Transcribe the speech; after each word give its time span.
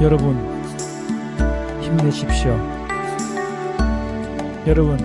여러분 0.00 0.36
힘내십시오. 1.80 2.56
여러분 4.64 4.96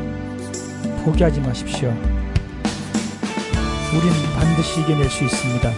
포기하지 1.04 1.42
마십시오. 1.42 1.90
우린 3.92 4.12
반드시 4.36 4.82
이겨낼 4.82 5.10
수 5.10 5.24
있습니다. 5.24 5.72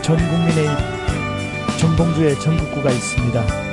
전 0.00 0.16
국민의 0.16 0.66
전봉주의 1.78 2.40
전국구가 2.40 2.90
있습니다. 2.90 3.67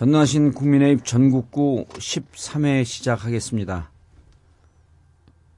전나신 0.00 0.52
국민의입 0.52 1.04
전국구 1.04 1.84
13회 1.90 2.86
시작하겠습니다. 2.86 3.90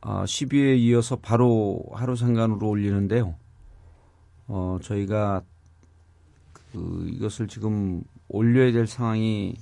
어, 0.01 0.25
12회에 0.25 0.81
이어서 0.81 1.15
바로 1.15 1.85
하루 1.93 2.17
상간으로 2.17 2.69
올리는데요. 2.69 3.37
어, 4.49 4.79
저희가 4.83 5.43
그 6.73 7.07
이것을 7.09 7.47
지금 7.47 8.03
올려야 8.27 8.73
될 8.73 8.89
상황이 8.89 9.55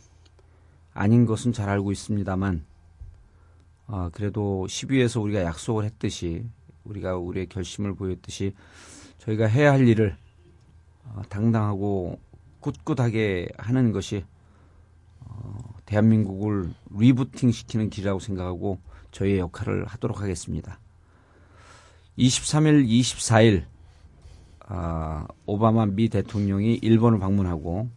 아닌 0.94 1.26
것은 1.26 1.52
잘 1.52 1.68
알고 1.68 1.92
있습니다만, 1.92 2.64
어, 3.86 4.08
그래도 4.14 4.66
12회에서 4.66 5.22
우리가 5.22 5.42
약속을 5.42 5.84
했듯이, 5.84 6.42
우리가 6.84 7.18
우리의 7.18 7.50
결심을 7.50 7.94
보였듯이, 7.96 8.54
저희가 9.18 9.44
해야 9.44 9.72
할 9.72 9.86
일을 9.86 10.16
어, 11.04 11.20
당당하고 11.28 12.18
꿋꿋하게 12.60 13.50
하는 13.58 13.92
것이 13.92 14.24
어, 14.24 14.39
대한민국을 15.86 16.72
리부팅 16.96 17.50
시키는 17.50 17.90
길이라고 17.90 18.20
생각하고 18.20 18.78
저희의 19.10 19.38
역할을 19.38 19.86
하도록 19.86 20.20
하겠습니다. 20.20 20.78
23일, 22.18 22.86
24일 22.86 23.64
아, 24.66 25.26
오바마 25.46 25.86
미 25.86 26.08
대통령이 26.08 26.76
일본을 26.76 27.18
방문하고 27.18 27.88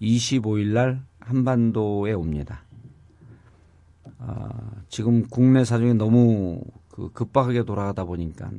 25일 0.00 0.72
날 0.72 1.02
한반도에 1.18 2.12
옵니다. 2.12 2.62
아, 4.18 4.48
지금 4.88 5.26
국내 5.28 5.64
사정이 5.64 5.94
너무 5.94 6.62
그 6.88 7.10
급박하게 7.12 7.64
돌아가다 7.64 8.04
보니까 8.04 8.50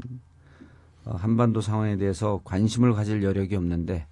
어, 1.06 1.16
한반도 1.16 1.62
상황에 1.62 1.96
대해서 1.98 2.42
관심을 2.44 2.94
가질 2.94 3.24
여력이 3.24 3.56
없는데 3.56 4.08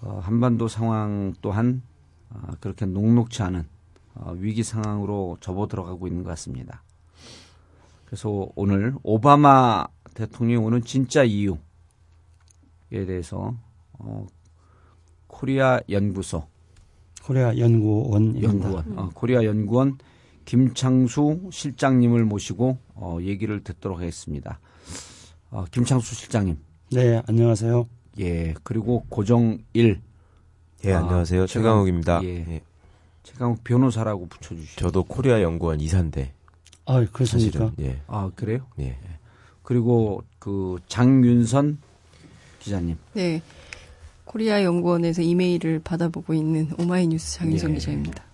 어, 0.00 0.20
한반도 0.22 0.68
상황 0.68 1.34
또한 1.42 1.82
어, 1.82 1.95
그렇게 2.60 2.86
녹록치 2.86 3.42
않은 3.42 3.64
어, 4.14 4.32
위기 4.36 4.62
상황으로 4.62 5.36
접어 5.40 5.66
들어가고 5.68 6.06
있는 6.06 6.22
것 6.22 6.30
같습니다. 6.30 6.82
그래서 8.06 8.48
오늘 8.54 8.94
오바마 9.02 9.86
대통령이 10.14 10.64
오는 10.64 10.82
진짜 10.82 11.22
이유에 11.24 11.56
대해서 12.90 13.54
어, 13.92 14.26
코리아 15.26 15.80
연구소 15.88 16.46
코리아 17.22 17.58
연구원입니다. 17.58 18.48
연구원 18.48 18.98
어, 18.98 19.10
코리아 19.12 19.44
연구원 19.44 19.98
김창수 20.44 21.50
실장님을 21.50 22.24
모시고 22.24 22.78
어, 22.94 23.18
얘기를 23.20 23.62
듣도록 23.62 23.98
하겠습니다. 23.98 24.60
어, 25.50 25.64
김창수 25.70 26.14
실장님. 26.14 26.56
네, 26.92 27.20
안녕하세요. 27.26 27.88
예, 28.20 28.54
그리고 28.62 29.04
고정일 29.08 30.00
예, 30.86 30.92
아, 30.92 30.98
안녕하세요. 30.98 31.46
최강- 31.46 31.62
최강욱입니다. 31.64 32.20
예. 32.24 32.28
예. 32.48 32.60
최강욱 33.22 33.64
변호사라고 33.64 34.26
붙여주시죠. 34.28 34.80
저도 34.80 35.02
코리아 35.04 35.42
연구원 35.42 35.80
이사인데 35.80 36.32
아, 36.84 37.04
그렇습니까? 37.12 37.58
사실은 37.58 37.72
예. 37.80 38.00
아 38.06 38.30
그래요? 38.36 38.60
예. 38.78 38.96
그리고 39.62 40.22
그 40.38 40.76
장윤선 40.86 41.78
기자님. 42.60 42.96
네. 43.14 43.42
코리아 44.24 44.62
연구원에서 44.62 45.22
이메일을 45.22 45.80
받아보고 45.82 46.34
있는 46.34 46.68
오마이뉴스 46.78 47.38
장윤선 47.38 47.70
예. 47.72 47.74
기자입니다. 47.74 48.24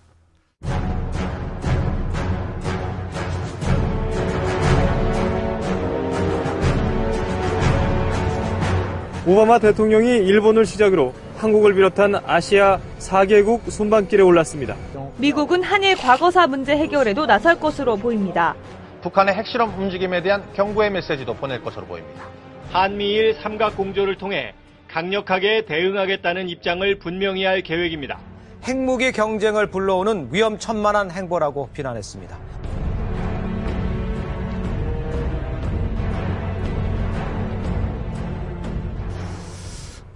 오바마 9.25 9.59
대통령이 9.59 10.09
일본을 10.17 10.65
시작으로 10.65 11.13
한국을 11.43 11.73
비롯한 11.73 12.15
아시아 12.25 12.79
4개국 12.99 13.69
순방길에 13.69 14.23
올랐습니다. 14.23 14.77
미국은 15.17 15.61
한일 15.61 15.97
과거사 15.97 16.47
문제 16.47 16.77
해결에도 16.77 17.25
나설 17.25 17.59
것으로 17.59 17.97
보입니다. 17.97 18.55
북한의 19.01 19.35
핵실험 19.35 19.77
움직임에 19.77 20.23
대한 20.23 20.41
경고의 20.53 20.91
메시지도 20.91 21.33
보낼 21.33 21.61
것으로 21.61 21.85
보입니다. 21.85 22.23
한미일 22.71 23.33
삼각 23.33 23.75
공조를 23.75 24.17
통해 24.17 24.53
강력하게 24.87 25.65
대응하겠다는 25.65 26.47
입장을 26.47 26.99
분명히 26.99 27.43
할 27.43 27.61
계획입니다. 27.61 28.19
핵무기 28.63 29.11
경쟁을 29.11 29.67
불러오는 29.67 30.29
위험천만한 30.31 31.11
행보라고 31.11 31.67
비난했습니다. 31.73 32.37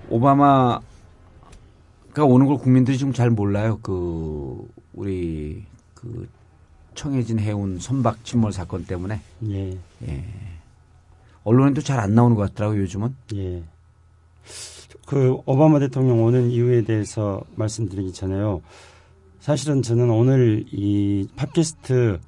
오바마 0.10 0.87
가 2.18 2.26
오는 2.26 2.48
걸 2.48 2.58
국민들이 2.58 2.98
지금 2.98 3.14
잘 3.14 3.30
몰라요. 3.30 3.78
그 3.84 4.68
우리 4.94 5.64
그 5.94 6.28
청해진 6.96 7.38
해운 7.38 7.78
선박 7.78 8.26
침몰 8.26 8.52
사건 8.52 8.86
때문에 8.86 9.22
예, 9.50 9.78
예. 10.08 10.24
언론에도 11.44 11.82
잘 11.82 12.00
안 12.00 12.16
나오는 12.16 12.36
것 12.36 12.50
같더라고요. 12.50 12.82
요즘은. 12.82 13.16
예. 13.36 13.64
그 15.06 15.38
오바마 15.46 15.78
대통령 15.78 16.24
오는 16.24 16.50
이유에 16.50 16.86
대해서 16.86 17.44
말씀드리기 17.56 18.14
전에요. 18.14 18.64
사실은 19.40 19.84
저는 19.84 20.10
오늘 20.10 20.66
이 20.72 21.28
팟캐스트 21.36 22.20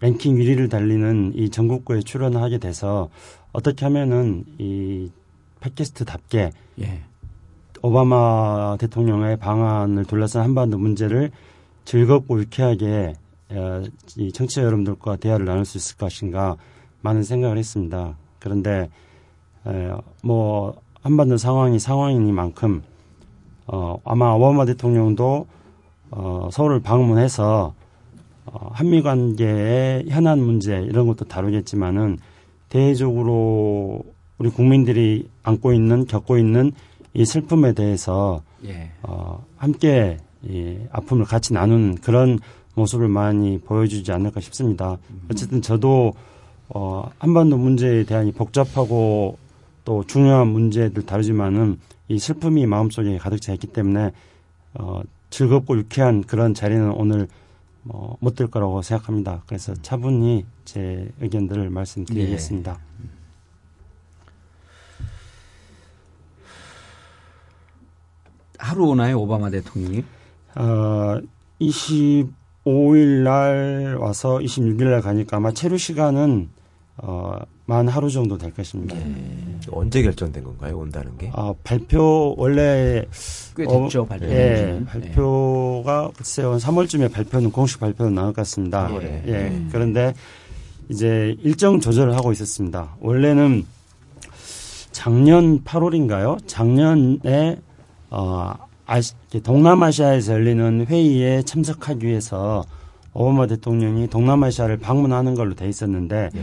랭킹 0.00 0.34
1위를 0.34 0.68
달리는 0.68 1.32
이 1.36 1.48
전국구에 1.48 2.00
출연하게 2.00 2.58
돼서 2.58 3.08
어떻게 3.52 3.84
하면은 3.84 4.44
이 4.58 5.12
팟캐스트답게 5.60 6.50
예. 6.80 7.11
오바마 7.84 8.76
대통령의 8.78 9.36
방안을 9.38 10.04
둘러싼 10.04 10.42
한반도 10.42 10.78
문제를 10.78 11.32
즐겁고 11.84 12.38
유쾌하게 12.38 13.14
어, 13.50 13.82
이 14.16 14.30
청취자 14.30 14.62
여러분들과 14.62 15.16
대화를 15.16 15.44
나눌 15.44 15.64
수 15.64 15.78
있을 15.78 15.96
것인가 15.96 16.56
많은 17.00 17.24
생각을 17.24 17.58
했습니다. 17.58 18.16
그런데 18.38 18.88
에, 19.66 19.90
뭐 20.22 20.80
한반도 21.02 21.36
상황이 21.36 21.80
상황이니만큼 21.80 22.82
어, 23.66 23.98
아마 24.04 24.32
오바마 24.32 24.64
대통령도 24.64 25.46
어, 26.12 26.48
서울을 26.52 26.80
방문해서 26.80 27.74
어, 28.46 28.70
한미 28.72 29.02
관계의 29.02 30.04
현안 30.08 30.38
문제 30.38 30.80
이런 30.82 31.08
것도 31.08 31.24
다루겠지만은 31.24 32.18
대외적으로 32.68 34.04
우리 34.38 34.50
국민들이 34.50 35.28
안고 35.42 35.72
있는 35.72 36.06
겪고 36.06 36.38
있는 36.38 36.70
이 37.14 37.24
슬픔에 37.24 37.72
대해서 37.72 38.42
예. 38.64 38.90
어, 39.02 39.44
함께 39.56 40.18
이 40.42 40.76
아픔을 40.90 41.24
같이 41.24 41.52
나눈 41.52 41.94
그런 41.96 42.38
모습을 42.74 43.08
많이 43.08 43.58
보여주지 43.58 44.12
않을까 44.12 44.40
싶습니다. 44.40 44.98
어쨌든 45.30 45.60
저도 45.60 46.14
어, 46.68 47.10
한반도 47.18 47.58
문제에 47.58 48.04
대한 48.04 48.26
이 48.28 48.32
복잡하고 48.32 49.36
또 49.84 50.04
중요한 50.06 50.48
문제들 50.48 51.04
다루지만은 51.04 51.78
이 52.08 52.18
슬픔이 52.18 52.66
마음속에 52.66 53.18
가득 53.18 53.40
차 53.40 53.52
있기 53.52 53.66
때문에 53.68 54.12
어, 54.74 55.02
즐겁고 55.30 55.76
유쾌한 55.76 56.22
그런 56.22 56.54
자리는 56.54 56.92
오늘 56.92 57.28
뭐못될 57.82 58.48
거라고 58.48 58.80
생각합니다. 58.82 59.42
그래서 59.46 59.74
차분히 59.74 60.46
제 60.64 61.10
의견들을 61.20 61.68
말씀드리겠습니다. 61.70 62.78
하루 68.62 68.86
오나요 68.86 69.20
오바마 69.20 69.50
대통령이? 69.50 70.04
어, 70.54 71.18
25일 71.60 73.22
날 73.24 73.96
와서 73.98 74.38
26일 74.38 74.84
날 74.84 75.00
가니까 75.02 75.38
아마 75.38 75.52
체류 75.52 75.76
시간은 75.78 76.48
어, 76.98 77.38
만 77.66 77.88
하루 77.88 78.08
정도 78.10 78.38
될 78.38 78.52
것입니다. 78.54 78.94
언제 79.70 80.02
결정된 80.02 80.44
건가요? 80.44 80.78
온다는 80.78 81.16
게? 81.18 81.30
어, 81.34 81.54
발표 81.64 82.34
원래 82.36 83.04
꽤 83.56 83.64
어, 83.64 83.82
됐죠 83.82 84.06
발표. 84.06 84.26
예, 84.26 84.80
발표가 84.86 86.10
글쎄요 86.16 86.56
3월쯤에 86.56 87.12
발표는 87.12 87.50
공식 87.50 87.80
발표는 87.80 88.14
나올 88.14 88.28
것 88.28 88.36
같습니다. 88.42 88.88
예. 89.02 89.22
예. 89.26 89.66
그런데 89.72 90.14
이제 90.88 91.36
일정 91.42 91.80
조절을 91.80 92.14
하고 92.14 92.30
있었습니다. 92.30 92.94
원래는 93.00 93.64
작년 94.92 95.64
8월인가요? 95.64 96.46
작년에 96.46 97.58
어, 98.12 98.52
아시, 98.86 99.14
동남아시아에서 99.42 100.34
열리는 100.34 100.86
회의에 100.86 101.42
참석하기 101.42 102.06
위해서 102.06 102.62
오바마 103.14 103.46
대통령이 103.46 104.08
동남아시아를 104.08 104.76
방문하는 104.78 105.34
걸로 105.34 105.54
돼 105.54 105.66
있었는데 105.68 106.30
예. 106.34 106.40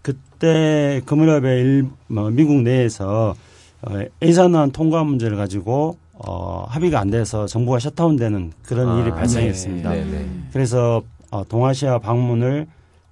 그때 0.00 1.00
그 1.04 1.14
무렵에 1.14 1.60
일, 1.60 1.86
뭐 2.06 2.30
미국 2.30 2.62
내에서 2.62 3.34
어, 3.82 4.00
예산안 4.22 4.70
통과 4.70 5.02
문제를 5.02 5.36
가지고 5.36 5.96
어, 6.12 6.64
합의가 6.68 7.00
안 7.00 7.10
돼서 7.10 7.46
정부가 7.46 7.80
셧다운되는 7.80 8.52
그런 8.62 8.88
아, 8.88 9.00
일이 9.00 9.10
발생했습니다. 9.10 9.90
네, 9.90 10.04
네. 10.04 10.26
그래서 10.52 11.02
어, 11.30 11.42
동아시아 11.46 11.98
방문을 11.98 12.66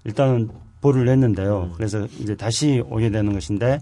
일단은 0.05 0.49
보류를 0.81 1.09
했는데요. 1.09 1.73
그래서 1.77 2.07
이제 2.21 2.37
다시 2.37 2.83
오게 2.89 3.11
되는 3.11 3.33
것인데 3.33 3.81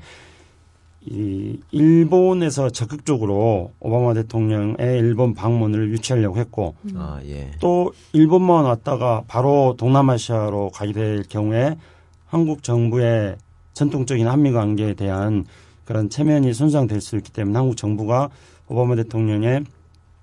이 1.06 1.58
일본에서 1.70 2.70
적극적으로 2.70 3.72
오바마 3.80 4.14
대통령의 4.14 4.76
일본 4.98 5.34
방문을 5.34 5.90
유치하려고 5.90 6.38
했고 6.38 6.74
아, 6.94 7.20
예. 7.26 7.50
또 7.60 7.92
일본만 8.12 8.64
왔다가 8.64 9.24
바로 9.28 9.74
동남아시아로 9.76 10.70
가게 10.70 10.92
될 10.92 11.22
경우에 11.24 11.76
한국 12.26 12.62
정부의 12.62 13.36
전통적인 13.74 14.26
한미 14.26 14.52
관계에 14.52 14.94
대한 14.94 15.44
그런 15.84 16.08
체면이 16.08 16.54
손상될 16.54 17.02
수 17.02 17.16
있기 17.16 17.32
때문에 17.32 17.58
한국 17.58 17.76
정부가 17.76 18.30
오바마 18.68 18.96
대통령의 18.96 19.64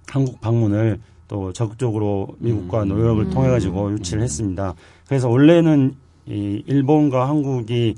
한국 0.07 0.41
방문을 0.41 0.99
또 1.27 1.53
적극적으로 1.53 2.27
미국과 2.39 2.85
노력을 2.85 3.29
통해 3.29 3.49
가지고 3.49 3.93
유치를 3.93 4.23
했습니다. 4.23 4.73
그래서 5.07 5.29
원래는 5.29 5.95
이 6.25 6.63
일본과 6.65 7.29
한국이 7.29 7.95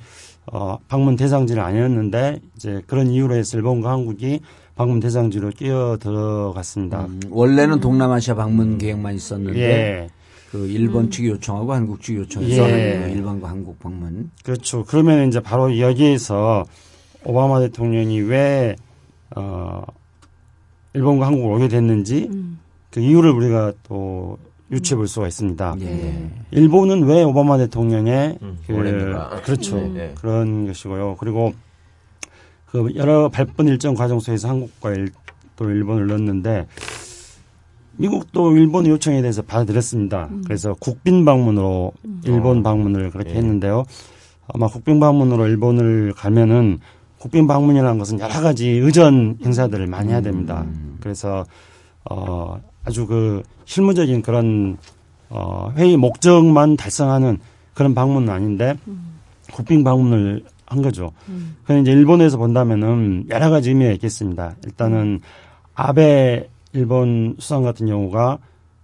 어, 0.51 0.77
방문 0.87 1.15
대상지는 1.15 1.63
아니었는데 1.63 2.39
이제 2.55 2.81
그런 2.87 3.07
이유로 3.07 3.35
해서 3.35 3.57
일본과 3.57 3.91
한국이 3.91 4.41
방문 4.75 4.99
대상지로 4.99 5.51
끼어 5.51 5.97
들어갔습니다. 5.99 7.05
음, 7.05 7.19
원래는 7.29 7.79
동남아시아 7.79 8.35
방문 8.35 8.77
계획만 8.77 9.15
있었는데 9.15 9.59
예. 9.59 10.09
그 10.51 10.67
일본 10.67 11.09
측이 11.09 11.29
요청하고 11.29 11.73
한국 11.73 12.01
측이 12.01 12.19
요청해서 12.19 12.69
예. 12.69 13.11
일본과 13.11 13.49
한국 13.49 13.79
방문. 13.79 14.29
그렇죠. 14.43 14.83
그러면 14.85 15.27
이제 15.27 15.39
바로 15.39 15.79
여기에서 15.79 16.65
오바마 17.25 17.59
대통령이 17.61 18.21
왜, 18.21 18.75
어, 19.35 19.83
일본과 20.93 21.27
한국을 21.27 21.55
오게 21.55 21.67
됐는지 21.69 22.29
그 22.91 22.99
이유를 22.99 23.31
우리가 23.31 23.73
또 23.87 24.37
유추해 24.73 24.97
볼 24.97 25.07
수가 25.07 25.27
있습니다. 25.27 25.75
예. 25.81 26.29
일본은 26.51 27.03
왜 27.03 27.23
오바마 27.23 27.57
대통령의 27.57 28.39
음, 28.41 28.57
그, 28.65 28.73
원했는가. 28.73 29.41
그렇죠. 29.43 29.77
네, 29.77 29.89
네. 29.89 30.11
그런 30.15 30.67
것이고요. 30.67 31.17
그리고 31.19 31.53
그 32.65 32.91
여러 32.95 33.29
발번 33.29 33.67
일정 33.67 33.93
과정 33.93 34.19
속에서 34.19 34.49
한국과 34.49 34.91
일, 34.91 35.09
또 35.55 35.69
일본을 35.69 36.07
넣었는데 36.07 36.67
미국도 37.97 38.57
일본 38.57 38.87
요청에 38.87 39.21
대해서 39.21 39.43
받아들였습니다. 39.43 40.29
그래서 40.45 40.75
국빈 40.79 41.23
방문으로 41.25 41.91
일본 42.23 42.63
방문을 42.63 43.11
그렇게 43.11 43.31
예. 43.31 43.35
했는데요. 43.35 43.83
아마 44.47 44.67
국빈 44.67 44.99
방문으로 44.99 45.47
일본을 45.47 46.13
가면은 46.13 46.79
국빈 47.19 47.47
방문이라는 47.47 47.99
것은 47.99 48.19
여러 48.19 48.41
가지 48.41 48.67
의전 48.67 49.37
행사들을 49.45 49.85
많이 49.87 50.11
해야 50.11 50.21
됩니다. 50.21 50.65
그래서 50.99 51.45
어 52.09 52.59
아주 52.83 53.07
그 53.07 53.43
실무적인 53.65 54.21
그런 54.21 54.77
어 55.29 55.71
회의 55.75 55.97
목적만 55.97 56.77
달성하는 56.77 57.39
그런 57.73 57.95
방문은 57.95 58.29
아닌데 58.29 58.75
국빈 59.51 59.83
방문을 59.83 60.43
한 60.65 60.81
거죠. 60.81 61.11
그런데 61.63 61.91
이제 61.91 61.97
일본에서 61.97 62.37
본다면은 62.37 63.25
여러 63.29 63.49
가지 63.49 63.69
의미가 63.69 63.91
있겠습니다. 63.93 64.55
일단은 64.65 65.21
아베 65.75 66.49
일본 66.73 67.35
수상 67.39 67.63
같은 67.63 67.87
경우가 67.87 68.39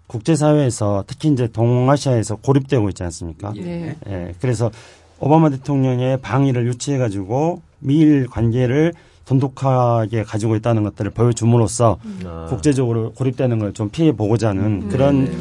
국제사회에서 0.08 1.04
특히 1.08 1.30
이제 1.30 1.48
동아시아에서 1.48 2.38
고립되고 2.38 2.90
있지 2.90 3.04
않습니까? 3.04 3.54
네. 3.54 3.96
예, 4.08 4.34
그래서 4.42 4.72
오바마 5.20 5.50
대통령의 5.50 6.20
방위를 6.22 6.66
유치해가지고 6.68 7.62
미일 7.80 8.28
관계를 8.28 8.94
돈독하게 9.30 10.24
가지고 10.24 10.56
있다는 10.56 10.84
것들을 10.84 11.12
보여줌으로써 11.12 11.98
아, 12.26 12.48
국제적으로 12.50 13.14
고립되는 13.14 13.60
걸 13.60 13.70
좀 13.74 13.90
피해 13.90 14.12
보고자 14.12 14.50
하는 14.50 14.64
음. 14.64 14.90
그런 14.90 15.26
네. 15.26 15.32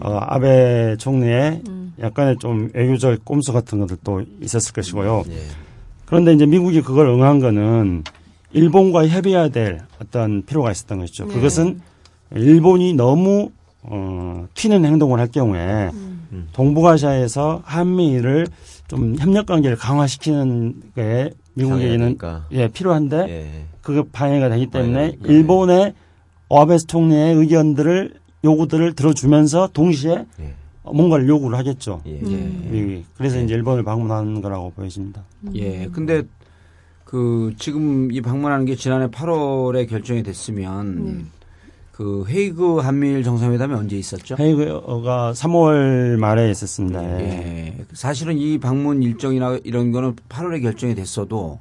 어, 0.00 0.18
아베 0.22 0.96
총리의 0.96 1.60
음. 1.68 1.92
약간의 2.00 2.38
좀 2.38 2.70
외교적 2.72 3.22
꼼수 3.24 3.52
같은 3.52 3.78
것들도 3.78 4.22
있었을 4.40 4.72
것이고요. 4.72 5.24
예. 5.28 5.36
그런데 6.06 6.32
이제 6.32 6.46
미국이 6.46 6.80
그걸 6.80 7.08
응한 7.08 7.40
거는 7.40 8.04
일본과 8.52 9.06
협의해야 9.06 9.48
될 9.48 9.80
어떤 10.00 10.42
필요가 10.46 10.72
있었던 10.72 10.98
것이죠. 10.98 11.26
네. 11.26 11.34
그것은 11.34 11.80
일본이 12.34 12.94
너무 12.94 13.50
어, 13.82 14.46
튀는 14.54 14.86
행동을 14.86 15.20
할 15.20 15.28
경우에 15.28 15.90
음. 15.92 16.48
동북아시아에서 16.54 17.60
한미를 17.64 18.46
좀 18.88 19.14
협력 19.18 19.46
관계를 19.46 19.76
강화시키는 19.76 20.74
게 20.96 21.30
미국에게는. 21.54 22.18
예 22.52 22.68
필요한데 22.68 23.16
예. 23.28 23.64
그게 23.80 24.02
방해가 24.12 24.48
되기 24.48 24.66
때문에 24.66 25.16
방해가 25.16 25.32
일본의 25.32 25.94
오아베스 26.48 26.86
총리의 26.86 27.34
의견들을 27.34 28.14
요구들을 28.44 28.94
들어주면서 28.94 29.70
동시에 29.72 30.26
예. 30.40 30.54
뭔가를 30.84 31.28
요구를 31.28 31.56
하겠죠. 31.58 32.02
예. 32.06 32.18
음. 32.20 32.68
미국이. 32.70 33.04
그래서 33.16 33.40
이제 33.40 33.54
일본을 33.54 33.82
방문하는 33.84 34.42
거라고 34.42 34.70
보여집니다. 34.72 35.24
예. 35.54 35.88
근데 35.92 36.22
그 37.04 37.54
지금 37.58 38.10
이 38.10 38.20
방문하는 38.20 38.64
게 38.64 38.74
지난해 38.74 39.06
8월에 39.06 39.88
결정이 39.88 40.22
됐으면 40.22 41.04
네. 41.04 41.24
그 41.96 42.24
헤이그 42.28 42.78
한미일 42.78 43.22
정상회담이 43.22 43.72
언제 43.74 43.96
있었죠? 43.96 44.34
헤이그가 44.38 45.32
3월 45.32 46.16
말에 46.16 46.50
있었습니다. 46.50 47.20
예. 47.20 47.24
예. 47.24 47.84
사실은 47.92 48.36
이 48.36 48.58
방문 48.58 49.00
일정이나 49.02 49.60
이런 49.62 49.92
거는 49.92 50.16
8월에 50.28 50.60
결정이 50.60 50.96
됐어도 50.96 51.60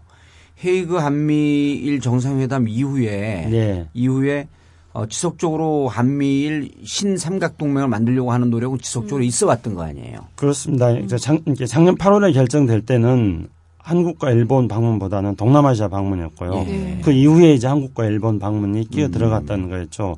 헤이그 0.64 0.96
한미일 0.96 2.00
정상회담 2.00 2.68
이후에 2.68 3.48
네. 3.52 3.88
이후에 3.94 4.48
어, 4.94 5.06
지속적으로 5.08 5.88
한미일 5.88 6.72
신삼각 6.84 7.60
동맹을 7.60 7.88
만들려고 7.88 8.32
하는 8.32 8.50
노력은 8.50 8.80
지속적으로 8.80 9.24
있어 9.24 9.46
왔던 9.48 9.76
거 9.76 9.84
아니에요. 9.84 10.28
그렇습니다. 10.36 10.92
이제 10.92 11.18
작, 11.18 11.40
작년 11.68 11.96
8월에 11.96 12.34
결정될 12.34 12.86
때는 12.86 13.50
한국과 13.84 14.32
일본 14.32 14.68
방문보다는 14.68 15.36
동남아시아 15.36 15.90
방문이었고요. 15.90 16.66
예. 16.68 17.00
그 17.04 17.12
이후에 17.12 17.54
이제 17.54 17.68
한국과 17.68 18.06
일본 18.06 18.40
방문이 18.40 18.90
끼어 18.90 19.08
음. 19.08 19.12
들어갔다는 19.12 19.70
거였죠. 19.70 20.16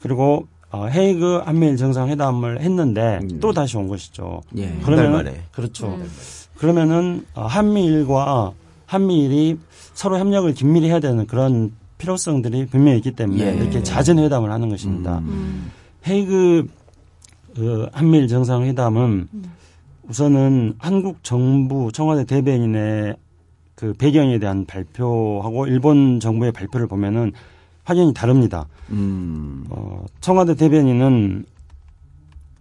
그리고 0.00 0.48
어, 0.70 0.86
헤이그 0.86 1.42
한미일 1.44 1.76
정상회담을 1.76 2.60
했는데 2.60 3.20
음. 3.22 3.38
또 3.40 3.52
다시 3.52 3.76
온 3.76 3.86
것이죠. 3.86 4.42
예. 4.56 4.66
달 4.66 4.80
그러면 4.82 5.12
만에. 5.12 5.42
그렇죠. 5.52 5.96
그러면은 6.56 7.24
어, 7.34 7.46
한미일과 7.46 8.52
한미일이 8.86 9.58
서로 9.94 10.18
협력을 10.18 10.52
긴밀히 10.52 10.88
해야 10.88 10.98
되는 10.98 11.24
그런 11.28 11.72
필요성들이 11.98 12.66
분명히 12.66 12.98
있기 12.98 13.12
때문에 13.12 13.46
예. 13.46 13.54
이렇게 13.54 13.80
잦은 13.84 14.18
회담을 14.18 14.50
하는 14.50 14.68
것입니다. 14.68 15.18
음. 15.18 15.70
헤이그 16.08 16.66
그 17.54 17.88
한미일 17.92 18.26
정상회담은 18.26 19.28
우선은 20.08 20.74
한국 20.78 21.22
정부 21.22 21.90
청와대 21.92 22.24
대변인의 22.24 23.16
그 23.74 23.92
배경에 23.94 24.38
대한 24.38 24.64
발표하고 24.66 25.66
일본 25.66 26.20
정부의 26.20 26.52
발표를 26.52 26.86
보면은 26.86 27.32
확연히 27.84 28.14
다릅니다. 28.14 28.66
음. 28.90 29.64
어, 29.70 30.04
청와대 30.20 30.54
대변인은 30.54 31.44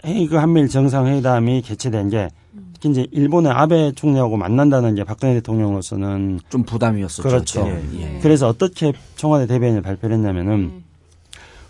헤이그 0.06 0.36
한미일 0.36 0.68
정상회담이 0.68 1.62
개최된 1.62 2.10
게 2.10 2.30
특히 2.74 2.90
이제 2.90 3.08
일본의 3.12 3.52
아베 3.52 3.94
총리하고 3.94 4.36
만난다는 4.36 4.96
게 4.96 5.06
박근혜 5.06 5.34
대통령으로서는 5.36 6.42
좀 6.50 6.64
부담이었었죠. 6.64 7.24
그렇죠. 7.24 7.68
예. 7.68 7.84
예. 8.00 8.20
그래서 8.22 8.48
어떻게 8.48 8.92
청와대 9.16 9.48
대변인이 9.48 9.82
발표를 9.82 10.18
했냐면은 10.18 10.84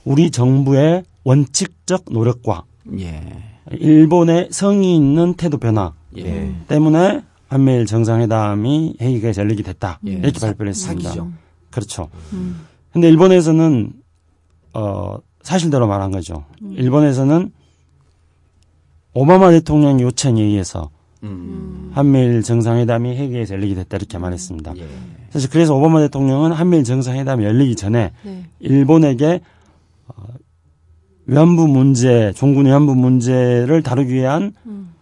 우리 0.03 0.31
정부의 0.31 1.03
원칙적 1.23 2.05
노력과 2.09 2.63
예. 2.99 3.52
일본의 3.71 4.49
성의 4.51 4.95
있는 4.95 5.33
태도 5.35 5.57
변화 5.57 5.93
예. 6.17 6.53
때문에 6.67 7.23
한미일 7.47 7.85
정상회담이 7.85 8.97
회의가 8.99 9.31
열리게 9.37 9.63
됐다. 9.63 9.99
예. 10.07 10.11
이렇게 10.13 10.39
발표를 10.39 10.69
했습니다. 10.71 11.09
사기죠. 11.09 11.31
그렇죠. 11.69 12.09
음. 12.33 12.65
근데 12.91 13.07
일본에서는 13.09 13.93
어 14.73 15.17
사실대로 15.41 15.87
말한 15.87 16.11
거죠. 16.11 16.45
일본에서는 16.61 17.51
오바마 19.13 19.51
대통령 19.51 19.99
요청에 19.99 20.41
의해서 20.41 20.89
음. 21.23 21.91
한미일 21.93 22.41
정상회담이 22.43 23.15
회의에서 23.15 23.55
열리게 23.55 23.75
됐다 23.75 23.97
이렇게 23.97 24.17
말했습니다. 24.17 24.73
예. 24.77 24.87
사실 25.29 25.49
그래서 25.49 25.75
오바마 25.75 25.99
대통령은 26.01 26.51
한미일 26.51 26.83
정상회담이 26.83 27.43
열리기 27.43 27.75
전에 27.75 28.11
네. 28.23 28.45
일본에게 28.59 29.35
어, 29.35 29.39
위안부 31.25 31.67
문제, 31.67 32.33
종군 32.35 32.65
위안부 32.65 32.95
문제를 32.95 33.81
다루기 33.81 34.13
위한 34.13 34.53
음. 34.65 34.93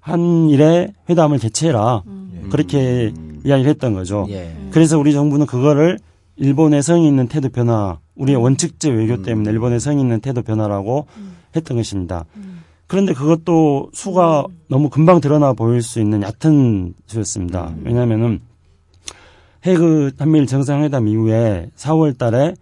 한일의 0.00 0.92
회담을 1.08 1.38
개최해라. 1.38 2.02
음. 2.06 2.48
그렇게 2.50 3.12
이야기를 3.44 3.70
했던 3.70 3.94
거죠. 3.94 4.26
예. 4.30 4.54
그래서 4.70 4.98
우리 4.98 5.12
정부는 5.12 5.46
그거를 5.46 5.98
일본의 6.36 6.82
성의 6.82 7.06
있는 7.06 7.28
태도 7.28 7.48
변화, 7.48 7.98
우리의 8.16 8.36
원칙적 8.36 8.92
외교 8.92 9.14
음. 9.14 9.22
때문에 9.22 9.50
일본의 9.50 9.80
성의 9.80 10.00
있는 10.00 10.20
태도 10.20 10.42
변화라고 10.42 11.06
음. 11.16 11.36
했던 11.54 11.76
것입니다. 11.76 12.24
음. 12.36 12.62
그런데 12.86 13.12
그것도 13.12 13.90
수가 13.92 14.46
너무 14.68 14.90
금방 14.90 15.20
드러나 15.20 15.52
보일 15.52 15.82
수 15.82 16.00
있는 16.00 16.22
얕은 16.22 16.94
수였습니다. 17.06 17.72
왜냐하면은 17.82 18.40
해그 19.66 20.12
한미일 20.18 20.46
정상회담 20.46 21.08
이후에 21.08 21.70
4월 21.76 22.18
달에 22.18 22.54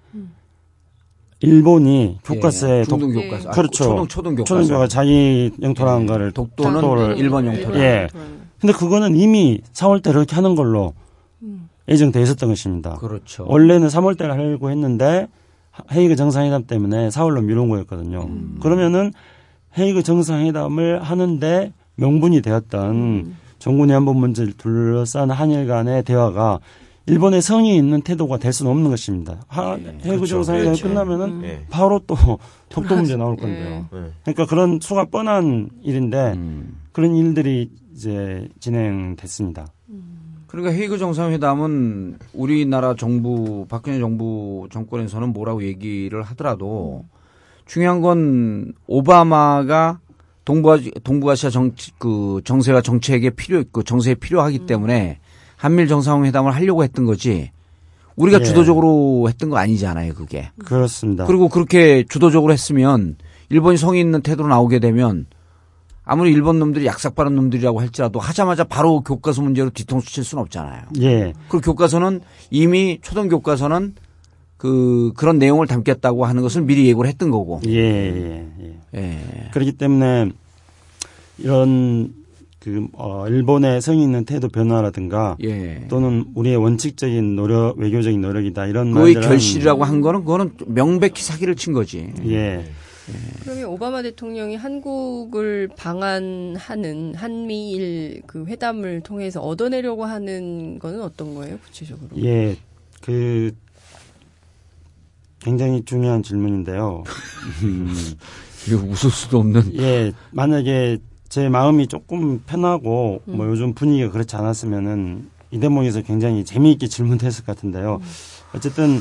일본이 1.43 2.19
교과서에 2.25 2.81
예, 2.81 2.85
독, 2.85 3.01
중등 3.01 3.21
교과서. 3.21 3.49
아, 3.49 3.53
그렇죠. 3.53 3.85
초등 3.85 4.09
초등 4.09 4.35
교과서. 4.37 4.45
초등교가 4.45 4.89
자기 4.89 5.51
영토라는 5.61 6.07
거를 6.07 6.33
독도는 6.33 6.81
독도를 6.81 7.19
일본 7.19 7.47
영토다. 7.47 7.79
예. 7.79 8.09
근데 8.61 8.73
그거는 8.73 9.17
이미 9.17 9.61
4월 9.73 10.03
때 10.03 10.13
그렇게 10.13 10.35
하는 10.35 10.55
걸로 10.55 10.95
예정돼 11.89 12.23
있었던 12.23 12.49
것입니다. 12.49 12.95
그렇죠. 12.97 13.45
원래는 13.49 13.89
3월 13.89 14.17
달에 14.17 14.31
하려고 14.31 14.71
했는데 14.71 15.27
헤이그 15.93 16.17
정상회담 16.17 16.67
때문에 16.67 17.09
4월로 17.09 17.43
미룬 17.43 17.69
거였거든요. 17.69 18.23
음. 18.23 18.59
그러면은 18.61 19.13
헤이그 19.77 20.03
정상회담을 20.03 21.03
하는데 21.03 21.73
명분이 21.97 22.43
되었던 22.43 22.91
음. 22.95 23.37
정군이 23.59 23.93
한번 23.93 24.17
문제를 24.17 24.53
둘러싼 24.55 25.31
한일 25.31 25.67
간의 25.67 26.03
대화가 26.05 26.61
일본의 27.13 27.43
성의 27.43 27.77
있는 27.77 28.01
태도가 28.01 28.39
될 28.39 28.53
수는 28.53 28.71
없는 28.71 28.91
것입니다. 28.91 29.43
하, 29.49 29.75
헤이그 29.75 30.03
그렇죠. 30.03 30.27
정상회담이 30.27 30.79
그렇죠. 30.79 30.89
끝나면은 30.89 31.41
네. 31.43 31.67
바로 31.69 32.01
또 32.07 32.17
독도 32.71 32.97
문제 32.97 33.17
나올 33.17 33.37
건데요. 33.37 33.87
네. 33.93 34.11
그러니까 34.23 34.47
그런 34.47 34.81
수가 34.81 35.07
뻔한 35.07 35.69
일인데 35.83 36.33
음. 36.33 36.81
그런 36.93 37.15
일들이 37.15 37.71
이제 37.95 38.49
진행됐습니다. 38.61 39.67
그러니까 40.47 40.75
헤이그 40.75 40.99
정상회담은 40.99 42.19
우리나라 42.35 42.95
정부 42.95 43.67
박근혜 43.69 43.99
정부 43.99 44.69
정권에서는 44.71 45.33
뭐라고 45.33 45.63
얘기를 45.63 46.23
하더라도 46.23 47.07
중요한 47.65 48.03
건 48.03 48.75
오바마가 48.87 50.01
동부아시, 50.45 50.91
동부아시아 51.05 51.51
정, 51.51 51.73
그 51.99 52.41
정세와 52.45 52.83
정책에 52.83 53.31
필요, 53.31 53.63
그 53.73 53.83
정세에 53.83 54.15
필요하기 54.15 54.67
때문에 54.67 55.21
한밀 55.63 55.87
정상회담을 55.87 56.53
하려고 56.53 56.83
했던 56.83 57.05
거지. 57.05 57.53
우리가 58.17 58.41
예. 58.41 58.45
주도적으로 58.45 59.27
했던 59.29 59.49
거 59.49 59.59
아니잖아요, 59.59 60.13
그게. 60.15 60.51
그렇습니다. 60.65 61.25
그리고 61.25 61.49
그렇게 61.49 62.05
주도적으로 62.09 62.53
했으면 62.53 63.15
일본이 63.49 63.77
성의 63.77 64.01
있는 64.01 64.23
태도로 64.23 64.49
나오게 64.49 64.81
되면 64.81 65.27
아무리 66.03 66.33
일본 66.33 66.59
놈들이 66.59 66.85
약삭빠른 66.85 67.37
놈들이라고 67.37 67.81
할지라도 67.81 68.19
하자마자 68.19 68.65
바로 68.65 69.03
교과서 69.03 69.43
문제로 69.43 69.71
뒤통수 69.71 70.13
칠 70.13 70.25
수는 70.25 70.43
없잖아요. 70.43 70.83
예. 71.01 71.33
그 71.49 71.61
교과서는 71.61 72.23
이미 72.51 72.99
초등 73.01 73.29
교과서는 73.29 73.95
그 74.57 75.13
그런 75.17 75.39
내용을 75.39 75.69
담겠다고 75.69 76.25
하는 76.27 76.43
것을 76.43 76.63
미리 76.63 76.89
예고를 76.89 77.09
했던 77.09 77.31
거고. 77.31 77.61
예, 77.69 77.71
예, 77.71 78.49
예. 78.61 78.79
예. 78.97 79.51
그렇기 79.53 79.73
때문에 79.73 80.33
이런 81.39 82.22
그 82.63 82.87
어, 82.93 83.27
일본의 83.27 83.81
성의 83.83 84.05
있는 84.05 84.25
태도 84.25 84.49
변화라든가 84.49 85.37
예. 85.43 85.85
또는 85.89 86.27
우리의 86.37 86.57
원칙적인 86.57 87.35
노력 87.35 87.77
외교적인 87.77 88.21
노력이다 88.21 88.67
이런 88.67 88.93
그의 88.93 89.15
말들은 89.15 89.29
결실이라고 89.29 89.83
한 89.83 90.01
거는 90.01 90.21
그거는 90.21 90.53
명백히 90.67 91.25
사기를 91.25 91.57
친 91.57 91.73
거지. 91.73 92.13
예. 92.25 92.65
그러면 93.43 93.65
오바마 93.65 94.03
대통령이 94.03 94.55
한국을 94.55 95.71
방한하는 95.77 97.17
한미일 97.17 98.23
그 98.29 98.45
회담을 98.47 99.01
통해서 99.01 99.41
얻어내려고 99.41 100.05
하는 100.05 100.79
거는 100.79 101.03
어떤 101.03 101.35
거예요, 101.35 101.59
구체적으로? 101.59 102.11
예. 102.23 102.57
그 103.01 103.51
굉장히 105.41 105.85
중요한 105.85 106.23
질문인데요. 106.23 107.03
음, 107.65 107.93
이거 108.69 108.77
웃을 108.85 109.11
수도 109.11 109.41
없는. 109.41 109.77
예. 109.81 110.13
만약에 110.31 111.01
제 111.33 111.49
마음이 111.49 111.87
조금 111.87 112.41
편하고 112.45 113.23
뭐 113.25 113.47
요즘 113.47 113.73
분위기가 113.73 114.11
그렇지 114.11 114.37
않았으면은 114.37 115.31
이 115.51 115.59
대목에서 115.59 116.03
굉장히 116.03 116.45
재미있게 116.45 116.89
질문했을 116.89 117.47
것 117.47 117.57
같은데요. 117.57 118.03
어쨌든 118.55 118.99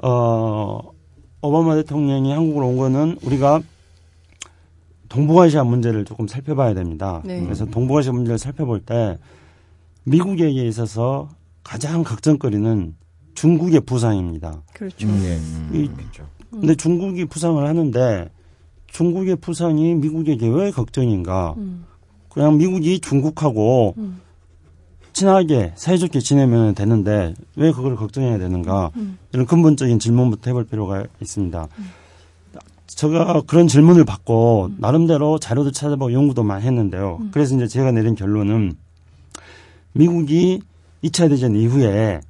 어 0.00 0.78
오바마 1.42 1.74
대통령이 1.74 2.30
한국으로 2.32 2.68
온 2.68 2.76
거는 2.76 3.18
우리가 3.24 3.62
동북아시아 5.08 5.64
문제를 5.64 6.04
조금 6.04 6.28
살펴봐야 6.28 6.72
됩니다. 6.72 7.20
네. 7.24 7.40
그래서 7.42 7.64
동북아시아 7.66 8.12
문제를 8.12 8.38
살펴볼 8.38 8.78
때 8.78 9.18
미국에게 10.04 10.64
있어서 10.68 11.28
가장 11.64 12.04
걱정거리는 12.04 12.94
중국의 13.34 13.80
부상입니다. 13.80 14.62
그렇죠. 14.72 15.08
이- 15.72 15.90
근데 16.48 16.76
중국이 16.76 17.24
부상을 17.24 17.66
하는데 17.66 18.30
중국의 18.96 19.36
부상이 19.36 19.94
미국에게 19.94 20.48
왜 20.48 20.70
걱정인가? 20.70 21.54
그냥 22.30 22.56
미국이 22.56 22.98
중국하고 22.98 23.94
친하게 25.12 25.72
사이좋게 25.76 26.20
지내면 26.20 26.74
되는데 26.74 27.34
왜 27.56 27.72
그걸 27.72 27.96
걱정해야 27.96 28.38
되는가? 28.38 28.92
이런 29.32 29.44
근본적인 29.44 29.98
질문부터 29.98 30.48
해볼 30.50 30.64
필요가 30.64 31.04
있습니다. 31.20 31.68
제가 32.86 33.42
그런 33.46 33.68
질문을 33.68 34.06
받고 34.06 34.70
나름대로 34.78 35.38
자료도 35.38 35.72
찾아보고 35.72 36.14
연구도 36.14 36.42
많이 36.42 36.64
했는데요. 36.64 37.20
그래서 37.32 37.54
이제 37.54 37.66
제가 37.66 37.92
내린 37.92 38.14
결론은 38.14 38.76
미국이 39.92 40.62
2차 41.04 41.28
대전 41.28 41.54
이후에 41.54 42.22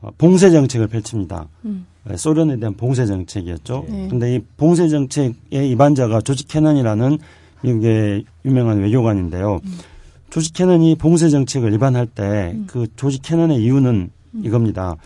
어, 0.00 0.10
봉쇄 0.16 0.50
정책을 0.50 0.88
펼칩니다. 0.88 1.48
네, 1.62 1.72
소련에 2.16 2.58
대한 2.58 2.74
봉쇄 2.74 3.06
정책이었죠. 3.06 3.86
네. 3.88 4.08
근데 4.08 4.34
이 4.36 4.40
봉쇄 4.56 4.88
정책의 4.88 5.70
입안자가 5.70 6.20
조지 6.20 6.46
캐넌이라는 6.46 7.18
미국의 7.62 8.24
유명한 8.44 8.80
외교관인데요. 8.80 9.60
조지 10.30 10.52
캐넌이 10.52 10.96
봉쇄 10.96 11.30
정책을 11.30 11.72
위반할 11.72 12.06
때그 12.06 12.88
조지 12.96 13.20
캐넌의 13.20 13.62
이유는 13.62 14.10
이겁니다. 14.42 14.96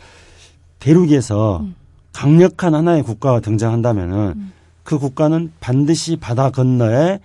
대륙에서 0.81 1.64
강력한 2.12 2.75
하나의 2.75 3.02
국가가 3.02 3.40
등장한다면은 3.40 4.52
그 4.83 4.99
국가는 4.99 5.52
반드시 5.61 6.17
바다 6.17 6.50
건너에 6.50 7.21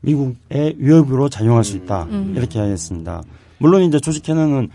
미국의 0.00 0.74
위협으로 0.78 1.28
작용할 1.28 1.64
수 1.64 1.76
있다. 1.76 2.08
이렇게 2.34 2.58
하였습니다. 2.58 3.22
물론 3.58 3.82
이제 3.82 4.00
조지 4.00 4.20
캐넌은 4.20 4.68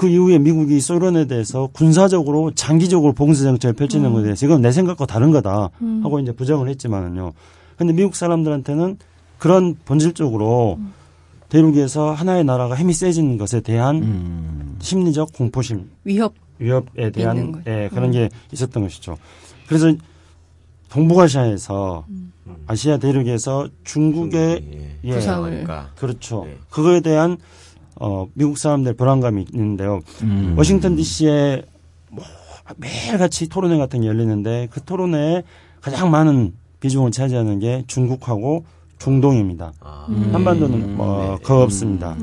그 0.00 0.08
이후에 0.08 0.38
미국이 0.38 0.80
소련에 0.80 1.26
대해서 1.26 1.68
군사적으로 1.74 2.52
장기적으로 2.54 3.12
봉쇄 3.12 3.44
정책을 3.44 3.74
펼치는 3.74 4.14
것에 4.14 4.22
대해서 4.22 4.46
이건 4.46 4.62
내 4.62 4.72
생각과 4.72 5.04
다른 5.04 5.30
거다 5.30 5.68
하고 6.02 6.18
이제 6.20 6.32
부정을 6.32 6.70
했지만은요. 6.70 7.34
근데 7.76 7.92
미국 7.92 8.16
사람들한테는 8.16 8.96
그런 9.36 9.76
본질적으로 9.84 10.78
대륙에서 11.50 12.12
하나의 12.12 12.44
나라가 12.44 12.76
힘이 12.76 12.94
세진 12.94 13.36
것에 13.36 13.60
대한 13.60 13.96
음. 13.96 14.76
심리적 14.78 15.34
공포심, 15.34 15.90
위협. 16.04 16.32
위협에 16.58 17.10
대한. 17.10 17.62
예, 17.66 17.90
그런 17.92 18.10
게 18.10 18.30
있었던 18.52 18.82
것이죠. 18.82 19.18
그래서 19.66 19.92
동북아시아에서 20.88 22.06
아시아 22.66 22.96
대륙에서 22.96 23.68
중국의 23.84 24.96
예, 25.04 25.10
부상을. 25.12 25.66
그렇죠. 25.96 26.44
네. 26.46 26.56
그거에 26.70 27.00
대한 27.00 27.36
어, 28.00 28.26
미국 28.32 28.56
사람들 28.58 28.94
불안감이 28.94 29.44
있는데요. 29.52 30.00
음. 30.22 30.54
워싱턴 30.56 30.96
D.C.에 30.96 31.62
뭐 32.10 32.24
매일 32.78 33.18
같이 33.18 33.48
토론회 33.48 33.76
같은 33.76 34.00
게 34.00 34.06
열리는데 34.06 34.68
그 34.70 34.82
토론회에 34.82 35.42
가장 35.82 36.10
많은 36.10 36.54
비중을 36.80 37.10
차지하는 37.10 37.58
게 37.60 37.84
중국하고 37.86 38.64
중동입니다. 38.98 39.72
아, 39.80 40.06
한반도는 40.32 40.96
뭐 40.96 41.38
거의 41.42 41.62
없습니다. 41.62 42.16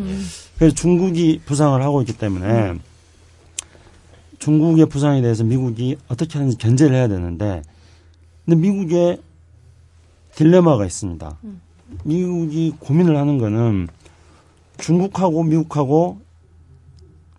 그래서 0.57 0.75
중국이 0.75 1.41
부상을 1.46 1.79
하고 1.81 2.01
있기 2.01 2.17
때문에 2.17 2.74
중국의 4.39 4.88
부상에 4.88 5.22
대해서 5.22 5.43
미국이 5.43 5.98
어떻게 6.07 6.38
하는지 6.39 6.57
견제를 6.57 6.96
해야 6.96 7.07
되는데 7.07 7.62
근데 8.46 8.60
미국의 8.60 9.19
딜레마가 10.36 10.86
있습니다. 10.86 11.38
미국이 12.03 12.74
고민을 12.79 13.15
하는 13.17 13.38
거는 13.38 13.88
중국하고 14.77 15.43
미국하고 15.43 16.19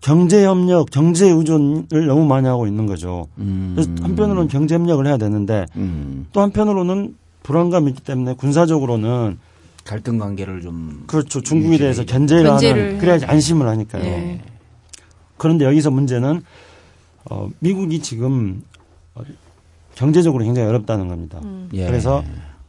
경제 0.01 0.45
협력, 0.45 0.91
경제 0.91 1.29
의존을 1.29 2.07
너무 2.07 2.25
많이 2.25 2.47
하고 2.47 2.67
있는 2.67 2.87
거죠. 2.87 3.27
그래서 3.37 3.91
한편으로는 4.01 4.49
경제 4.49 4.75
협력을 4.75 5.05
해야 5.07 5.17
되는데 5.17 5.67
음. 5.77 6.27
또 6.33 6.41
한편으로는 6.41 7.17
불안감이 7.43 7.91
있기 7.91 8.03
때문에 8.03 8.35
군사적으로는 8.35 9.39
갈등 9.85 10.19
관계를 10.19 10.61
좀 10.61 11.05
그렇죠. 11.07 11.41
중국에 11.41 11.79
대해서 11.79 12.05
견제를, 12.05 12.45
견제를 12.45 12.83
하는 12.83 12.99
그래야지 12.99 13.25
안심을 13.25 13.67
하니까요. 13.67 14.05
예. 14.05 14.41
그런데 15.39 15.65
여기서 15.65 15.91
문제는 15.91 16.43
어, 17.31 17.49
미국이 17.59 18.01
지금 18.01 18.63
어, 19.15 19.23
경제적으로 19.95 20.45
굉장히 20.45 20.69
어렵다는 20.69 21.09
겁니다. 21.09 21.41
예. 21.73 21.87
그래서 21.87 22.23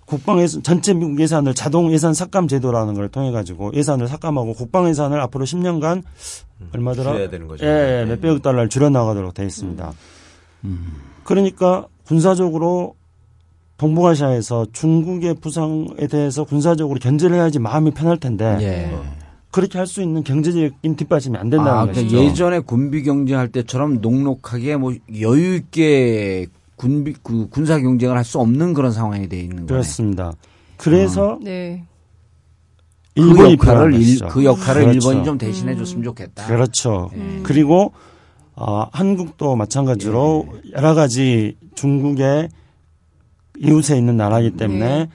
국방 0.10 0.42
예산 0.42 0.64
전체 0.64 0.94
미국 0.94 1.20
예산을 1.20 1.54
자동 1.54 1.92
예산 1.94 2.16
삭감 2.16 2.48
제도라는 2.48 2.96
걸 2.96 3.10
통해 3.10 3.32
가지고 3.32 3.72
예산을 3.76 4.08
삭감하고 4.08 4.56
국방 4.56 4.90
예산을 4.90 5.22
앞으로 5.22 5.46
10년간 5.46 6.02
얼마더라? 6.74 7.12
줄여야 7.14 7.30
되는 7.30 7.48
거죠. 7.48 7.64
예, 7.64 7.70
예, 7.70 8.06
네. 8.06 8.16
몇백억 8.16 8.42
달러를 8.42 8.70
줄여 8.70 8.90
나가도록 8.90 9.36
돼 9.36 9.46
있습니다. 9.46 9.94
음. 10.66 10.94
그러니까 11.24 11.86
군사적으로 12.08 12.96
동북아시아에서 13.78 14.66
중국의 14.74 15.36
부상에 15.36 16.08
대해서 16.10 16.44
군사적으로 16.44 17.00
견제를 17.00 17.36
해야지 17.38 17.60
마음이 17.60 17.92
편할 17.92 18.18
텐데 18.18 18.58
예. 18.62 18.98
그렇게 19.52 19.78
할 19.78 19.86
수 19.88 20.02
있는 20.02 20.24
경제적인 20.24 20.96
뒷받침이 20.96 21.38
안 21.38 21.50
된다는 21.50 21.72
아, 21.72 21.86
것이죠. 21.86 22.08
그러니까 22.08 22.32
예전에 22.32 22.60
군비 22.60 23.04
경쟁할 23.04 23.50
때처럼 23.50 24.02
녹록하게 24.02 24.78
뭐 24.78 24.94
여유 25.22 25.56
있게 25.56 26.48
군비 26.80 27.14
그 27.22 27.48
군사 27.50 27.78
경쟁을 27.80 28.16
할 28.16 28.24
수 28.24 28.40
없는 28.40 28.74
그런 28.74 28.92
상황이 28.92 29.28
돼 29.28 29.40
있는 29.42 29.58
거네. 29.58 29.68
그렇습니다. 29.68 30.32
그래서 30.78 31.38
네. 31.44 31.84
그 33.16 33.22
일본이 33.22 33.54
역할을 33.54 33.92
필요한 33.92 33.94
일. 33.94 34.20
그 34.30 34.46
역할을 34.46 34.82
그렇죠. 34.86 34.98
일본이 35.10 35.26
좀 35.26 35.38
대신해 35.38 35.76
줬으면 35.76 36.04
좋겠다. 36.04 36.48
그렇죠. 36.48 37.10
예. 37.16 37.42
그리고 37.44 37.92
어, 38.56 38.88
한국도 38.92 39.56
마찬가지로 39.58 40.48
예. 40.68 40.72
여러 40.78 40.94
가지 40.94 41.58
중국의 41.76 42.50
이웃에 43.58 43.98
있는 43.98 44.16
나라이기 44.16 44.56
때문에 44.58 44.80
네. 44.80 45.10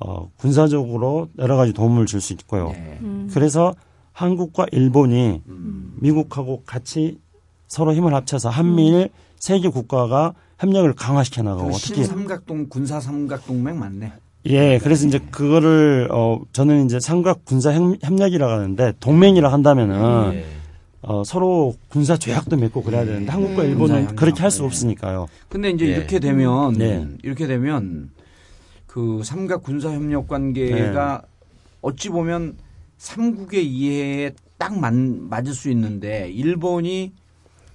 어, 0.00 0.28
군사적으로 0.36 1.28
여러 1.38 1.56
가지 1.56 1.72
도움을 1.72 2.04
줄 2.06 2.20
수 2.20 2.34
있고요. 2.34 2.70
예. 2.74 2.98
음. 3.00 3.30
그래서 3.32 3.74
한국과 4.12 4.66
일본이 4.72 5.42
음. 5.48 5.94
미국하고 6.00 6.64
같이 6.66 7.18
서로 7.66 7.94
힘을 7.94 8.12
합쳐서 8.14 8.50
한미일 8.50 9.08
세개 9.38 9.68
국가가 9.68 10.34
협력을 10.58 10.92
강화시켜 10.94 11.42
나가고 11.42 11.70
그 11.70 11.78
특히 11.78 12.04
신삼각동 12.04 12.68
군사 12.68 13.00
삼각동맹 13.00 13.78
맞네. 13.78 14.12
예, 14.46 14.78
그래서 14.78 15.06
이제 15.06 15.18
그거를 15.30 16.08
어 16.10 16.40
저는 16.52 16.84
이제 16.86 16.98
삼각 17.00 17.44
군사 17.44 17.72
협- 17.72 17.98
협력이라고 18.02 18.52
하는데 18.52 18.92
동맹이라 19.00 19.52
한다면은 19.52 20.34
예. 20.34 20.44
어 21.02 21.22
서로 21.24 21.76
군사 21.88 22.16
조약도 22.16 22.56
맺고 22.56 22.82
그래야 22.82 23.04
되는데 23.04 23.30
한국과 23.30 23.62
음. 23.62 23.68
일본은 23.68 24.16
그렇게 24.16 24.40
할수 24.42 24.58
협력. 24.58 24.66
없으니까요. 24.72 25.26
근데 25.48 25.70
이제 25.70 25.86
예. 25.86 25.90
이렇게 25.96 26.18
되면 26.18 26.72
네. 26.74 27.06
이렇게 27.22 27.46
되면 27.46 28.10
그 28.86 29.20
삼각 29.22 29.62
군사 29.62 29.92
협력 29.92 30.26
관계가 30.26 31.22
네. 31.22 31.28
어찌 31.82 32.08
보면 32.08 32.56
삼국의 32.96 33.64
이해에 33.64 34.32
딱 34.56 34.76
맞, 34.76 34.92
맞을 34.92 35.52
수 35.54 35.70
있는데 35.70 36.28
일본이 36.30 37.12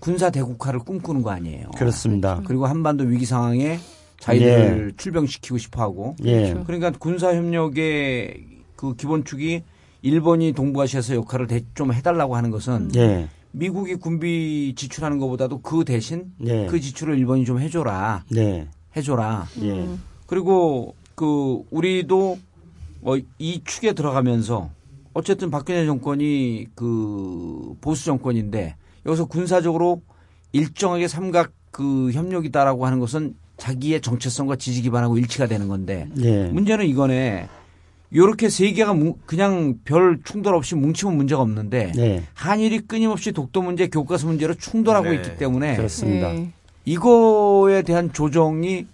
군사 0.03 0.29
대국화를 0.29 0.81
꿈꾸는 0.81 1.21
거 1.21 1.29
아니에요. 1.31 1.71
그렇습니다. 1.77 2.41
그리고 2.45 2.65
한반도 2.65 3.05
위기 3.05 3.25
상황에 3.25 3.79
자기들을 4.19 4.93
출병시키고 4.97 5.57
싶어 5.57 5.81
하고 5.81 6.15
예. 6.25 6.49
그렇죠. 6.49 6.63
그러니까 6.65 6.91
군사 6.91 7.33
협력의 7.33 8.45
그 8.75 8.95
기본축이 8.97 9.63
일본이 10.01 10.51
동북아시아에서 10.51 11.15
역할을 11.15 11.47
대- 11.47 11.63
좀 11.73 11.93
해달라고 11.93 12.35
하는 12.35 12.51
것은 12.51 12.91
예. 12.97 13.29
미국이 13.51 13.95
군비 13.95 14.73
지출하는 14.75 15.19
것보다도 15.19 15.61
그 15.61 15.85
대신 15.85 16.33
예. 16.45 16.65
그 16.65 16.81
지출을 16.81 17.17
일본이 17.17 17.45
좀 17.45 17.59
해줘라 17.59 18.25
네. 18.29 18.67
해줘라 18.97 19.45
예. 19.61 19.87
그리고 20.27 20.95
그 21.15 21.61
우리도 21.71 22.37
어, 23.03 23.15
이 23.39 23.61
축에 23.63 23.93
들어가면서 23.93 24.69
어쨌든 25.13 25.49
박근혜 25.49 25.85
정권이 25.85 26.67
그 26.75 27.73
보수 27.79 28.03
정권인데 28.03 28.75
여기서 29.05 29.25
군사적으로 29.25 30.01
일정하게 30.51 31.07
삼각 31.07 31.51
그 31.71 32.11
협력이다라고 32.11 32.85
하는 32.85 32.99
것은 32.99 33.35
자기의 33.57 34.01
정체성과 34.01 34.55
지지 34.57 34.81
기반하고 34.81 35.17
일치가 35.17 35.47
되는 35.47 35.67
건데 35.67 36.07
예. 36.19 36.47
문제는 36.49 36.85
이거네. 36.85 37.47
요렇게 38.15 38.49
세 38.49 38.71
개가 38.71 38.93
뭉- 38.93 39.15
그냥 39.25 39.79
별 39.85 40.19
충돌 40.23 40.53
없이 40.55 40.75
뭉치면 40.75 41.17
문제가 41.17 41.41
없는데 41.41 41.91
네. 41.95 42.23
한일이 42.35 42.81
끊임없이 42.81 43.31
독도 43.31 43.63
문제, 43.63 43.87
교과서 43.87 44.27
문제로 44.27 44.53
충돌하고 44.53 45.09
네. 45.09 45.15
있기 45.15 45.37
때문에 45.37 45.75
그렇습니다. 45.75 46.31
네. 46.31 46.51
이거에 46.85 47.81
대한 47.81 48.13
조정이 48.13 48.85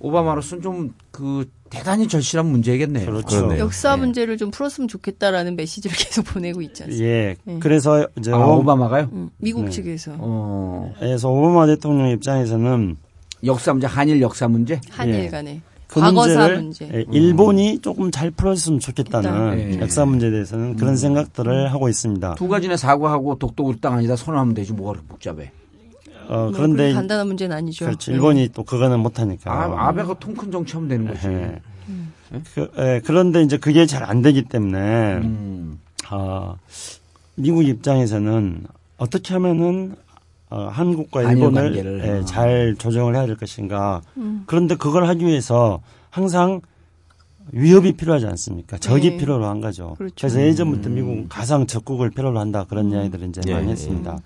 오바마로서는 0.00 0.62
좀그 0.62 1.50
대단히 1.74 2.08
절실한 2.08 2.46
문제겠네요. 2.46 3.06
그렇죠. 3.06 3.36
그러네요. 3.36 3.58
역사 3.60 3.94
네. 3.96 4.00
문제를 4.02 4.36
좀 4.36 4.50
풀었으면 4.50 4.88
좋겠다라는 4.88 5.56
메시지를 5.56 5.96
계속 5.98 6.24
보내고 6.26 6.62
있지 6.62 6.82
않습니까? 6.84 7.06
예. 7.06 7.36
네. 7.44 7.58
그래서 7.60 8.06
이제 8.18 8.32
아, 8.32 8.36
오- 8.38 8.60
오바마가요? 8.60 9.08
음, 9.12 9.30
미국 9.38 9.64
네. 9.64 9.70
측에서 9.70 10.12
어, 10.18 10.92
그래서 10.98 11.28
오바마 11.30 11.66
대통령 11.66 12.08
입장에서는 12.10 12.96
역사 13.44 13.72
문제, 13.72 13.86
한일 13.86 14.20
역사 14.22 14.48
문제? 14.48 14.80
한일 14.90 15.14
예. 15.24 15.28
간에 15.28 15.60
그 15.86 16.00
과거사 16.00 16.28
문제를 16.28 16.56
문제. 16.62 16.90
예, 16.92 17.04
일본이 17.12 17.78
조금 17.80 18.10
잘 18.10 18.30
풀었으면 18.30 18.80
좋겠다는. 18.80 19.74
예. 19.74 19.80
역사 19.80 20.04
문제에 20.04 20.30
대해서는 20.30 20.76
그런 20.76 20.96
생각들을 20.96 21.72
하고 21.72 21.88
있습니다. 21.88 22.34
두 22.36 22.48
가지는 22.48 22.76
사과하고 22.76 23.36
독도 23.38 23.74
땅 23.80 23.94
아니다 23.94 24.16
선언하면 24.16 24.54
되지 24.54 24.72
뭐가 24.72 24.92
그렇게 24.92 25.08
복잡해. 25.08 25.52
어, 26.28 26.36
뭐 26.44 26.52
그런데 26.52 26.92
간단한 26.92 27.26
문제는 27.26 27.56
아니죠. 27.56 27.84
그렇죠. 27.86 28.10
네. 28.10 28.14
일본이 28.16 28.48
또 28.52 28.62
그거는 28.64 29.00
못하니까. 29.00 29.52
아, 29.52 29.88
아베가 29.88 30.14
통 30.18 30.34
큰 30.34 30.50
정치하면 30.50 30.88
되는 30.88 31.06
거지. 31.06 31.26
예. 31.28 31.60
그, 32.54 32.70
예, 32.78 33.00
그런데 33.04 33.42
이제 33.42 33.56
그게 33.58 33.86
잘 33.86 34.02
안 34.02 34.22
되기 34.22 34.42
때문에 34.42 35.16
음. 35.22 35.78
아, 36.08 36.54
미국 37.36 37.62
입장에서는 37.64 38.64
어떻게 38.96 39.34
하면은 39.34 39.94
어, 40.50 40.68
한국과 40.70 41.22
일본을. 41.32 42.00
예, 42.04 42.10
어. 42.10 42.24
잘 42.24 42.74
조정을 42.78 43.14
해야 43.16 43.26
될 43.26 43.36
것인가. 43.36 44.02
음. 44.16 44.44
그런데 44.46 44.76
그걸 44.76 45.06
하기 45.08 45.24
위해서 45.26 45.80
항상 46.10 46.60
위협이 47.52 47.92
필요하지 47.92 48.26
않습니까? 48.26 48.78
적이 48.78 49.10
네. 49.10 49.16
필요로 49.18 49.46
한 49.46 49.60
거죠. 49.60 49.94
그렇죠. 49.98 50.14
그래서 50.16 50.40
예전부터 50.40 50.88
음. 50.88 50.94
미국은 50.94 51.28
가상 51.28 51.66
적국을 51.66 52.10
필요로 52.10 52.38
한다 52.38 52.64
그런 52.68 52.86
음. 52.86 52.92
이야기들을 52.92 53.28
이제 53.28 53.40
예, 53.48 53.52
많이 53.54 53.66
예. 53.68 53.72
했습니다. 53.72 54.10
근데 54.12 54.24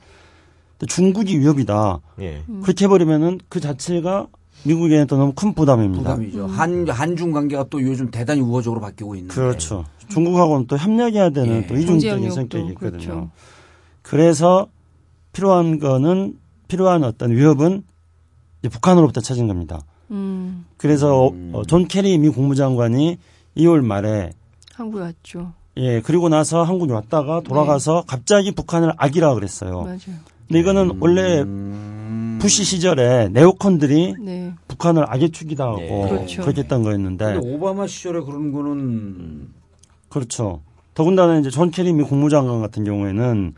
중국이 0.87 1.39
위협이다. 1.39 2.01
예. 2.21 2.43
음. 2.49 2.61
그렇게 2.63 2.85
해버리면은 2.85 3.41
그 3.49 3.61
자체가 3.61 4.29
미국에는 4.65 5.07
또 5.07 5.17
너무 5.17 5.33
큰 5.35 5.55
부담입니다. 5.55 6.15
부담이죠. 6.17 6.47
한 6.47 6.89
한중 6.89 7.33
관계가 7.33 7.67
또 7.71 7.83
요즘 7.83 8.11
대단히 8.11 8.41
우호적으로 8.41 8.81
바뀌고 8.81 9.15
있는데. 9.17 9.35
그렇죠. 9.35 9.85
중국하고는 10.09 10.67
또 10.67 10.77
협력해야 10.77 11.31
되는 11.31 11.63
예. 11.63 11.67
또 11.67 11.77
이중적인 11.77 12.31
성격이 12.31 12.69
있거든요. 12.71 12.99
그렇죠. 12.99 13.31
그래서 14.03 14.69
필요한 15.33 15.79
거는 15.79 16.39
필요한 16.67 17.05
어떤 17.05 17.33
위협은 17.33 17.85
이제 18.61 18.69
북한으로부터 18.69 19.21
찾은 19.21 19.47
겁니다. 19.47 19.81
음, 20.11 20.65
그래서 20.77 21.29
음. 21.29 21.51
어, 21.55 21.65
존 21.65 21.87
케리 21.87 22.17
미 22.19 22.29
국무장관이 22.31 23.19
2월 23.57 23.85
말에 23.85 24.33
한국에 24.75 25.03
왔죠. 25.03 25.53
예 25.77 26.01
그리고 26.01 26.29
나서 26.29 26.65
한국에 26.65 26.93
왔다가 26.93 27.41
돌아가서 27.43 28.05
갑자기 28.07 28.53
북한을 28.53 28.93
악이라 28.97 29.35
그랬어요. 29.35 29.83
맞아요. 29.83 29.99
근데 30.49 30.61
이거는 30.61 30.97
원래 31.01 31.43
음. 31.43 32.39
부시 32.41 32.65
시절에 32.65 33.29
네오콘들이 33.33 34.15
네. 34.21 34.53
북한을 34.67 35.05
악의 35.09 35.31
축이다 35.31 35.65
하고 35.65 35.81
예. 35.83 36.09
그렇죠. 36.09 36.43
그렇게 36.43 36.63
했던 36.63 36.83
거였는데 36.83 37.35
근데 37.35 37.55
오바마 37.55 37.87
시절에 37.87 38.21
그런 38.21 38.53
거는 38.53 39.49
그렇죠. 40.09 40.63
더군다나 40.95 41.39
이제 41.39 41.51
존 41.51 41.71
케리 41.71 41.93
미 41.93 42.03
국무장관 42.03 42.61
같은 42.61 42.85
경우에는 42.85 43.55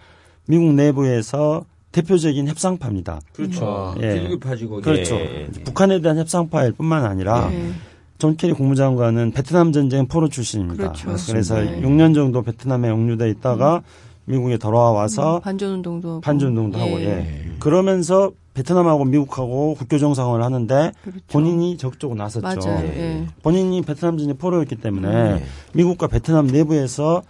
미국 0.46 0.74
내부에서 0.74 1.64
대표적인 1.92 2.48
협상파입니다. 2.48 3.20
그렇죠. 3.32 3.94
예. 4.00 4.20
비둘기파지 4.20 4.66
거기. 4.66 4.82
그렇죠. 4.82 5.16
예, 5.16 5.48
예. 5.56 5.64
북한에 5.64 6.00
대한 6.00 6.18
협상파일 6.18 6.72
뿐만 6.72 7.04
아니라 7.04 7.48
네. 7.50 7.72
존 8.18 8.36
케리 8.36 8.52
국무장관은 8.52 9.32
베트남 9.32 9.72
전쟁 9.72 10.06
포로 10.06 10.28
출신입니다. 10.28 10.92
그렇죠. 10.92 11.32
래서 11.34 11.60
네. 11.60 11.80
6년 11.82 12.14
정도 12.14 12.42
베트남에 12.42 12.88
억류돼 12.88 13.30
있다가 13.30 13.82
미국에 14.30 14.56
돌아와서 14.56 15.36
음, 15.36 15.40
반전 15.42 15.72
운동도 15.74 16.08
하고. 16.10 16.20
반전 16.20 16.48
운동도 16.50 16.78
예. 16.78 16.82
하고 16.82 17.00
예. 17.02 17.50
그러면서 17.58 18.32
베트남하고 18.54 19.04
미국하고 19.04 19.74
국교 19.74 19.98
정상을 19.98 20.42
하는데 20.42 20.92
그렇죠. 21.02 21.20
본인이 21.28 21.76
적극적으로 21.76 22.16
나섰죠. 22.18 22.40
맞아요. 22.42 22.84
예. 22.86 22.96
예. 22.96 23.26
본인이 23.42 23.82
베트남 23.82 24.16
전쟁 24.18 24.36
포로였기 24.36 24.76
때문에 24.76 25.08
예. 25.40 25.42
미국과 25.74 26.06
베트남 26.08 26.46
내부에서 26.46 27.22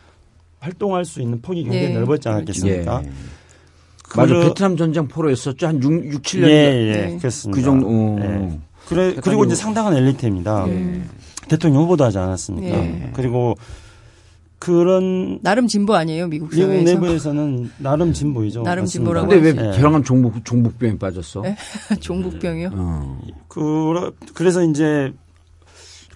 활동할 0.60 1.04
수 1.04 1.20
있는 1.20 1.40
폭이 1.40 1.62
굉장히 1.64 1.88
네. 1.88 1.94
넓었지 1.94 2.28
예. 2.28 2.32
않았겠습니까? 2.32 3.02
맞아. 4.16 4.34
그- 4.34 4.40
베트남 4.48 4.76
전쟁 4.76 5.08
포로였었죠. 5.08 5.66
한 5.66 5.82
6, 5.82 6.12
6 6.12 6.22
7년. 6.22 6.48
예, 6.48 6.50
예, 6.88 6.92
네. 7.06 7.16
그렇습니다. 7.18 7.56
그 7.56 7.62
정도. 7.64 7.86
어. 7.88 8.16
예. 8.20 8.58
그래, 8.88 9.14
그리고 9.22 9.44
이제 9.44 9.54
상당한 9.54 9.94
엘리트입니다. 9.96 10.64
음. 10.64 11.08
대통령 11.48 11.82
후보도 11.82 12.04
하지 12.04 12.18
않았습니까? 12.18 12.76
예. 12.76 13.10
그리고 13.14 13.54
그런 14.60 15.40
나름 15.42 15.66
진보 15.66 15.94
아니에요, 15.94 16.28
미국 16.28 16.50
미국 16.50 16.66
사회에서? 16.66 16.92
내부에서는 16.92 17.70
나름 17.78 18.12
진보이죠. 18.12 18.62
나름 18.62 18.82
맞습니다. 18.82 18.92
진보라고 18.92 19.28
근데 19.28 19.50
왜 19.50 19.68
예. 19.68 19.76
별안간 19.76 20.04
종북 20.04 20.44
종북병에 20.44 20.98
빠졌어? 20.98 21.42
예? 21.46 21.56
종북병이요? 21.98 22.70
어. 22.74 23.20
그, 23.48 24.12
그래서 24.34 24.62
이제 24.62 25.14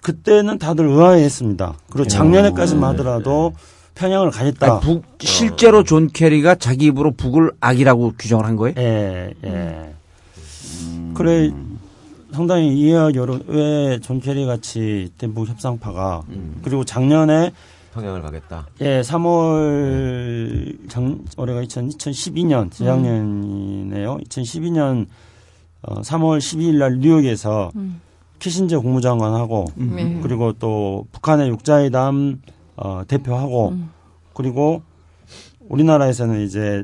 그때는 0.03 0.59
다들 0.59 0.85
의아해했습니다. 0.85 1.73
그리고 1.89 2.07
작년에까지만 2.07 2.91
하더라도 2.91 3.53
평양을 3.95 4.29
가겠다. 4.29 4.73
아니, 4.73 4.81
북 4.81 5.03
실제로 5.21 5.83
존 5.83 6.07
케리가 6.07 6.53
자기 6.55 6.85
입으로 6.85 7.13
북을 7.13 7.51
악이라고 7.59 8.13
규정을 8.19 8.45
한 8.45 8.57
거예요? 8.57 8.75
예, 8.77 9.33
예. 9.43 9.93
그래, 11.15 11.51
상당히 12.31 12.77
이해하기 12.77 13.17
어려, 13.17 13.39
왜 13.47 13.83
존 13.83 14.19
케리 14.19 14.45
같이 14.45 15.09
대북 15.17 15.47
협상파가, 15.47 16.21
그리고 16.63 16.83
작년에, 16.85 17.51
평양을 17.95 18.21
가겠다. 18.21 18.67
예, 18.81 19.01
3월, 19.01 20.89
작, 20.89 21.01
올해가 21.37 21.61
2000, 21.61 21.89
2012년, 21.89 22.69
재작년이네요. 22.71 24.17
2012년, 24.17 25.07
어, 25.81 26.01
3월 26.01 26.39
12일 26.39 26.77
날 26.77 26.99
뉴욕에서, 26.99 27.71
음. 27.75 28.01
키신저 28.39 28.81
국무장관하고 28.81 29.65
네. 29.75 30.19
그리고 30.21 30.53
또 30.53 31.07
북한의 31.13 31.49
육자회담 31.49 32.41
어, 32.75 33.01
대표하고 33.07 33.69
음. 33.69 33.89
그리고 34.33 34.83
우리나라에서는 35.69 36.41
이제 36.41 36.83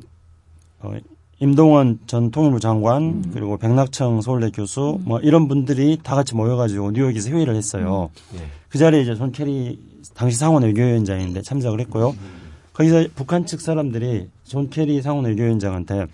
어, 0.80 0.93
임동원 1.39 2.00
전 2.08 2.32
통일부 2.32 2.60
장관 2.60 3.04
음. 3.04 3.32
그리고 3.34 3.58
백낙청 3.58 4.21
서울대 4.21 4.50
교수 4.50 5.00
뭐 5.04 5.19
이런 5.19 5.47
분들이 5.47 6.00
다 6.02 6.15
같이 6.15 6.36
모여가지고 6.36 6.91
뉴욕에서 6.91 7.30
회의를 7.30 7.56
했어요. 7.56 8.10
음. 8.34 8.39
예. 8.39 8.45
그 8.69 8.78
자리에 8.78 9.02
이제 9.02 9.13
존 9.15 9.32
케리 9.32 9.77
당시 10.13 10.38
상원 10.38 10.63
외교위원장인데 10.63 11.41
참석을 11.41 11.80
했고요. 11.82 12.15
거기서 12.74 13.06
북한 13.15 13.45
측 13.45 13.62
사람들이 13.62 14.30
존 14.43 14.69
케리 14.69 15.01
상원 15.02 15.26
외교위원장한테 15.26 16.08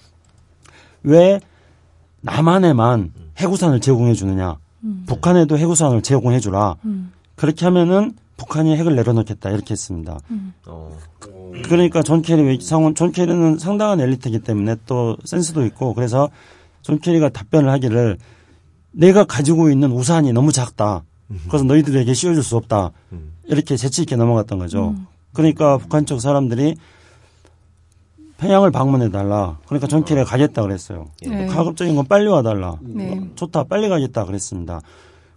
왜 1.04 1.40
남한에만 2.22 3.14
핵우산을 3.38 3.80
제공해 3.82 4.14
주느냐? 4.14 4.58
북한에도 5.06 5.58
핵우산을 5.58 6.02
제공해 6.02 6.40
주라. 6.40 6.76
음. 6.86 7.12
그렇게 7.36 7.66
하면은 7.66 8.14
북한이 8.38 8.76
핵을 8.78 8.96
내려놓겠다 8.96 9.50
이렇게 9.50 9.72
했습니다. 9.72 10.20
어. 10.66 10.98
그러니까 11.64 12.04
존 12.04 12.22
케리 12.22 12.42
외- 12.44 12.60
상원 12.60 12.94
존 12.96 13.12
케리는 13.12 13.58
상당한 13.58 14.00
엘리트이기 14.00 14.40
때문에 14.40 14.76
또 14.86 15.18
센스도 15.26 15.66
있고 15.66 15.94
그래서 15.94 16.30
존 16.82 17.00
케리가 17.00 17.30
답변을 17.30 17.70
하기를 17.72 18.18
내가 18.92 19.24
가지고 19.26 19.70
있는 19.70 19.92
우산이 19.92 20.34
너무 20.34 20.52
작다. 20.52 21.04
그래서 21.50 21.66
너희들에게 21.66 22.14
씌워줄 22.14 22.44
수 22.44 22.56
없다. 22.58 22.92
음. 23.48 23.52
이렇게 23.52 23.76
재치 23.78 24.02
있게 24.02 24.16
넘어갔던 24.16 24.60
거죠. 24.60 24.96
그러니까 25.34 25.78
북한 25.78 26.06
쪽 26.06 26.20
사람들이 26.20 26.76
평양을 28.38 28.72
방문해 28.72 29.10
달라. 29.10 29.58
그러니까 29.66 29.88
존 29.88 30.04
케리가 30.06 30.26
가겠다 30.26 30.62
그랬어요. 30.62 31.08
네. 31.26 31.48
가급적인 31.48 31.96
건 31.96 32.06
빨리 32.06 32.28
와 32.28 32.44
달라. 32.44 32.78
네. 32.82 33.20
좋다, 33.36 33.64
빨리 33.64 33.90
가겠다 33.90 34.26
그랬습니다. 34.26 34.82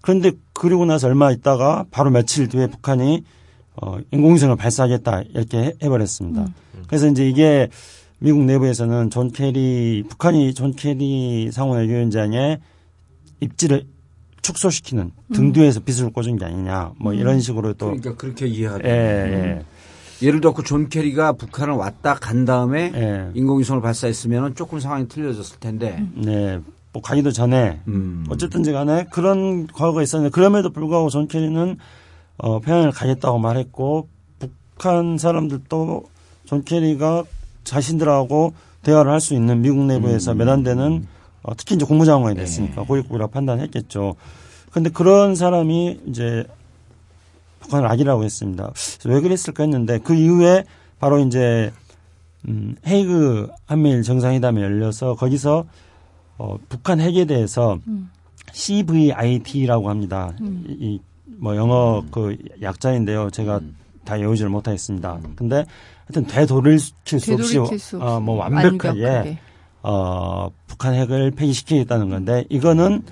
그런데 0.02 0.32
그리고 0.52 0.84
나서 0.84 1.06
얼마 1.06 1.30
있다가 1.30 1.86
바로 1.90 2.10
며칠 2.10 2.48
뒤에 2.48 2.66
북한이 2.66 3.22
어, 3.82 3.96
인공위성을 4.10 4.54
발사하겠다 4.56 5.22
이렇게 5.34 5.58
해- 5.58 5.72
해버렸습니다. 5.82 6.46
그래서 6.88 7.06
이제 7.06 7.26
이게 7.26 7.68
미국 8.18 8.42
내부에서는 8.44 9.08
존 9.10 9.30
케리 9.30 10.04
북한이 10.08 10.52
존 10.52 10.72
케리 10.74 11.50
상원 11.52 11.78
외교위원장의 11.78 12.58
입지를 13.40 13.86
축소시키는 14.42 15.10
등 15.32 15.52
뒤에서 15.52 15.80
비수를 15.80 16.10
꽂은 16.10 16.38
게 16.38 16.44
아니냐 16.44 16.92
뭐 16.98 17.12
이런 17.12 17.40
식으로 17.40 17.74
또 17.74 17.86
그러니까 17.86 18.16
그렇게 18.16 18.46
이해하죠. 18.46 18.82
예, 18.84 18.90
예, 18.90 19.64
예를 20.26 20.40
들어 20.40 20.54
존 20.64 20.88
케리가 20.88 21.32
북한을 21.32 21.74
왔다 21.74 22.14
간 22.14 22.44
다음에 22.44 22.92
예. 22.94 23.30
인공위성을 23.34 23.80
발사했으면 23.82 24.54
조금 24.54 24.80
상황이 24.80 25.08
틀려졌을 25.08 25.58
텐데. 25.60 26.04
네, 26.14 26.60
뭐 26.92 27.02
가기도 27.02 27.30
전에 27.30 27.80
음. 27.88 28.24
어쨌든지 28.28 28.72
간에 28.72 29.06
그런 29.10 29.66
과거가 29.66 30.02
있었는데 30.02 30.32
그럼에도 30.32 30.70
불구하고 30.70 31.08
존 31.08 31.28
케리는 31.28 31.76
어, 32.38 32.60
평양을 32.60 32.92
가겠다고 32.92 33.38
말했고 33.38 34.08
북한 34.38 35.18
사람들도 35.18 36.04
존 36.46 36.64
케리가 36.64 37.24
자신들하고 37.64 38.54
대화를 38.82 39.12
할 39.12 39.20
수 39.20 39.34
있는 39.34 39.60
미국 39.60 39.84
내부에서 39.84 40.34
몇안 40.34 40.62
되는 40.62 41.06
어, 41.42 41.54
특히 41.56 41.74
이제 41.74 41.84
국무장관이 41.84 42.36
됐으니까 42.36 42.82
고위급이라고 42.82 43.30
판단했겠죠. 43.30 44.14
근데 44.70 44.90
그런 44.90 45.34
사람이 45.34 46.00
이제 46.06 46.44
북한을 47.60 47.88
악이라고 47.88 48.24
했습니다. 48.24 48.72
왜 49.04 49.20
그랬을까 49.20 49.62
했는데 49.64 49.98
그 49.98 50.14
이후에 50.14 50.64
바로 50.98 51.18
이제 51.18 51.72
음, 52.48 52.76
헤이그 52.86 53.50
한미일 53.66 54.02
정상회담이 54.02 54.60
열려서 54.62 55.14
거기서 55.14 55.64
어, 56.38 56.56
북한 56.68 57.00
핵에 57.00 57.24
대해서 57.26 57.78
CVIT라고 58.52 59.90
합니다. 59.90 60.32
이뭐 60.40 61.56
영어 61.56 62.02
그 62.10 62.36
약자인데요. 62.62 63.30
제가 63.30 63.60
다 64.04 64.14
외우지를 64.14 64.50
못하겠습니다. 64.50 65.20
근데 65.36 65.64
하여튼 66.06 66.26
되돌이킬 66.26 66.80
수 66.80 67.14
없이 67.14 67.26
되돌이킬 67.26 67.78
수 67.78 67.96
없이 67.96 68.08
어, 68.08 68.20
뭐 68.20 68.36
완벽하게, 68.36 68.88
완벽하게. 68.88 69.38
어, 69.82 70.50
북한 70.66 70.94
핵을 70.94 71.30
폐기시키겠다는 71.32 72.10
건데 72.10 72.44
이거는 72.48 73.02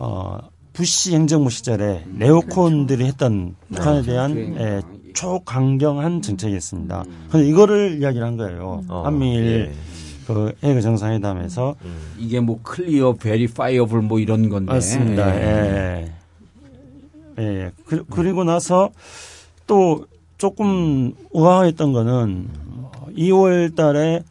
어, 0.00 0.38
부시 0.72 1.14
행정부 1.14 1.50
시절에 1.50 2.04
네오콘들이 2.06 3.04
했던 3.04 3.54
북한에 3.68 4.02
대한 4.02 4.56
예, 4.58 4.82
초강경한 5.14 6.20
정책이었습니다. 6.20 7.04
그런데 7.28 7.48
이거를 7.48 8.02
이야기를 8.02 8.26
한 8.26 8.36
거예요. 8.36 8.84
어, 8.88 9.02
한미일 9.04 9.70
예. 9.70 9.72
그 10.26 10.52
헤이그 10.62 10.82
정상회담에서 10.82 11.76
이게 12.18 12.40
뭐 12.40 12.60
clear, 12.62 13.14
verifiable 13.14 14.02
뭐 14.02 14.18
이런 14.18 14.48
건데. 14.48 14.72
맞습니다. 14.72 15.34
예. 15.36 16.12
예. 17.38 17.70
그, 17.86 18.04
그리고 18.10 18.44
나서 18.44 18.90
또 19.66 20.06
조금 20.36 21.14
우아했던 21.30 21.92
거는 21.92 22.48
2월 23.16 23.74
달에 23.74 24.22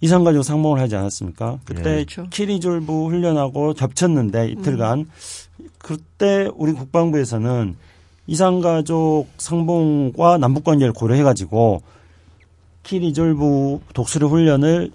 이산가족 0.00 0.44
상봉을 0.44 0.80
하지 0.80 0.96
않았습니까? 0.96 1.58
그때 1.64 1.82
그렇죠. 1.82 2.26
키리졸부 2.30 3.08
훈련하고 3.08 3.74
겹쳤는데 3.74 4.48
이틀간 4.48 5.08
그때 5.78 6.48
우리 6.54 6.72
국방부에서는 6.72 7.76
이산가족 8.26 9.28
상봉과 9.36 10.38
남북관계를 10.38 10.92
고려해가지고 10.92 11.82
키리졸부 12.82 13.80
독수리 13.92 14.24
훈련을 14.24 14.90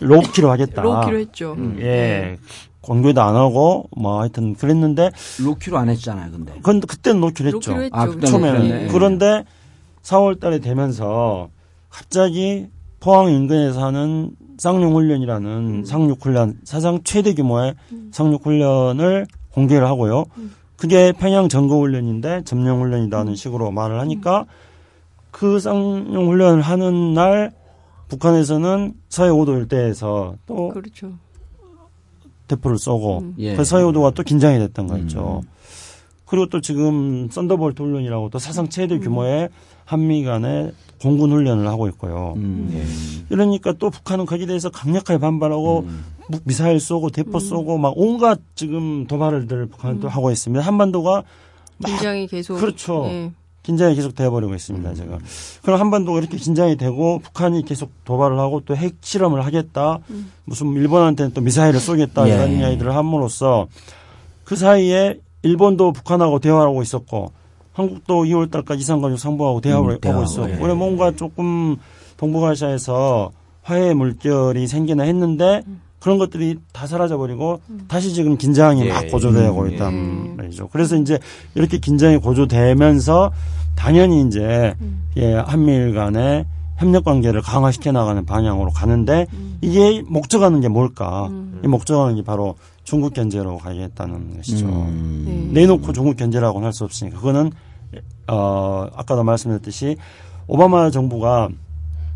로키로 0.00 0.50
하겠다. 0.50 0.82
로키로 0.82 1.18
했죠. 1.18 1.52
음, 1.58 1.76
예. 1.80 2.38
공교도 2.80 3.20
안 3.20 3.34
하고 3.36 3.88
뭐 3.94 4.20
하여튼 4.20 4.54
그랬는데 4.54 5.10
로키로 5.42 5.76
안 5.76 5.88
했잖아요, 5.90 6.30
근데. 6.30 6.54
그건 6.54 6.80
그때는 6.80 7.20
놓기로 7.20 7.48
했죠. 7.48 7.56
로키로 7.72 7.82
했죠. 7.84 7.96
아, 7.96 8.06
그때는 8.06 8.26
처음에는. 8.26 8.88
그런데 8.88 9.44
4월 10.02 10.40
달에 10.40 10.60
되면서 10.60 11.50
갑자기 11.90 12.68
포항 13.00 13.30
인근에서 13.30 13.84
하는 13.84 14.30
쌍용 14.58 14.94
훈련이라는 14.94 15.84
상륙 15.84 16.24
훈련 16.24 16.58
사상 16.64 17.00
최대 17.04 17.32
규모의 17.32 17.74
상륙 18.10 18.44
훈련을 18.44 19.26
공개를 19.52 19.86
하고요. 19.86 20.24
그게 20.76 21.12
평양 21.12 21.48
점거 21.48 21.76
훈련인데 21.78 22.42
점령 22.44 22.80
훈련이라는 22.80 23.34
식으로 23.34 23.70
말을 23.70 23.98
하니까 24.00 24.46
그 25.30 25.58
쌍용 25.60 26.28
훈련을 26.28 26.62
하는 26.62 27.14
날 27.14 27.52
북한에서는 28.08 28.94
서해 29.08 29.30
5도 29.30 29.58
일대에서 29.58 30.34
또 30.46 30.68
그렇죠. 30.68 31.12
대포를 32.46 32.78
쏘고 32.78 33.18
음. 33.18 33.34
예. 33.38 33.54
그 33.54 33.64
서해 33.64 33.84
5도가 33.84 34.14
또 34.14 34.22
긴장이 34.22 34.58
됐던 34.58 34.86
거죠. 34.86 35.42
그리고 36.28 36.46
또 36.46 36.60
지금 36.60 37.28
썬더볼트 37.30 37.82
훈련이라고 37.82 38.28
또 38.30 38.38
사상 38.38 38.68
최대 38.68 38.98
규모의 38.98 39.48
한미 39.84 40.24
간의 40.24 40.72
공군 41.00 41.32
훈련을 41.32 41.66
하고 41.68 41.88
있고요. 41.88 42.34
음. 42.36 43.24
이러니까 43.30 43.72
또 43.78 43.88
북한은 43.90 44.26
거기에 44.26 44.46
대해서 44.46 44.68
강력하게 44.70 45.18
반발하고 45.18 45.86
무- 46.28 46.38
미사일 46.44 46.80
쏘고 46.80 47.10
대포 47.10 47.38
쏘고 47.38 47.78
막 47.78 47.94
온갖 47.96 48.40
지금 48.54 49.06
도발을 49.06 49.46
북한은 49.70 50.00
또 50.00 50.08
하고 50.08 50.30
있습니다. 50.30 50.62
한반도가 50.64 51.22
막 51.78 51.88
긴장이 51.88 52.26
계속 52.26 52.56
그렇죠. 52.56 53.04
예. 53.06 53.30
긴장이 53.62 53.94
계속 53.94 54.14
되어버리고 54.14 54.54
있습니다. 54.54 54.94
제가 54.94 55.18
그럼 55.62 55.80
한반도가 55.80 56.18
이렇게 56.18 56.36
긴장이 56.36 56.76
되고 56.76 57.18
북한이 57.20 57.64
계속 57.64 57.90
도발을 58.04 58.38
하고 58.38 58.60
또 58.60 58.74
핵 58.74 58.96
실험을 59.00 59.44
하겠다. 59.46 60.00
무슨 60.44 60.72
일본한테는 60.74 61.32
또 61.32 61.40
미사일을 61.40 61.78
쏘겠다 61.80 62.28
예. 62.28 62.34
이런 62.34 62.52
이야기들을 62.58 62.94
함으로써 62.94 63.68
그 64.44 64.56
사이에 64.56 65.18
일본도 65.42 65.92
북한하고 65.92 66.38
대화하고 66.40 66.82
있었고 66.82 67.32
한국도 67.72 68.24
2월 68.24 68.50
달까지 68.50 68.80
이산가족 68.80 69.18
상부하고 69.18 69.60
대화를 69.60 69.98
음, 70.04 70.10
하고 70.10 70.22
있었고 70.24 70.50
예. 70.50 70.56
그래 70.56 70.74
뭔가 70.74 71.12
조금 71.12 71.76
동북아시아에서 72.16 73.30
화해 73.62 73.94
물결이 73.94 74.66
생기나 74.66 75.04
했는데 75.04 75.62
그런 76.00 76.18
것들이 76.18 76.58
다 76.72 76.86
사라져버리고 76.86 77.60
다시 77.86 78.14
지금 78.14 78.36
긴장이 78.36 78.86
예. 78.86 78.92
막 78.92 79.08
고조되고 79.08 79.60
음, 79.60 79.70
있단 79.70 80.28
예. 80.32 80.34
말이죠. 80.36 80.68
그래서 80.72 80.96
이제 80.96 81.18
이렇게 81.54 81.78
긴장이 81.78 82.16
고조되면서 82.18 83.30
당연히 83.76 84.22
이제 84.22 84.74
예, 85.16 85.34
한미일 85.34 85.94
간의 85.94 86.46
협력 86.78 87.04
관계를 87.04 87.42
강화시켜 87.42 87.92
나가는 87.92 88.24
방향으로 88.24 88.70
가는데 88.70 89.26
이게 89.60 90.02
목적하는 90.06 90.60
게 90.60 90.68
뭘까? 90.68 91.28
이 91.64 91.66
목적하는 91.66 92.14
게 92.16 92.22
바로 92.22 92.54
중국 92.88 93.12
견제로 93.12 93.58
가겠다는 93.58 94.38
것이죠. 94.38 94.66
음. 94.66 95.50
네. 95.52 95.60
내놓고 95.60 95.92
중국 95.92 96.16
견제라고는 96.16 96.64
할 96.64 96.72
수 96.72 96.84
없으니까 96.84 97.18
그거는 97.18 97.50
어 98.28 98.86
아까도 98.96 99.22
말씀드렸듯이 99.24 99.96
오바마 100.46 100.88
정부가 100.90 101.50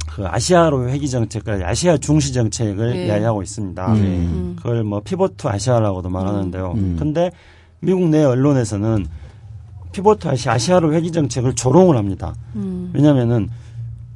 그 0.09 0.27
아시아로 0.27 0.89
회귀 0.89 1.11
정책을 1.11 1.63
아시아 1.67 1.99
중시 1.99 2.33
정책을 2.33 2.91
네. 2.95 3.07
이야기하고 3.07 3.43
있습니다. 3.43 3.93
음. 3.93 4.57
그걸 4.57 4.83
뭐 4.83 5.01
피보트 5.01 5.47
아시아라고도 5.47 6.09
말하는데요. 6.09 6.73
음. 6.75 6.97
근데 6.99 7.31
미국 7.81 8.09
내 8.09 8.25
언론에서는 8.25 9.07
피보트 9.93 10.27
아시아, 10.27 10.55
아시아로 10.55 10.95
회귀 10.95 11.13
정책을 11.13 11.55
조롱을 11.55 11.99
합니다. 11.99 12.35
음. 12.55 12.91
왜냐면은 12.95 13.51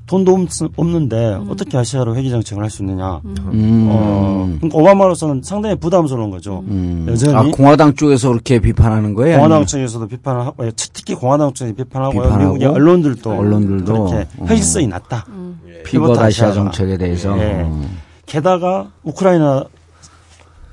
돈도 0.06 0.34
없, 0.34 0.48
없는데 0.76 1.38
어떻게 1.48 1.76
아시아로 1.76 2.14
회계 2.16 2.30
정책을 2.30 2.62
할 2.62 2.70
수 2.70 2.82
있느냐. 2.82 3.20
음. 3.24 3.88
어, 3.90 4.48
그러니까 4.60 4.78
오바마로서는 4.78 5.42
상당히 5.42 5.74
부담스러운 5.76 6.30
거죠. 6.30 6.62
음. 6.68 7.06
여전히 7.08 7.34
아, 7.34 7.42
공화당 7.52 7.94
쪽에서 7.94 8.28
그렇게 8.28 8.60
비판하는 8.60 9.14
거예요? 9.14 9.36
공화당 9.36 9.56
아니면? 9.56 9.66
측에서도 9.66 10.06
비판을 10.06 10.40
하고 10.42 10.66
예, 10.66 10.70
특히 10.76 11.14
공화당 11.14 11.52
측이 11.52 11.72
비판하고 11.74 12.12
비판하고? 12.12 12.42
미국의 12.54 12.68
언론들도 12.68 13.30
언론들도? 13.30 14.04
그렇게 14.04 14.28
어. 14.38 14.44
현실성이 14.46 14.86
낮다. 14.86 15.26
피벗 15.84 16.18
아시아. 16.18 16.52
정책에 16.52 16.96
대해서. 16.96 17.36
예. 17.38 17.62
어. 17.64 17.82
게다가 18.26 18.90
우크라이나 19.02 19.64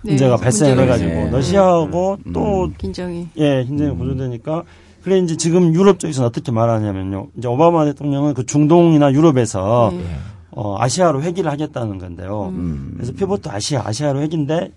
네, 0.03 0.11
문제가 0.11 0.37
발생을 0.37 0.75
문제가 0.75 0.93
해가지고 0.93 1.09
있어요. 1.21 1.31
러시아하고 1.37 2.17
음. 2.27 2.33
또 2.33 2.69
긴장이. 2.77 3.27
예, 3.37 3.63
굉장히 3.65 3.95
고조되니까 3.95 4.63
그래 5.03 5.19
이제 5.19 5.35
지금 5.35 5.73
유럽 5.73 5.99
쪽에서는 5.99 6.27
어떻게 6.27 6.51
말하냐면요. 6.51 7.27
이제 7.37 7.47
오바마 7.47 7.85
대통령은 7.85 8.33
그 8.33 8.45
중동이나 8.45 9.11
유럽에서 9.11 9.91
네. 9.93 10.03
어, 10.51 10.77
아시아로 10.79 11.21
회귀를 11.21 11.51
하겠다는 11.51 11.97
건데요. 11.97 12.49
음. 12.53 12.93
그래서 12.95 13.11
pivot 13.11 13.38
to 13.38 13.49
Asia, 13.49 13.81
아시아로 13.85 14.21
회귀인데 14.21 14.71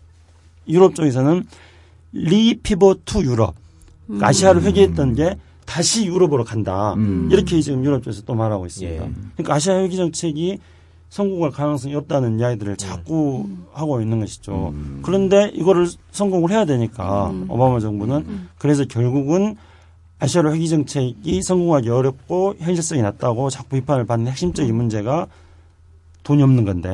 유럽 0.68 0.94
쪽에서는 0.94 1.44
re-pivot 2.12 2.96
to 3.04 3.22
유럽. 3.22 3.54
그러니까 4.06 4.28
아시아로 4.28 4.62
회귀했던 4.62 5.14
게 5.14 5.36
다시 5.64 6.06
유럽으로 6.06 6.44
간다. 6.44 6.94
음. 6.94 7.28
이렇게 7.30 7.60
지금 7.60 7.84
유럽 7.84 8.02
쪽에서 8.02 8.22
또 8.22 8.34
말하고 8.34 8.66
있습니다. 8.66 9.04
예. 9.04 9.10
그러니까 9.36 9.54
아시아 9.54 9.78
회귀 9.78 9.96
정책이 9.96 10.58
성공할 11.08 11.52
가능성이 11.52 11.94
없다는 11.94 12.40
이야기들을 12.40 12.76
자꾸 12.76 13.46
하고 13.72 14.00
있는 14.00 14.20
것이죠. 14.20 14.72
음. 14.74 15.00
그런데 15.02 15.50
이거를 15.54 15.86
성공을 16.10 16.50
해야 16.50 16.64
되니까 16.64 17.30
음. 17.30 17.46
오바마 17.48 17.78
정부는 17.80 18.48
그래서 18.58 18.84
결국은 18.86 19.56
아시아로 20.18 20.54
회귀 20.54 20.68
정책이 20.68 21.42
성공하기 21.42 21.90
어렵고 21.90 22.54
현실성이 22.58 23.02
낮다고 23.02 23.50
자꾸 23.50 23.68
비판을 23.70 24.06
받는 24.06 24.30
핵심적인 24.32 24.74
문제가 24.74 25.26
돈이 26.22 26.42
없는 26.42 26.64
건데 26.64 26.88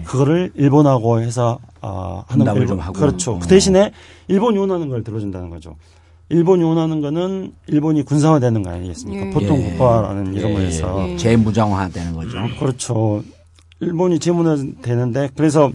예. 0.00 0.02
그거를 0.04 0.50
일본하고 0.54 1.20
해서 1.20 1.58
아, 1.80 2.24
하는 2.26 2.46
일본- 2.46 2.66
좀 2.66 2.78
하고. 2.80 2.92
그렇죠. 2.94 3.32
어. 3.34 3.38
그 3.38 3.46
대신에 3.46 3.92
일본이 4.28 4.58
원하는 4.58 4.88
걸 4.88 5.04
들어준다는 5.04 5.50
거죠. 5.50 5.76
일본이 6.30 6.64
원하는 6.64 7.00
거는 7.00 7.52
일본이 7.66 8.02
군사화되는 8.04 8.62
거 8.62 8.70
아니겠습니까? 8.70 9.26
예. 9.26 9.30
보통 9.30 9.60
예. 9.62 9.70
국가라는 9.72 10.34
이름을 10.34 10.62
예, 10.62 10.66
해서 10.66 11.08
예. 11.10 11.16
재무장화되는 11.16 12.14
거죠. 12.14 12.38
그렇죠. 12.58 13.22
일본이 13.80 14.18
재문화 14.18 14.56
되는데 14.80 15.28
그래서 15.36 15.70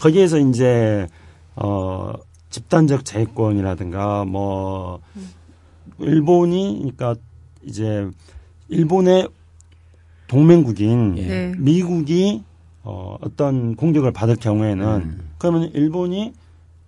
거기에서 0.00 0.38
이제 0.38 1.06
어 1.54 2.12
집단적 2.50 3.04
자유권이라든가 3.04 4.24
뭐 4.24 5.00
일본이 5.98 6.76
그러니까 6.78 7.14
이제 7.64 8.08
일본의 8.68 9.28
동맹국인 10.28 11.14
예. 11.18 11.26
네. 11.26 11.54
미국이 11.58 12.42
어 12.82 13.16
어떤 13.20 13.74
공격을 13.76 14.12
받을 14.12 14.36
경우에는 14.36 14.86
음. 14.86 15.28
그러면 15.38 15.70
일본이 15.74 16.32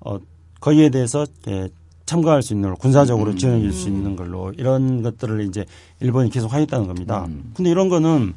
어 0.00 0.18
거기에 0.60 0.90
대해서 0.90 1.24
이렇게 1.44 1.72
참가할 2.06 2.42
수 2.42 2.54
있는 2.54 2.68
걸로 2.68 2.76
군사적으로 2.76 3.34
지원해 3.34 3.60
줄 3.60 3.72
수 3.72 3.88
있는 3.88 4.16
걸로 4.16 4.52
이런 4.56 5.02
것들을 5.02 5.42
이제 5.46 5.64
일본이 6.00 6.30
계속 6.30 6.52
하겠다는 6.52 6.86
겁니다. 6.86 7.26
음. 7.28 7.52
근데 7.54 7.70
이런 7.70 7.88
거는 7.88 8.34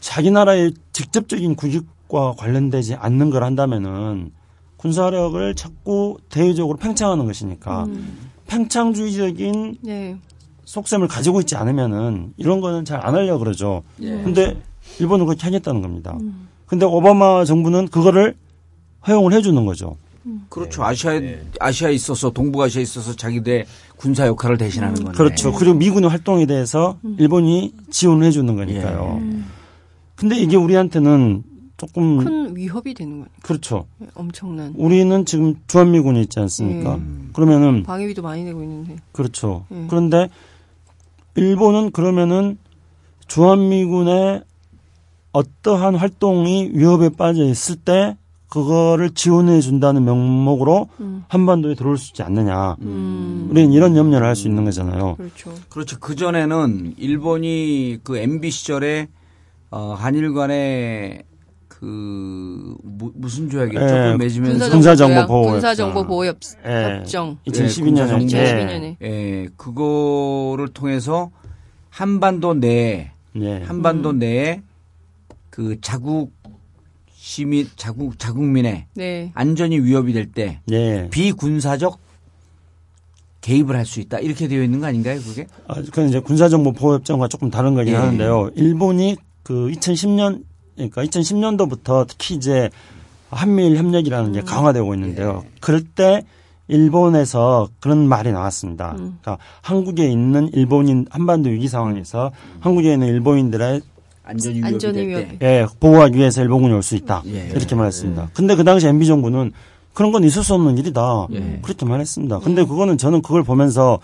자기 0.00 0.30
나라의 0.30 0.72
직접적인 0.92 1.54
국익과 1.54 2.34
관련되지 2.36 2.94
않는 2.94 3.30
걸 3.30 3.42
한다면은 3.44 4.32
군사력을 4.76 5.54
자꾸 5.54 6.18
대외적으로 6.28 6.76
팽창하는 6.78 7.26
것이니까 7.26 7.84
음. 7.84 8.30
팽창주의적인 8.46 9.78
네. 9.82 10.16
속셈을 10.64 11.08
가지고 11.08 11.40
있지 11.40 11.56
않으면은 11.56 12.32
이런 12.36 12.60
거는 12.60 12.84
잘 12.84 13.00
안 13.06 13.14
하려고 13.14 13.40
그러죠. 13.40 13.82
근데 13.98 14.56
일본은 14.98 15.26
그렇게 15.26 15.44
하겠다는 15.44 15.82
겁니다. 15.82 16.16
근데 16.66 16.84
오바마 16.84 17.44
정부는 17.44 17.88
그거를 17.88 18.34
허용을 19.06 19.32
해주는 19.32 19.64
거죠. 19.64 19.96
그렇죠. 20.48 20.82
아시아에, 20.82 21.40
아시아에 21.60 21.92
있어서, 21.92 22.30
동북아시아에 22.30 22.82
있어서 22.82 23.14
자기들의 23.14 23.64
군사 23.96 24.26
역할을 24.26 24.58
대신하는 24.58 24.94
건데. 24.96 25.12
그렇죠. 25.16 25.52
그리고 25.52 25.76
미군의 25.76 26.10
활동에 26.10 26.46
대해서 26.46 26.98
일본이 27.18 27.72
지원을 27.90 28.26
해주는 28.26 28.56
거니까요. 28.56 29.22
근데 30.16 30.36
이게 30.36 30.56
우리한테는 30.56 31.44
조금 31.76 32.18
큰 32.18 32.56
위협이 32.56 32.94
되는 32.94 33.12
거예요. 33.18 33.26
그렇죠. 33.42 33.86
엄청난. 34.14 34.72
우리는 34.76 35.24
지금 35.26 35.56
주한미군이 35.66 36.22
있지 36.22 36.40
않습니까? 36.40 36.96
예. 36.98 37.32
그러면은 37.34 37.82
방위비도 37.82 38.22
많이 38.22 38.44
내고 38.44 38.62
있는데. 38.62 38.96
그렇죠. 39.12 39.66
예. 39.72 39.86
그런데 39.88 40.28
일본은 41.34 41.90
그러면은 41.90 42.56
주한미군의 43.28 44.42
어떠한 45.32 45.96
활동이 45.96 46.70
위협에 46.72 47.10
빠져 47.10 47.44
있을 47.44 47.76
때 47.76 48.16
그거를 48.48 49.10
지원해 49.10 49.60
준다는 49.60 50.04
명목으로 50.04 50.88
음. 51.00 51.24
한반도에 51.28 51.74
들어올 51.74 51.98
수 51.98 52.12
있지 52.12 52.22
않느냐. 52.22 52.76
음. 52.80 53.48
우리는 53.50 53.72
이런 53.72 53.96
염려를 53.96 54.26
할 54.26 54.34
수 54.36 54.48
있는 54.48 54.64
거잖아요. 54.64 55.16
그렇죠. 55.16 55.52
그렇죠. 55.68 55.98
그 56.00 56.14
전에는 56.16 56.94
일본이 56.96 57.98
그 58.02 58.16
MB 58.16 58.50
시절에 58.50 59.08
어, 59.70 59.94
한일 59.98 60.32
간에 60.32 61.22
그 61.78 62.74
무, 62.82 63.12
무슨 63.14 63.50
조약이었죠? 63.50 63.84
예, 63.84 63.88
그걸 63.98 64.16
맺으면서 64.16 64.70
군사정보 64.70 65.26
보호 65.26 65.50
군사정보 65.52 66.06
보호 66.06 66.24
협, 66.24 66.38
예. 66.66 67.00
협정. 67.00 67.36
2012년에 67.46 67.84
군사정보. 67.84 68.26
네. 68.26 68.26
2012년에. 68.26 68.96
예, 69.02 69.48
그거를 69.58 70.68
통해서 70.68 71.30
한반도 71.90 72.54
내에 72.54 73.10
예. 73.42 73.62
한반도 73.62 74.10
음. 74.10 74.18
내에 74.20 74.62
그 75.50 75.78
자국 75.82 76.32
시민 77.14 77.68
자국 77.76 78.18
자국민의 78.18 78.86
네. 78.94 79.30
안전이 79.34 79.78
위협이 79.80 80.14
될때 80.14 80.60
예. 80.72 81.08
비군사적 81.10 81.98
개입을 83.42 83.76
할 83.76 83.84
수 83.84 84.00
있다 84.00 84.18
이렇게 84.20 84.48
되어 84.48 84.62
있는 84.62 84.80
거 84.80 84.86
아닌가요, 84.86 85.20
그게? 85.20 85.46
아, 85.68 85.74
그건 85.74 86.08
이제 86.08 86.20
군사정보 86.20 86.72
보호협정과 86.72 87.28
조금 87.28 87.50
다른 87.50 87.74
거긴 87.74 87.92
예. 87.92 87.98
하는데요. 87.98 88.50
일본이 88.54 89.16
그 89.42 89.70
2010년 89.72 90.42
그러니까 90.76 91.02
2010년도부터 91.04 92.06
특히 92.06 92.34
이제 92.34 92.70
한미일 93.30 93.76
협력이라는 93.76 94.32
게 94.32 94.40
강화되고 94.42 94.94
있는데요. 94.94 95.44
그럴 95.60 95.82
때 95.82 96.22
일본에서 96.68 97.68
그런 97.80 98.08
말이 98.08 98.32
나왔습니다. 98.32 98.92
그러니까 98.96 99.38
한국에 99.62 100.08
있는 100.08 100.48
일본인 100.52 101.06
한반도 101.10 101.50
위기 101.50 101.68
상황에서 101.68 102.32
한국에 102.60 102.92
있는 102.92 103.08
일본인들의 103.08 103.80
안전이 104.24 104.60
위협이. 105.06 105.38
예, 105.42 105.66
보호하기 105.78 106.18
위해서 106.18 106.42
일본군이 106.42 106.74
올 106.74 106.82
수 106.82 106.96
있다. 106.96 107.22
예. 107.26 107.48
이렇게 107.54 107.74
말했습니다. 107.76 108.30
근데 108.34 108.56
그 108.56 108.64
당시 108.64 108.88
MB 108.88 109.06
정부는 109.06 109.52
그런 109.94 110.10
건 110.10 110.24
있을 110.24 110.42
수 110.42 110.54
없는 110.54 110.76
일이다. 110.78 111.28
예. 111.32 111.60
그렇게 111.62 111.86
말했습니다. 111.86 112.40
근데 112.40 112.64
그거는 112.64 112.98
저는 112.98 113.22
그걸 113.22 113.44
보면서 113.44 114.00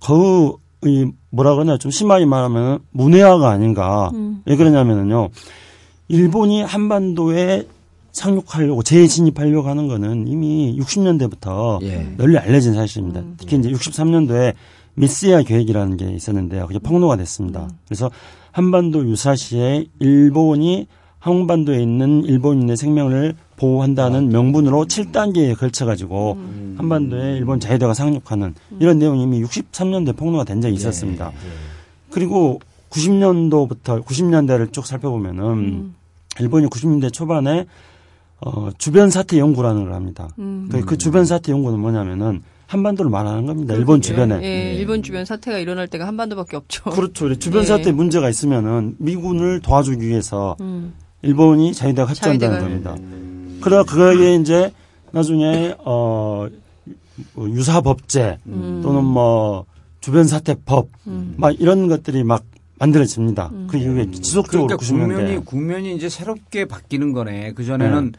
거의 0.00 1.12
뭐라 1.30 1.54
그러냐 1.54 1.78
좀 1.78 1.90
심하게 1.90 2.26
말하면 2.26 2.80
문외화가 2.90 3.48
아닌가. 3.48 4.10
왜 4.44 4.56
그러냐면은요. 4.56 5.30
일본이 6.10 6.60
한반도에 6.62 7.68
상륙하려고 8.10 8.82
재진입하려고 8.82 9.68
하는 9.68 9.86
거는 9.86 10.26
이미 10.26 10.76
60년대부터 10.76 11.80
예. 11.84 12.04
널리 12.16 12.36
알려진 12.36 12.74
사실입니다. 12.74 13.22
특히 13.36 13.56
이제 13.56 13.70
63년도에 13.70 14.54
미스야 14.94 15.42
계획이라는 15.42 15.96
게 15.96 16.10
있었는데요. 16.10 16.66
그게 16.66 16.80
폭로가 16.80 17.16
됐습니다. 17.16 17.68
그래서 17.86 18.10
한반도 18.50 19.08
유사시에 19.08 19.86
일본이 20.00 20.88
한반도에 21.20 21.80
있는 21.80 22.24
일본인의 22.24 22.76
생명을 22.76 23.36
보호한다는 23.56 24.30
명분으로 24.30 24.86
7단계에 24.86 25.56
걸쳐가지고 25.56 26.38
한반도에 26.76 27.36
일본 27.36 27.60
자유대가 27.60 27.94
상륙하는 27.94 28.56
이런 28.80 28.98
내용이 28.98 29.22
이미 29.22 29.40
63년도에 29.44 30.16
폭로가 30.16 30.42
된 30.42 30.60
적이 30.60 30.74
있었습니다. 30.74 31.30
그리고 32.10 32.58
90년도부터 32.90 34.04
90년대를 34.04 34.72
쭉 34.72 34.84
살펴보면은 34.84 35.99
일본이 36.40 36.66
90년대 36.66 37.12
초반에 37.12 37.66
어, 38.40 38.70
주변 38.78 39.10
사태 39.10 39.38
연구라는 39.38 39.84
걸 39.84 39.92
합니다. 39.92 40.28
그, 40.36 40.84
그 40.86 40.96
주변 40.96 41.24
사태 41.26 41.52
연구는 41.52 41.78
뭐냐면은 41.78 42.42
한반도를 42.66 43.10
말하는 43.10 43.46
겁니다. 43.46 43.74
일본 43.74 44.00
주변에. 44.00 44.40
예, 44.42 44.74
일본 44.74 45.02
주변 45.02 45.24
사태가 45.24 45.58
일어날 45.58 45.88
때가 45.88 46.06
한반도밖에 46.06 46.56
없죠. 46.56 46.84
그렇죠. 46.90 47.34
주변 47.38 47.62
예. 47.62 47.66
사태 47.66 47.92
문제가 47.92 48.28
있으면은 48.30 48.94
미군을 48.98 49.60
도와주기 49.60 50.06
위해서 50.06 50.56
음. 50.60 50.94
일본이 51.22 51.74
자유대가 51.74 52.08
합조한다는 52.08 52.58
자유대가- 52.58 52.84
겁니다. 52.84 52.96
그러다 53.60 53.82
그거에 53.90 54.36
이제 54.36 54.72
나중에 55.10 55.74
어뭐 55.84 56.48
유사법제 57.40 58.38
음. 58.46 58.80
또는 58.82 59.04
뭐 59.04 59.66
주변 60.00 60.24
사태법 60.26 60.88
막 61.36 61.60
이런 61.60 61.88
것들이 61.88 62.22
막 62.24 62.44
만들어집니다. 62.80 63.52
그 63.68 63.76
이후에 63.76 64.10
지속적으로 64.10 64.66
그러니까 64.66 64.84
90년대. 64.84 65.14
국면이 65.14 65.44
국면이 65.44 65.94
이제 65.94 66.08
새롭게 66.08 66.64
바뀌는 66.64 67.12
거네. 67.12 67.52
그 67.52 67.64
전에는 67.64 68.12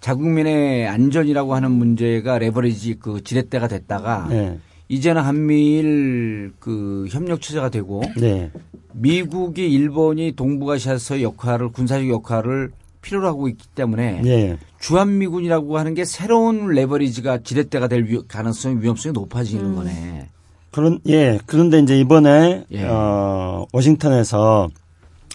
자국민의 0.00 0.86
안전이라고 0.86 1.54
하는 1.54 1.72
문제가 1.72 2.38
레버리지 2.38 2.96
그 3.00 3.22
지렛대가 3.22 3.66
됐다가 3.66 4.26
네. 4.30 4.58
이제는 4.88 5.20
한미일 5.22 6.52
그 6.60 7.06
협력 7.10 7.40
체제가 7.42 7.70
되고 7.70 8.02
네. 8.16 8.52
미국이 8.92 9.68
일본이 9.70 10.32
동북아시아에서 10.36 11.22
역할을 11.22 11.70
군사적 11.70 12.08
역할을 12.08 12.70
필요로 13.02 13.26
하고 13.26 13.48
있기 13.48 13.66
때문에 13.74 14.22
예. 14.24 14.58
주한미군이라고 14.80 15.78
하는 15.78 15.94
게 15.94 16.04
새로운 16.04 16.68
레버리지가 16.68 17.38
지렛대가 17.38 17.88
될 17.88 18.04
위- 18.04 18.20
가능성이 18.28 18.80
위험성이 18.82 19.12
높아지는 19.12 19.64
음. 19.64 19.74
거네. 19.76 20.28
그런 20.76 21.00
예 21.08 21.38
그런데 21.46 21.78
이제 21.78 21.98
이번에 21.98 22.64
예. 22.70 22.84
어 22.84 23.64
워싱턴에서 23.72 24.68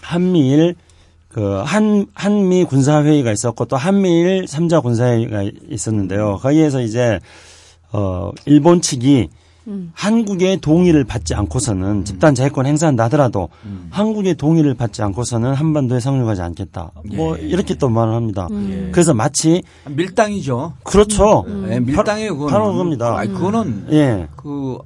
한미일 0.00 0.76
그 1.28 1.64
한 1.64 2.06
한미 2.14 2.64
군사 2.64 3.02
회의가 3.02 3.32
있었고 3.32 3.64
또 3.64 3.76
한미일 3.76 4.46
삼자 4.46 4.78
군사 4.80 5.06
회의가 5.06 5.42
있었는데요. 5.68 6.38
거기에서 6.40 6.80
이제 6.80 7.18
어 7.92 8.30
일본 8.44 8.80
측이 8.80 9.30
음. 9.66 9.90
한국의 9.94 10.58
동의를 10.58 11.02
받지 11.02 11.34
않고서는 11.34 12.04
집단 12.04 12.36
자위권 12.36 12.66
행사한다 12.66 13.04
하더라도 13.04 13.48
음. 13.64 13.88
한국의 13.90 14.34
동의를 14.36 14.74
받지 14.74 15.02
않고서는 15.02 15.54
한반도에 15.54 15.98
상륙하지 15.98 16.40
않겠다. 16.42 16.92
뭐 17.16 17.36
예. 17.36 17.42
이렇게 17.42 17.74
또 17.74 17.88
말을 17.88 18.14
합니다. 18.14 18.46
음. 18.52 18.90
그래서 18.92 19.12
마치 19.12 19.62
밀당이죠. 19.88 20.74
그렇죠. 20.84 21.44
예, 21.68 21.80
밀당이에요. 21.80 22.34
그거는. 22.34 22.52
바로 22.52 22.70
그겁니다. 22.72 23.18
아니, 23.18 23.32
그거는 23.32 23.86
예. 23.90 24.28
그 24.36 24.78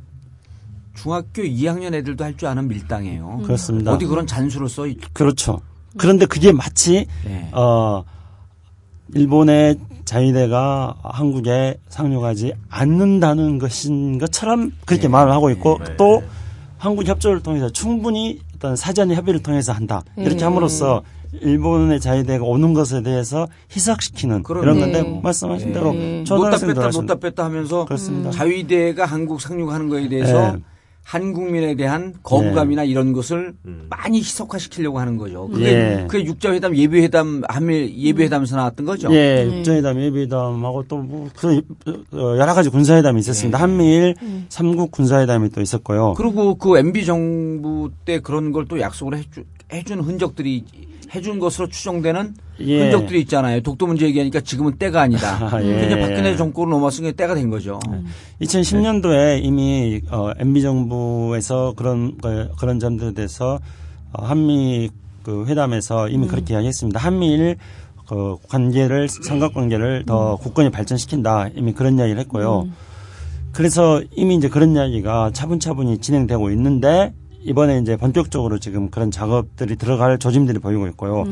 중학교 0.96 1.42
2학년 1.42 1.94
애들도 1.94 2.24
할 2.24 2.36
줄 2.36 2.48
아는 2.48 2.68
밀당이에요. 2.68 3.42
그렇습니다. 3.44 3.92
어디 3.92 4.06
그런 4.06 4.26
잔수를 4.26 4.68
써? 4.68 4.86
있- 4.86 4.98
그렇죠. 5.14 5.60
그런데 5.96 6.26
그게 6.26 6.52
마치 6.52 7.06
예. 7.26 7.48
어 7.52 8.02
일본의 9.14 9.76
자위대가 10.04 10.94
한국에 11.02 11.76
상륙하지 11.88 12.52
않는다는 12.68 13.58
것인 13.58 14.18
것처럼 14.18 14.72
그렇게 14.84 15.04
예. 15.04 15.08
말을 15.08 15.32
하고 15.32 15.50
있고 15.50 15.78
예. 15.88 15.96
또 15.96 16.22
한국 16.78 17.06
협조를 17.06 17.40
통해서 17.42 17.70
충분히 17.70 18.40
어떤 18.56 18.76
사전 18.76 19.12
협의를 19.12 19.42
통해서 19.42 19.72
한다 19.72 20.02
이렇게 20.16 20.40
예. 20.40 20.44
함으로써 20.44 21.02
일본의 21.40 22.00
자위대가 22.00 22.44
오는 22.44 22.72
것에 22.74 23.02
대해서 23.02 23.46
희석시키는 23.72 24.42
그러네. 24.42 24.64
이런 24.66 24.80
건데 24.80 25.02
네. 25.02 25.20
말씀하신 25.22 25.68
예. 25.68 25.72
대로 25.72 25.92
네. 25.92 26.18
놓다 26.18 26.24
초등학생들 26.24 26.74
뺐다 26.74 26.86
하신 26.86 27.00
놓다 27.02 27.14
뺐다 27.16 27.44
하면서 27.44 27.84
그렇습니다. 27.84 28.30
자위대가 28.30 29.04
한국 29.06 29.40
상륙하는 29.40 29.88
거에 29.88 30.08
대해서 30.08 30.54
예. 30.54 30.60
한국민에 31.06 31.76
대한 31.76 32.14
거부감이나 32.24 32.82
이런 32.82 33.12
것을 33.12 33.54
음. 33.64 33.86
많이 33.88 34.18
희석화시키려고 34.18 34.98
하는 34.98 35.16
거죠. 35.16 35.46
그게, 35.48 35.66
예. 35.66 36.06
그게 36.08 36.24
육자회담, 36.24 36.76
예비회담, 36.76 37.42
한미 37.48 37.94
예비회담에서 37.96 38.56
나왔던 38.56 38.84
거죠. 38.86 39.08
예, 39.12 39.44
네. 39.44 39.58
육전회담, 39.58 40.00
예비회담하고 40.00 40.82
또뭐 40.88 41.28
그, 41.36 41.62
어, 42.12 42.36
여러 42.36 42.54
가지 42.54 42.70
군사회담이 42.70 43.20
있었습니다. 43.20 43.56
한미일 43.60 44.16
삼국 44.48 44.90
군사회담이 44.90 45.50
또 45.50 45.60
있었고요. 45.60 46.14
그리고 46.14 46.56
그 46.56 46.76
MB 46.76 47.04
정부 47.06 47.88
때 48.04 48.18
그런 48.20 48.50
걸 48.52 48.66
또 48.66 48.80
약속을 48.80 49.16
해주, 49.18 49.44
해준 49.72 50.00
흔적들이 50.00 50.64
해준 51.14 51.38
것으로 51.38 51.68
추정되는 51.68 52.34
예. 52.60 52.82
흔적들이 52.84 53.20
있잖아요. 53.20 53.60
독도 53.60 53.86
문제 53.86 54.06
얘기하니까 54.06 54.40
지금은 54.40 54.76
때가 54.78 55.02
아니다. 55.02 55.38
아, 55.54 55.62
예. 55.62 55.86
이제 55.86 55.98
박근혜 56.00 56.36
정권으로 56.36 56.72
넘어왔으니까 56.76 57.16
때가 57.16 57.34
된 57.34 57.50
거죠. 57.50 57.78
2010년도에 58.42 59.42
이미 59.42 60.00
어, 60.10 60.30
MB 60.38 60.62
정부에서 60.62 61.74
그런 61.76 62.16
거- 62.18 62.48
그런 62.58 62.78
점들에 62.78 63.12
대해서 63.12 63.58
어, 64.12 64.24
한미 64.24 64.90
그 65.22 65.44
회담에서 65.46 66.08
이미 66.08 66.26
그렇게 66.28 66.54
이야기했습니다. 66.54 67.00
한미일 67.00 67.56
그 68.08 68.36
관계를 68.48 69.08
삼각 69.08 69.54
관계를 69.54 70.04
더 70.06 70.36
굳건히 70.36 70.70
발전시킨다 70.70 71.48
이미 71.56 71.72
그런 71.72 71.98
이야기를 71.98 72.20
했고요. 72.20 72.68
그래서 73.52 74.02
이미 74.14 74.36
이제 74.36 74.48
그런 74.48 74.76
이야기가 74.76 75.30
차분차분히 75.32 75.98
진행되고 75.98 76.50
있는데 76.50 77.12
이번에 77.46 77.78
이제 77.78 77.96
본격적으로 77.96 78.58
지금 78.58 78.90
그런 78.90 79.10
작업들이 79.10 79.76
들어갈 79.76 80.18
조짐들이 80.18 80.58
보이고 80.58 80.86
있고요. 80.88 81.24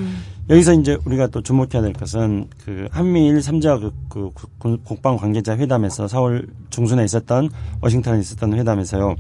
여기서 0.49 0.75
이제 0.75 0.97
우리가 1.05 1.27
또 1.29 1.43
주목해야 1.43 1.83
될 1.83 1.93
것은 1.93 2.47
그 2.65 2.87
한미일 2.91 3.43
삼자 3.43 3.79
그, 3.79 3.93
그 4.09 4.31
국- 4.59 4.85
국방 4.85 5.17
관계자 5.17 5.57
회담에서 5.57 6.07
4월 6.07 6.47
중순에 6.71 7.05
있었던 7.05 7.51
워싱턴에 7.81 8.21
있었던 8.21 8.55
회담에서요. 8.55 9.17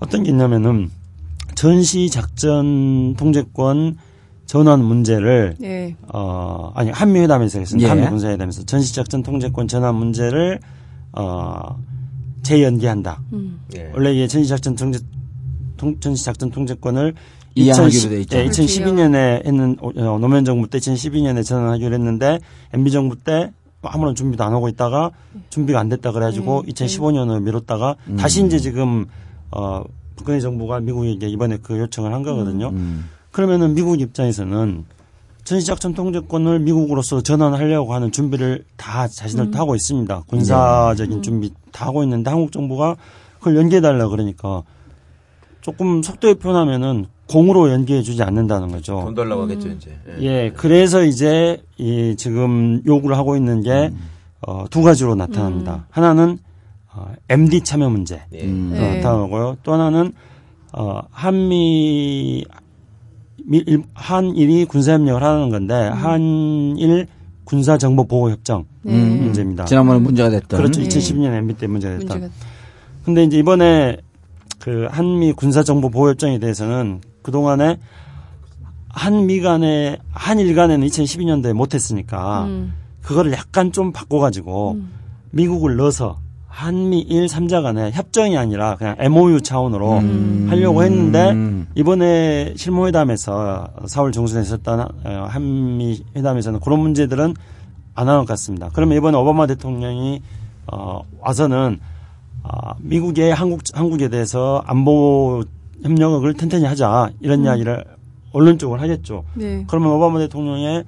어떤 0.00 0.22
게 0.24 0.30
있냐면은 0.30 0.90
전시 1.54 2.08
작전 2.10 3.14
통제권 3.14 3.98
전환 4.46 4.82
문제를 4.82 5.56
네. 5.58 5.94
어 6.12 6.72
아니 6.74 6.90
한미 6.90 7.20
회담에서 7.20 7.58
했습니다. 7.58 7.86
예. 7.86 7.90
한미 7.92 8.08
군사 8.08 8.28
회담에서 8.28 8.62
전시 8.64 8.94
작전 8.94 9.22
통제권 9.22 9.68
전환 9.68 9.94
문제를 9.94 10.58
어 11.12 11.76
재연기한다. 12.42 13.20
음. 13.34 13.60
예. 13.76 13.90
원래 13.94 14.12
이게 14.14 14.26
전시 14.26 14.48
작전 14.48 14.74
통제 14.74 14.98
통, 15.78 15.98
전시 16.00 16.24
작전 16.24 16.50
통제권을 16.50 17.14
이양하기로 17.54 18.08
돼 18.10 18.20
있죠. 18.20 18.36
예, 18.36 18.46
2012년에 18.46 19.46
했는 19.46 19.76
어, 19.80 19.90
노무현 20.18 20.44
정부 20.44 20.68
때 20.68 20.78
2012년에 20.78 21.44
전환하기로 21.44 21.94
했는데 21.94 22.38
MB 22.74 22.90
정부 22.90 23.16
때 23.16 23.50
아무런 23.82 24.14
준비도 24.14 24.44
안 24.44 24.52
하고 24.52 24.68
있다가 24.68 25.12
준비가 25.50 25.80
안 25.80 25.88
됐다 25.88 26.12
그래가지고 26.12 26.64
네. 26.66 26.72
2015년으로 26.72 27.42
미뤘다가 27.42 27.96
음. 28.08 28.16
다시 28.16 28.44
이제 28.44 28.58
지금 28.58 29.06
어 29.50 29.82
박근혜 30.16 30.40
정부가 30.40 30.80
미국에게 30.80 31.28
이번에 31.28 31.58
그 31.62 31.78
요청을 31.78 32.12
한 32.12 32.22
거거든요. 32.22 32.68
음. 32.70 33.08
그러면은 33.30 33.74
미국 33.74 34.00
입장에서는 34.00 34.84
전시작전 35.44 35.94
통제권을 35.94 36.58
미국으로서 36.58 37.22
전환하려고 37.22 37.94
하는 37.94 38.12
준비를 38.12 38.64
다 38.76 39.08
자신들 39.08 39.52
도 39.52 39.58
하고 39.58 39.74
있습니다. 39.74 40.24
군사적인 40.26 41.22
준비 41.22 41.52
다 41.72 41.86
하고 41.86 42.02
있는데 42.02 42.30
한국 42.30 42.52
정부가 42.52 42.96
그걸 43.38 43.56
연기해달라 43.56 44.08
그러니까 44.08 44.64
조금 45.68 46.02
속도에 46.02 46.32
표현하면은 46.34 47.04
공으로 47.28 47.70
연기해주지 47.70 48.22
않는다는 48.22 48.68
거죠. 48.72 49.02
돈 49.04 49.14
달라고 49.14 49.42
하겠죠 49.42 49.68
이제. 49.68 49.90
예. 50.18 50.22
예, 50.24 50.52
그래서 50.56 51.04
이제 51.04 51.62
이 51.76 52.14
지금 52.16 52.80
요구를 52.86 53.18
하고 53.18 53.36
있는 53.36 53.60
게 53.62 53.90
어, 54.46 54.64
두 54.70 54.80
가지로 54.82 55.14
나타납니다. 55.14 55.86
하나는 55.90 56.38
어, 56.94 57.12
MD 57.28 57.60
참여 57.60 57.90
문제 57.90 58.22
예. 58.32 58.44
음. 58.44 58.70
네. 58.72 58.96
나타나고요. 58.96 59.58
또 59.62 59.74
하나는 59.74 60.12
어, 60.72 61.02
한미 61.10 62.46
미- 63.44 63.64
한일이 63.92 64.64
군사협력을 64.64 65.22
하는 65.22 65.50
건데 65.50 65.74
한일 65.74 67.08
군사정보보호협정 67.44 68.64
네. 68.84 68.92
문제입니다. 68.94 69.66
지난번에 69.66 69.98
문제가 70.00 70.30
됐던. 70.30 70.60
그렇죠. 70.60 70.80
네. 70.80 70.88
2012년 70.88 71.34
MB 71.34 71.54
때 71.54 71.66
문제가 71.66 71.98
됐다. 71.98 72.14
문제가 72.14 72.32
근데 73.04 73.24
이제 73.24 73.36
이번에 73.38 73.98
그 74.68 74.86
한미 74.90 75.32
군사정보 75.32 75.88
보호협정에 75.88 76.38
대해서는 76.38 77.00
그동안에 77.22 77.78
한미 78.90 79.40
간에 79.40 79.96
한일 80.12 80.54
간에는 80.54 80.86
2012년도에 80.86 81.54
못했으니까 81.54 82.44
음. 82.44 82.74
그거를 83.00 83.32
약간 83.32 83.72
좀 83.72 83.92
바꿔가지고 83.92 84.78
미국을 85.30 85.76
넣어서 85.76 86.18
한미일 86.48 87.30
삼자 87.30 87.62
간에 87.62 87.92
협정이 87.92 88.36
아니라 88.36 88.76
그냥 88.76 88.96
MOU 88.98 89.40
차원으로 89.40 90.02
하려고 90.50 90.82
했는데 90.82 91.30
음. 91.30 91.68
이번에 91.74 92.52
실무회담에서 92.54 93.70
4월 93.86 94.12
중순에 94.12 94.42
있었던 94.42 94.80
어, 94.80 95.26
한미 95.30 96.04
회담에서는 96.14 96.60
그런 96.60 96.80
문제들은 96.80 97.34
안 97.94 98.06
나온 98.06 98.26
것 98.26 98.28
같습니다. 98.28 98.68
그러면 98.74 98.98
이번에 98.98 99.16
오바마 99.16 99.46
대통령이 99.46 100.20
어, 100.70 101.00
와서는 101.20 101.80
아, 102.50 102.74
미국의 102.80 103.34
한국 103.34 103.60
한국에 103.74 104.08
대해서 104.08 104.62
안보 104.66 105.44
협력을 105.82 106.32
튼튼히 106.34 106.64
하자 106.64 107.10
이런 107.20 107.44
이야기를 107.44 107.84
언론 108.32 108.58
쪽으로 108.58 108.80
하겠죠. 108.80 109.24
네. 109.34 109.64
그러면 109.68 109.92
오바마 109.92 110.18
대통령의 110.20 110.84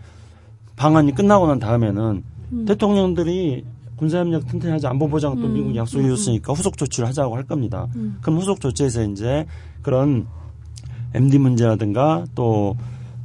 방안이 0.76 1.14
끝나고 1.14 1.46
난 1.46 1.58
다음에는 1.58 2.24
대통령들이 2.66 3.64
군사협력 3.96 4.46
튼튼히 4.46 4.72
하자 4.72 4.88
안보 4.88 5.08
보장 5.08 5.38
또 5.38 5.48
미국이 5.48 5.76
약속해 5.76 6.08
줬으니까 6.08 6.54
후속 6.54 6.78
조치를 6.78 7.06
하자고 7.08 7.36
할 7.36 7.44
겁니다. 7.44 7.86
그럼 8.22 8.38
후속 8.38 8.60
조치에서 8.60 9.04
이제 9.04 9.46
그런 9.82 10.26
MD 11.12 11.38
문제라든가 11.38 12.24
또 12.34 12.76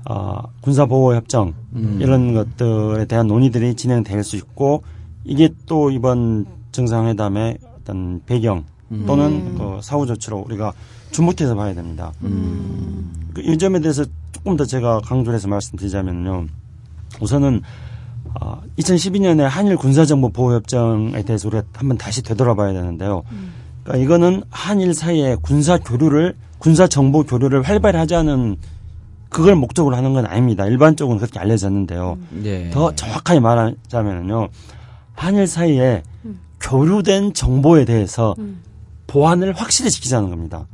아, 0.04 0.44
군사보호협정 0.62 1.54
이런 2.00 2.34
것들에 2.34 3.06
대한 3.06 3.28
논의들이 3.28 3.76
진행될 3.76 4.24
수 4.24 4.36
있고 4.36 4.84
이게 5.24 5.50
또 5.66 5.90
이번 5.90 6.46
정상회담의 6.74 7.58
어떤 7.86 8.22
배경 8.26 8.66
또는 9.06 9.56
그 9.58 9.80
사후 9.82 10.06
조치로 10.06 10.40
우리가 10.48 10.74
주목해서 11.12 11.56
봐야 11.56 11.74
됩니다. 11.74 12.12
그 13.34 13.42
이 13.42 13.58
점에 13.58 13.80
대해서 13.80 14.06
조금 14.32 14.56
더 14.58 14.66
제가 14.66 15.02
강조를 15.02 15.36
해서 15.36 15.48
말씀드리자면요. 15.48 16.46
우선은 17.22 17.62
아, 18.40 18.60
2012년에 18.80 19.42
한일 19.42 19.76
군사정보 19.78 20.30
보호협정에 20.30 21.22
대해서 21.24 21.48
우리가 21.48 21.64
한번 21.74 21.98
다시 21.98 22.22
되돌아봐야 22.24 22.74
되는데요. 22.74 23.24
그러니까 23.84 24.04
이거는 24.04 24.44
한일 24.50 24.94
사이에 24.94 25.36
군사 25.42 25.78
교류를 25.78 26.36
군사 26.58 26.88
정보 26.88 27.24
교류를 27.24 27.62
활발히 27.64 27.98
하자는 27.98 28.58
그걸 29.30 29.56
목적으로 29.56 29.96
하는 29.96 30.14
건 30.14 30.26
아닙니다. 30.26 30.66
일반적으로 30.66 31.18
그렇게 31.18 31.40
알려졌는데요. 31.40 32.18
네. 32.32 32.70
더 32.72 32.94
정확하게 32.96 33.40
말하자면요. 33.42 34.48
한일 35.14 35.48
사이에 35.48 36.04
교류된 36.70 37.34
정보에 37.34 37.86
대해서 37.86 38.36
보안을 39.08 39.54
확실히 39.54 39.92
지키자는 39.92 40.30
겁니다. 40.30 40.66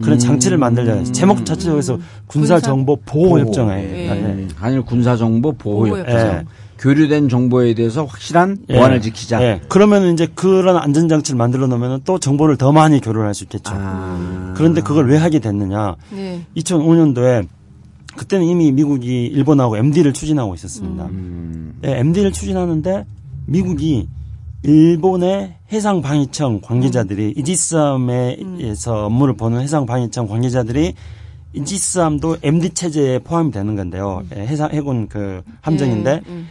그런 0.00 0.12
음. 0.12 0.18
장치를 0.18 0.58
만들자. 0.58 1.02
제목 1.12 1.44
자체에서 1.44 1.98
군사 2.26 2.60
정보 2.60 2.96
보호 2.96 3.40
협정에 3.40 3.72
예. 3.82 4.08
예. 4.10 4.48
한일 4.56 4.82
군사정보 4.82 5.52
보호협정. 5.54 6.16
예. 6.16 6.44
교류된 6.78 7.28
정보에 7.28 7.74
대해서 7.74 8.04
확실한 8.04 8.58
예. 8.68 8.76
보안을 8.76 9.00
지키자. 9.00 9.42
예. 9.42 9.60
그러면 9.68 10.12
이제 10.12 10.28
그런 10.34 10.76
안전장치를 10.76 11.36
만들어 11.36 11.66
놓으면 11.66 12.02
또 12.04 12.18
정보를 12.20 12.56
더 12.56 12.70
많이 12.70 13.00
교류를 13.00 13.26
할 13.26 13.34
수 13.34 13.42
있겠죠. 13.44 13.72
아. 13.74 14.54
그런데 14.56 14.82
그걸 14.82 15.08
왜 15.10 15.16
하게 15.16 15.40
됐느냐. 15.40 15.96
네. 16.12 16.42
2005년도에 16.56 17.48
그때는 18.16 18.46
이미 18.46 18.70
미국이 18.70 19.26
일본하고 19.26 19.76
MD를 19.78 20.12
추진하고 20.12 20.54
있었습니다. 20.54 21.06
음. 21.06 21.74
예, 21.84 21.98
MD를 21.98 22.30
추진하는데 22.32 23.04
미국이 23.46 24.06
일본의 24.68 25.54
해상 25.72 26.02
방위청 26.02 26.60
관계자들이 26.60 27.32
이지스함에서 27.38 29.06
업무를 29.06 29.34
보는 29.34 29.62
해상 29.62 29.86
방위청 29.86 30.28
관계자들이 30.28 30.92
이지스함도 31.54 32.36
MD 32.42 32.70
체제에 32.70 33.20
포함이 33.20 33.50
되는 33.50 33.76
건데요. 33.76 34.22
예, 34.36 34.40
해상 34.40 34.70
해군 34.70 35.08
그 35.08 35.40
함정인데 35.62 36.20
음, 36.26 36.30
음. 36.30 36.48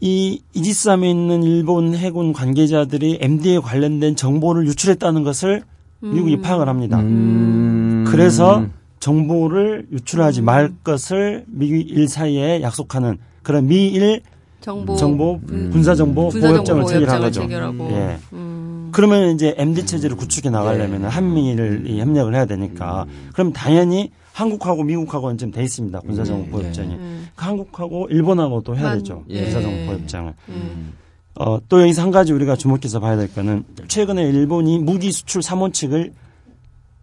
이 0.00 0.40
이지스함에 0.54 1.10
있는 1.10 1.42
일본 1.42 1.94
해군 1.94 2.32
관계자들이 2.32 3.18
MD에 3.20 3.58
관련된 3.58 4.16
정보를 4.16 4.66
유출했다는 4.66 5.22
것을 5.22 5.62
미국이 6.00 6.40
파악을 6.40 6.66
합니다. 6.66 6.98
음. 7.00 8.04
그래서 8.08 8.64
정보를 9.00 9.86
유출하지 9.92 10.40
말 10.40 10.72
것을 10.82 11.44
미일 11.46 12.08
사이에 12.08 12.62
약속하는 12.62 13.18
그런 13.42 13.66
미일 13.66 14.22
정보 14.64 14.96
정보 14.96 15.40
음. 15.50 15.68
군사 15.70 15.94
정보 15.94 16.30
보호협정을 16.30 16.54
군사정보 16.62 16.86
체결한 16.88 17.18
보호협정을 17.20 17.20
거죠. 17.20 17.40
체결하고. 17.42 17.90
예. 17.92 18.18
음. 18.32 18.88
그러면 18.92 19.34
이제 19.34 19.54
MD 19.58 19.84
체제를 19.84 20.16
구축해 20.16 20.48
나가려면 20.48 21.04
한미를 21.04 21.82
이 21.86 22.00
협력을 22.00 22.34
해야 22.34 22.46
되니까 22.46 23.04
그럼 23.34 23.52
당연히 23.52 24.10
한국하고 24.32 24.82
미국하고는 24.84 25.36
지금 25.36 25.52
돼 25.52 25.62
있습니다 25.64 26.00
군사정보 26.00 26.50
보호협정이 26.50 26.94
음. 26.94 27.28
그 27.36 27.44
한국하고 27.44 28.06
일본하고 28.08 28.62
또 28.62 28.74
해야 28.76 28.90
한- 28.90 28.98
되죠 28.98 29.24
예. 29.28 29.42
군사정보 29.44 29.84
보호협정을 29.86 30.34
음. 30.48 30.92
어, 31.34 31.58
또 31.68 31.82
여기서 31.82 32.00
한 32.02 32.10
가지 32.10 32.32
우리가 32.32 32.56
주목해서 32.56 33.00
봐야 33.00 33.16
될 33.16 33.32
거는 33.34 33.64
최근에 33.88 34.22
일본이 34.22 34.78
무기 34.78 35.12
수출 35.12 35.42
3원칙을 35.42 36.12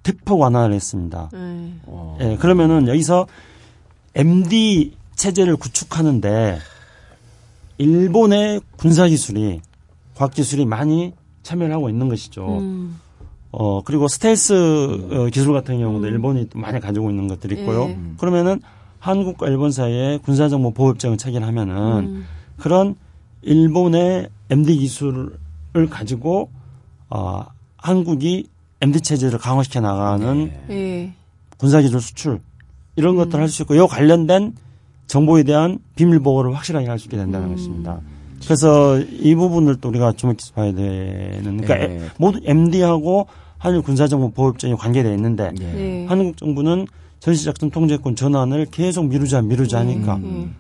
대폭 0.03 0.39
완화를 0.39 0.73
했습니다. 0.73 1.29
네. 1.31 1.73
예, 2.21 2.37
그러면은 2.37 2.87
여기서 2.87 3.27
MD 4.15 4.93
체제를 5.15 5.57
구축하는데 5.57 6.57
일본의 7.81 8.61
군사 8.77 9.07
기술이 9.07 9.59
과학 10.15 10.33
기술이 10.33 10.65
많이 10.65 11.13
참여를 11.43 11.73
하고 11.73 11.89
있는 11.89 12.09
것이죠. 12.09 12.59
음. 12.59 12.99
어 13.51 13.81
그리고 13.83 14.07
스텔스 14.07 14.53
어, 15.11 15.25
기술 15.31 15.51
같은 15.53 15.79
경우도 15.79 16.07
일본이 16.07 16.47
또 16.49 16.59
많이 16.59 16.79
가지고 16.79 17.09
있는 17.09 17.27
것들이 17.27 17.59
있고요. 17.59 17.89
예. 17.89 17.97
그러면은 18.17 18.61
한국과 18.99 19.47
일본 19.47 19.71
사이에 19.71 20.19
군사정보 20.23 20.71
보호협정을 20.71 21.17
체결하면은 21.17 21.75
음. 21.75 22.25
그런 22.57 22.95
일본의 23.41 24.29
MD 24.51 24.77
기술을 24.77 25.31
가지고 25.89 26.49
어 27.09 27.43
한국이 27.77 28.47
MD 28.79 29.01
체제를 29.01 29.39
강화시켜 29.39 29.81
나가는 29.81 30.51
예. 30.69 31.13
군사기술 31.57 31.99
수출 31.99 32.39
이런 32.95 33.15
것들을 33.15 33.41
할 33.41 33.49
수 33.49 33.63
있고 33.63 33.75
이 33.75 33.79
관련된 33.79 34.53
정보에 35.11 35.43
대한 35.43 35.77
비밀 35.95 36.19
보호를 36.21 36.55
확실하게 36.55 36.87
할 36.87 36.97
수 36.97 37.07
있게 37.07 37.17
된다는 37.17 37.49
음. 37.49 37.55
것입니다. 37.55 37.99
그래서 38.45 38.97
이 38.99 39.35
부분을 39.35 39.75
또 39.81 39.89
우리가 39.89 40.13
주목해서 40.13 40.53
봐야 40.55 40.73
되는 40.73 41.57
그러니까 41.57 41.79
예. 41.79 41.95
에- 41.97 42.01
모두 42.17 42.39
MD하고 42.43 43.27
한일 43.57 43.81
군사정보 43.81 44.31
보호협정이 44.31 44.75
관계되어 44.75 45.13
있는데 45.15 45.51
예. 45.59 45.63
네. 45.65 46.05
한국 46.07 46.37
정부는 46.37 46.87
전시작전 47.19 47.69
통제권 47.71 48.15
전환을 48.15 48.67
계속 48.71 49.05
미루자 49.07 49.41
미루자 49.41 49.79
하니까 49.79 50.15
음. 50.15 50.55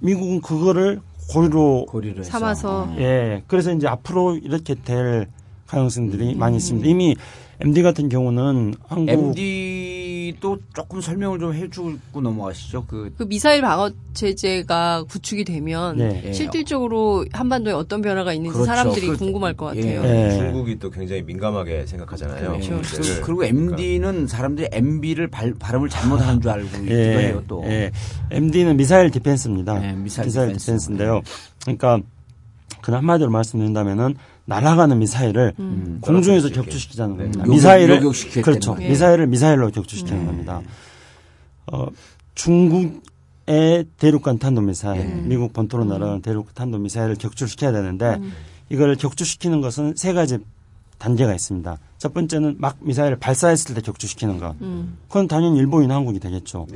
미국은 0.00 0.42
그거를 0.42 1.00
고리로 1.30 1.86
고리로. 1.88 2.22
삼아서 2.24 2.90
예 2.98 3.42
그래서 3.46 3.72
이제 3.72 3.88
앞으로 3.88 4.36
이렇게 4.36 4.74
될 4.74 5.26
가능성들이 5.66 6.34
음. 6.34 6.38
많이 6.38 6.58
있습니다. 6.58 6.86
이미 6.86 7.16
MD 7.60 7.82
같은 7.82 8.10
경우는 8.10 8.74
한국 8.86 9.10
MD 9.10 10.03
도 10.40 10.58
조금 10.74 11.00
설명을 11.00 11.38
좀 11.38 11.52
해주고 11.54 12.20
넘어가시죠. 12.20 12.86
그 12.86 13.10
그 13.16 13.24
미사일 13.28 13.60
방어 13.60 13.90
체제가 14.12 15.04
구축이 15.08 15.44
되면 15.44 15.96
네. 15.96 16.22
예. 16.26 16.32
실질적으로 16.32 17.24
한반도에 17.32 17.72
어떤 17.72 18.00
변화가 18.02 18.32
있는지 18.32 18.52
그렇죠. 18.54 18.66
사람들이 18.66 19.06
그- 19.08 19.16
궁금할 19.16 19.54
것 19.54 19.76
예. 19.76 19.96
같아요. 19.96 20.04
예. 20.04 20.30
중국이 20.38 20.78
또 20.78 20.90
굉장히 20.90 21.22
민감하게 21.22 21.86
생각하잖아요. 21.86 22.50
그렇죠. 22.52 22.68
그 22.70 22.74
문제를. 22.74 23.22
그, 23.22 23.30
리고 23.30 23.36
그러니까 23.36 23.46
MD는 23.76 24.26
사람들이 24.26 24.68
MB를 24.72 25.28
발, 25.28 25.54
발음을 25.58 25.88
잘못하는 25.88 26.40
줄 26.40 26.50
알고 26.50 26.68
예, 26.88 27.28
해요. 27.28 27.42
또. 27.46 27.62
예. 27.66 27.90
MD는 28.30 28.76
missile 28.76 29.10
defense입니다. 29.10 29.88
예, 29.88 29.92
missile 29.92 30.28
defense. 30.30 30.58
defense인데요. 30.66 31.20
그러니까 31.62 31.98
그냥 32.82 32.98
한마디로 32.98 33.30
말씀드린다면은 33.30 34.14
날아가는 34.46 34.98
미사일을 34.98 35.54
음. 35.58 35.98
공중에서 36.02 36.22
떨어뜨릴 36.22 36.40
수 36.42 36.46
있게. 36.48 36.60
격추시키자는 36.60 37.16
네. 37.16 37.22
겁니다. 37.24 37.44
요격- 37.44 37.50
미사일을 37.54 38.00
그렇죠. 38.42 38.74
거예요. 38.74 38.90
미사일을 38.90 39.26
미사일로 39.26 39.70
격추시키는 39.70 40.26
겁니다. 40.26 40.60
어, 41.72 41.86
중국의 42.34 43.86
대륙간 43.98 44.38
탄도 44.38 44.60
미사일, 44.60 45.06
미국 45.24 45.52
본토로 45.52 45.84
날아가는 45.84 46.20
대륙간 46.22 46.52
탄도 46.54 46.78
미사일을 46.78 47.16
격추시켜야 47.16 47.72
되는데 47.72 48.20
이걸 48.68 48.96
격추시키는 48.96 49.60
것은 49.60 49.94
세 49.96 50.12
가지 50.12 50.38
단계가 50.98 51.34
있습니다. 51.34 51.78
첫 51.98 52.12
번째는 52.14 52.56
막 52.58 52.76
미사일을 52.80 53.18
발사했을 53.18 53.74
때 53.74 53.80
격추시키는 53.80 54.38
것. 54.38 54.54
음. 54.60 54.98
그건 55.08 55.26
당연히 55.28 55.58
일본이나 55.58 55.94
한국이 55.94 56.18
되겠죠. 56.20 56.66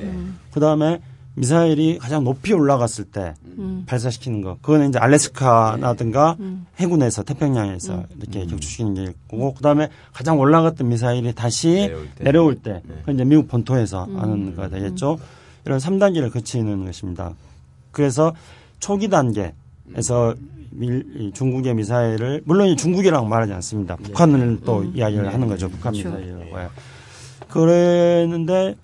그 0.53 0.61
다음에 0.61 1.01
미사일이 1.39 1.99
가장 1.99 2.25
높이 2.25 2.53
올라갔을 2.53 3.05
때 3.05 3.35
음. 3.59 3.85
발사시키는 3.87 4.43
거. 4.43 4.57
그거는 4.61 4.89
이제 4.91 4.99
알래스카라든가 4.99 6.37
음. 6.41 6.67
해군에서 6.79 7.23
태평양에서 7.23 8.05
이렇게 8.19 8.47
격추시키는 8.47 8.95
게 8.95 9.03
있고, 9.05 9.55
그 9.55 9.63
다음에 9.63 9.89
가장 10.13 10.39
올라갔던 10.39 10.89
미사일이 10.89 11.33
다시 11.35 11.69
내려올 11.89 12.09
때. 12.17 12.25
내려올 12.25 12.55
때, 12.57 12.83
그건 13.01 13.15
이제 13.15 13.25
미국 13.25 13.49
본토에서 13.49 14.05
음. 14.07 14.19
하는 14.19 14.57
거가 14.57 14.69
되겠죠. 14.69 15.19
이런 15.65 15.79
3단계를 15.79 16.33
거치는 16.33 16.85
것입니다. 16.85 17.33
그래서 17.93 18.33
초기 18.81 19.09
단계에서 19.09 20.35
밀- 20.71 21.33
중국의 21.35 21.75
미사일을 21.75 22.43
물론 22.45 22.69
이 22.69 22.77
중국이라고 22.77 23.27
말하지 23.27 23.53
않습니다. 23.55 23.97
북한을 23.97 24.61
또 24.65 24.81
음. 24.81 24.93
이야기를 24.95 25.33
하는 25.33 25.49
거죠. 25.49 25.69
북한 25.69 25.93
그렇죠. 25.93 26.11
미사일이라고 26.11 26.59
해요. 26.59 26.71
그랬는데 27.49 28.75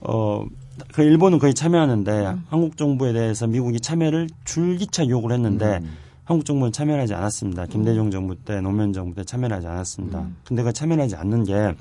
어. 0.00 0.44
그 0.92 1.02
일본은 1.02 1.38
거의 1.38 1.54
참여하는데 1.54 2.26
음. 2.26 2.44
한국 2.48 2.76
정부에 2.76 3.12
대해서 3.12 3.46
미국이 3.46 3.80
참여를 3.80 4.28
줄기차 4.44 5.08
요구를 5.08 5.36
했는데 5.36 5.80
한국 6.24 6.44
정부는 6.44 6.72
참여하지 6.72 7.14
않았습니다. 7.14 7.66
김대중 7.66 8.10
정부 8.10 8.34
때 8.34 8.60
노무현 8.60 8.92
정부 8.92 9.14
때 9.14 9.24
참여하지 9.24 9.66
않았습니다. 9.66 10.20
음. 10.20 10.36
근데 10.44 10.62
그 10.62 10.72
참여하지 10.72 11.16
않는 11.16 11.44
게 11.44 11.74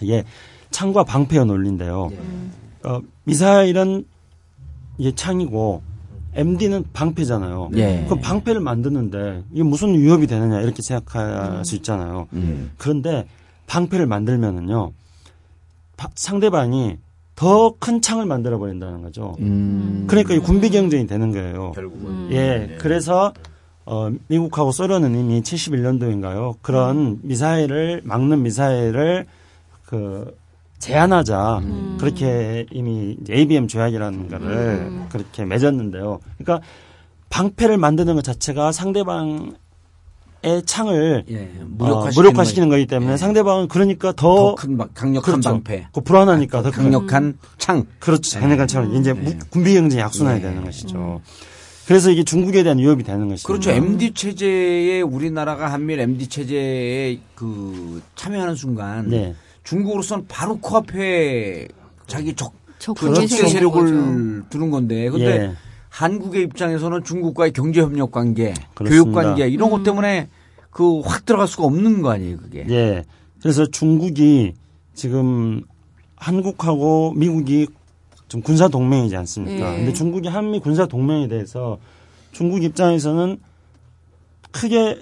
이게 0.00 0.24
창과 0.70 1.04
방패의 1.04 1.46
논리인데요. 1.46 2.10
어, 2.84 3.00
미사일은 3.24 4.04
이게 4.98 5.14
창이고 5.14 5.82
MD는 6.34 6.84
방패잖아요. 6.92 7.70
예. 7.76 8.06
그 8.08 8.14
방패를 8.16 8.60
만드는데 8.60 9.42
이게 9.52 9.62
무슨 9.62 9.98
위협이 9.98 10.26
되느냐 10.26 10.60
이렇게 10.60 10.80
생각할 10.82 11.64
수 11.64 11.74
있잖아요. 11.76 12.28
음. 12.34 12.70
그런데 12.78 13.26
방패를 13.66 14.06
만들면은요 14.06 14.92
바- 15.96 16.10
상대방이 16.14 16.98
더 17.40 17.74
큰 17.78 18.02
창을 18.02 18.26
만들어 18.26 18.58
버린다는 18.58 19.00
거죠. 19.00 19.34
음. 19.40 20.04
그러니까 20.06 20.34
이 20.34 20.38
군비 20.40 20.68
경쟁이 20.68 21.06
되는 21.06 21.32
거예요. 21.32 21.72
결국은 21.72 22.30
예, 22.32 22.76
그래서 22.78 23.32
어, 23.86 24.10
미국하고 24.28 24.72
소련은 24.72 25.18
이미 25.18 25.40
71년도인가요? 25.40 26.56
그런 26.60 27.18
미사일을 27.22 28.02
막는 28.04 28.42
미사일을 28.42 29.24
그 29.86 30.36
제한하자 30.80 31.62
그렇게 31.98 32.66
이미 32.72 33.16
ABM 33.30 33.68
조약이라는 33.68 34.28
거를 34.28 34.90
그렇게 35.08 35.46
맺었는데요. 35.46 36.20
그러니까 36.36 36.66
방패를 37.30 37.78
만드는 37.78 38.16
것 38.16 38.22
자체가 38.22 38.70
상대방 38.70 39.54
의 40.42 40.62
창을 40.64 41.24
예. 41.28 41.36
어, 41.60 41.66
무력화시키는, 41.68 42.14
무력화시키는 42.14 42.68
거기 42.70 42.86
때문에 42.86 43.12
예. 43.12 43.16
상대방은 43.18 43.68
그러니까 43.68 44.12
더 44.12 44.54
더큰 44.56 44.78
강력한 44.94 45.20
그렇죠. 45.34 45.50
방패, 45.50 45.88
그 45.92 46.00
불안하니까 46.00 46.62
더 46.62 46.70
큰- 46.70 46.84
강력한 46.84 47.38
창. 47.58 47.84
그렇죠. 47.98 48.40
강력한 48.40 48.66
창을 48.66 48.94
이제 48.98 49.12
무- 49.12 49.34
군비 49.50 49.74
경쟁이 49.74 50.00
약순환이 50.00 50.38
예. 50.38 50.42
되는 50.42 50.64
것이죠. 50.64 51.20
그래서 51.86 52.10
이게 52.10 52.24
중국에 52.24 52.62
대한 52.62 52.78
위협이 52.78 53.02
되는 53.04 53.28
것이죠. 53.28 53.48
그렇죠. 53.48 53.70
MD 53.70 54.14
체제에 54.14 55.02
우리나라가 55.02 55.70
한미일 55.72 56.00
MD 56.00 56.26
체제에 56.28 57.18
그 57.34 58.00
참여하는 58.14 58.54
순간 58.54 59.08
네. 59.10 59.34
중국으로서는 59.64 60.24
바로 60.26 60.56
코앞에 60.58 61.68
자기 62.06 62.34
적그 62.34 63.12
적대 63.12 63.26
세력을. 63.26 64.44
두는 64.48 64.70
건데, 64.70 65.10
근데 65.10 65.26
예. 65.26 65.52
한국의 65.90 66.44
입장에서는 66.44 67.04
중국과의 67.04 67.52
경제 67.52 67.80
협력 67.82 68.10
관계. 68.12 68.54
교육 68.76 69.12
관계 69.12 69.46
이런 69.48 69.70
것 69.70 69.82
때문에 69.82 70.28
그 70.70 71.02
확 71.04 71.26
들어갈 71.26 71.46
수가 71.48 71.64
없는 71.64 72.00
거 72.00 72.10
아니에요, 72.10 72.38
그게. 72.38 72.64
예. 72.70 73.04
그래서 73.42 73.66
중국이 73.66 74.54
지금 74.94 75.62
한국하고 76.16 77.12
미국이 77.16 77.66
좀 78.28 78.40
군사 78.40 78.68
동맹이지 78.68 79.16
않습니까? 79.16 79.72
예. 79.74 79.76
근데 79.78 79.92
중국이 79.92 80.28
한미 80.28 80.60
군사 80.60 80.86
동맹에 80.86 81.26
대해서 81.28 81.78
중국 82.32 82.62
입장에서는 82.62 83.38
크게 84.52 85.00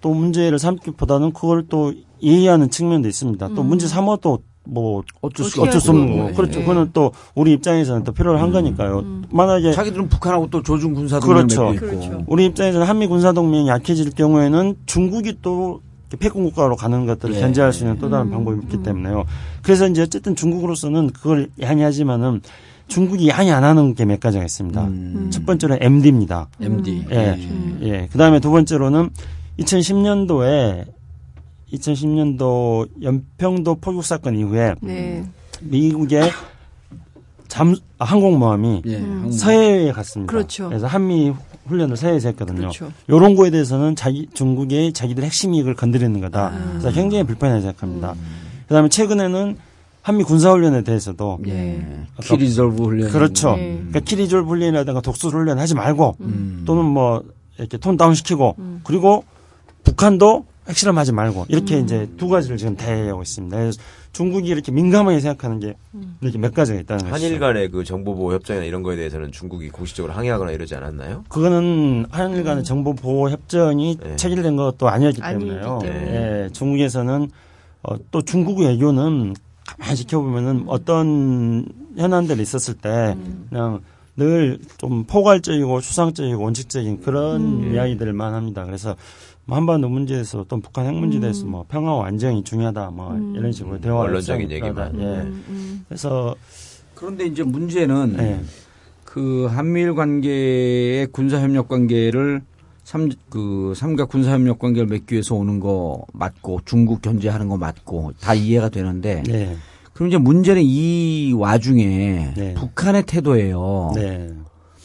또 0.00 0.12
문제를 0.12 0.58
삼기보다는 0.58 1.32
그걸 1.32 1.66
또 1.68 1.92
이해하는 2.20 2.70
측면도 2.70 3.08
있습니다. 3.08 3.48
또 3.54 3.62
음. 3.62 3.66
문제 3.66 3.86
삼아도 3.88 4.40
뭐 4.70 5.02
어쩔 5.22 5.46
수 5.46 5.62
어쩔 5.62 5.80
수 5.80 5.90
없는. 5.90 6.16
거고. 6.18 6.34
그렇죠. 6.34 6.58
예. 6.60 6.62
그거는 6.62 6.90
또 6.92 7.12
우리 7.34 7.52
입장에서는 7.54 8.04
또 8.04 8.12
필요로 8.12 8.38
한 8.38 8.52
거니까요. 8.52 9.02
만약에 9.30 9.72
자기들은 9.72 10.08
북한하고 10.08 10.48
또 10.50 10.62
조중 10.62 10.92
군사 10.94 11.18
동맹 11.18 11.46
그렇죠. 11.46 11.72
있고. 11.74 11.86
그렇죠. 11.86 12.24
우리 12.26 12.44
입장에서는 12.46 12.86
한미 12.86 13.06
군사 13.06 13.32
동맹이 13.32 13.68
약해질 13.68 14.10
경우에는 14.12 14.76
중국이 14.86 15.38
또 15.42 15.80
패권 16.18 16.44
국가로 16.44 16.76
가는 16.76 17.06
것들을 17.06 17.34
예. 17.34 17.40
견제할 17.40 17.72
수 17.72 17.84
있는 17.84 17.98
또 17.98 18.08
다른 18.10 18.26
음, 18.26 18.30
방법이 18.30 18.60
있기 18.64 18.82
때문에요. 18.82 19.24
그래서 19.62 19.86
이제 19.88 20.02
어쨌든 20.02 20.34
중국으로서는 20.36 21.10
그걸 21.10 21.48
양해하지만은 21.60 22.40
중국이 22.88 23.28
양해 23.28 23.50
안 23.50 23.64
하는 23.64 23.94
게 23.94 24.06
몇 24.06 24.18
가지가 24.18 24.42
있습니다. 24.44 24.82
음. 24.84 25.28
첫 25.30 25.44
번째는 25.44 25.78
MD입니다. 25.80 26.48
MD. 26.60 27.04
예. 27.10 27.38
예. 27.82 28.08
그다음에 28.10 28.40
두 28.40 28.50
번째로는 28.50 29.10
2010년도에 29.58 30.84
2010년도 31.72 32.88
연평도 33.02 33.76
포격 33.76 34.04
사건 34.04 34.36
이후에 34.36 34.74
네. 34.80 35.24
미국의 35.60 36.30
잠 37.48 37.74
아, 37.98 38.04
항공모함이 38.04 38.82
예. 38.86 39.30
서해에 39.32 39.92
갔습니다. 39.92 40.30
그렇죠. 40.30 40.68
그래서 40.68 40.86
한미 40.86 41.32
훈련을 41.66 41.96
서해에서 41.96 42.28
했거든요. 42.28 42.58
그렇죠. 42.58 42.92
요런 43.08 43.34
거에 43.34 43.50
대해서는 43.50 43.96
자기 43.96 44.28
중국의 44.32 44.92
자기들 44.92 45.24
핵심 45.24 45.54
이익을 45.54 45.74
건드리는 45.74 46.20
거다. 46.20 46.46
아. 46.46 46.68
그래서 46.70 46.92
굉장히 46.92 47.24
불편하게 47.24 47.62
생각합니다. 47.62 48.12
음. 48.12 48.26
그다음에 48.68 48.88
최근에는 48.88 49.56
한미 50.02 50.24
군사 50.24 50.50
훈련에 50.52 50.82
대해서도 50.82 51.38
예. 51.48 51.84
키리졸브 52.22 52.82
훈련. 52.82 53.10
그렇죠. 53.10 53.56
네. 53.56 53.74
그러니까 53.76 54.00
키리졸 54.00 54.44
훈련이라든가 54.44 55.00
독수 55.00 55.28
훈련 55.28 55.58
하지 55.58 55.74
말고 55.74 56.16
음. 56.20 56.62
또는 56.66 56.84
뭐 56.84 57.22
이렇게 57.58 57.76
톤 57.76 57.96
다운 57.96 58.14
시키고 58.14 58.54
음. 58.58 58.80
그리고 58.84 59.24
북한도 59.84 60.46
핵실험하지 60.68 61.12
말고 61.12 61.46
이렇게 61.48 61.76
음. 61.78 61.84
이제 61.84 62.08
두 62.16 62.28
가지를 62.28 62.56
지금 62.58 62.76
대하고 62.76 63.22
있습니다. 63.22 63.56
그래서 63.56 63.80
중국이 64.12 64.48
이렇게 64.48 64.70
민감하게 64.72 65.20
생각하는 65.20 65.60
게 65.60 65.74
음. 65.94 66.16
이렇게 66.20 66.38
몇 66.38 66.52
가지가 66.54 66.78
있다는 66.80 67.10
것이죠. 67.10 67.26
한일 67.26 67.38
간의 67.40 67.70
그 67.70 67.84
정보 67.84 68.14
보호 68.14 68.32
협정이나 68.32 68.64
이런 68.66 68.82
거에 68.82 68.96
대해서는 68.96 69.32
중국이 69.32 69.68
공식적으로 69.70 70.12
항의하거나 70.12 70.52
이러지 70.52 70.74
않았나요? 70.74 71.24
그거는 71.28 72.06
한일 72.10 72.44
간의 72.44 72.64
정보 72.64 72.94
보호 72.94 73.30
협정이 73.30 73.98
네. 74.02 74.16
체결된 74.16 74.56
것도 74.56 74.88
아니었기 74.88 75.20
때문에요. 75.20 75.78
때문에. 75.82 76.44
예, 76.44 76.48
중국에서는 76.52 77.30
어, 77.82 77.96
또 78.10 78.22
중국 78.22 78.58
외교는 78.60 79.34
가만히 79.66 79.96
지켜보면은 79.96 80.64
어떤 80.66 81.66
현안들이 81.96 82.42
있었을 82.42 82.74
때 82.74 83.16
그냥 83.48 83.80
늘 84.16 84.58
좀 84.78 85.04
포괄적이고 85.04 85.80
추상적이고 85.80 86.42
원칙적인 86.42 87.02
그런 87.02 87.62
음. 87.62 87.74
이야기들만 87.74 88.34
합니다. 88.34 88.64
그래서 88.64 88.88
뭐 88.88 88.96
한반도 89.56 89.88
문제에서 89.88 90.44
또 90.48 90.60
북한 90.60 90.86
핵 90.86 90.94
문제에 90.94 91.20
대해서 91.20 91.44
음. 91.44 91.50
뭐 91.52 91.64
평화와 91.68 92.06
안정이 92.06 92.44
중요하다 92.44 92.90
뭐 92.90 93.12
음. 93.12 93.34
이런 93.36 93.52
식으로 93.52 93.80
대화를 93.80 94.04
원론적인. 94.14 94.50
얘기만. 94.50 95.00
예. 95.00 95.04
음, 95.04 95.44
음. 95.48 95.84
그래서 95.88 96.34
그런데 96.94 97.24
이제 97.26 97.42
문제는 97.42 98.16
예. 98.18 98.40
그 99.04 99.46
한미일 99.50 99.94
관계의 99.94 101.06
군사 101.12 101.40
협력 101.40 101.68
관계를 101.68 102.42
삼 102.84 103.08
그 103.30 103.74
삼각 103.76 104.08
군사 104.08 104.32
협력 104.32 104.58
관계를 104.58 104.86
맺기 104.88 105.14
위해서 105.14 105.34
오는 105.34 105.60
거 105.60 106.04
맞고 106.14 106.60
중국 106.64 107.02
견제하는 107.02 107.48
거 107.48 107.56
맞고 107.58 108.12
다 108.20 108.32
이해가 108.34 108.70
되는데 108.70 109.22
네. 109.26 109.56
그럼 109.92 110.08
이제 110.08 110.16
문제는 110.18 110.62
이 110.64 111.32
와중에 111.36 112.32
네. 112.36 112.54
북한의 112.54 113.04
태도예요. 113.04 113.92
네. 113.94 114.30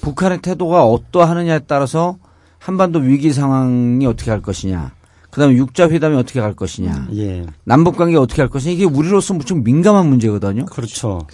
북한의 0.02 0.42
태도가 0.42 0.86
어떠하느냐에 0.86 1.60
따라서 1.68 2.18
한반도 2.64 3.00
위기 3.00 3.34
상황이 3.34 4.06
어떻게 4.06 4.32
할 4.32 4.42
것이냐. 4.42 4.94
그다음에 5.32 5.56
육자 5.56 5.90
회담이 5.90 6.16
어떻게 6.16 6.40
갈 6.40 6.54
것이냐. 6.54 7.10
예. 7.16 7.46
남북 7.66 7.98
관계 7.98 8.16
어떻게 8.16 8.42
할 8.42 8.50
것이냐. 8.50 8.74
이게 8.74 8.86
우리로서 8.86 9.34
무척 9.34 9.62
민감한 9.62 10.08
문제거든요. 10.08 10.66
그렇죠. 10.68 11.28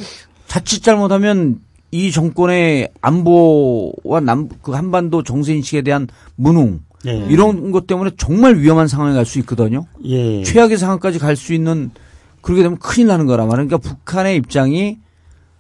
자칫 0.48 0.82
잘못하면 0.82 1.60
이 1.92 2.12
정권의 2.12 2.90
안보와 3.02 4.22
남, 4.24 4.50
그 4.64 4.72
한반도 4.72 5.22
정세 5.22 5.54
인식에 5.54 5.84
대한 5.84 6.08
무능 6.36 6.80
예. 7.06 7.28
이런 7.30 7.72
것 7.72 7.86
때문에 7.86 8.12
정말 8.18 8.58
위험한 8.58 8.88
상황에 8.88 9.14
갈 9.14 9.24
수 9.26 9.38
있거든요. 9.40 9.86
예. 10.06 10.44
최악의 10.44 10.80
상황까지 10.80 11.20
갈 11.20 11.36
수 11.36 11.54
있는 11.54 11.92
그렇게 12.42 12.64
되면 12.64 12.80
큰일 12.80 13.08
나는 13.08 13.28
거란 13.28 13.48
말이에요. 13.48 13.68
그러니까 13.68 13.88
북한의 13.88 14.36
입장이 14.38 14.98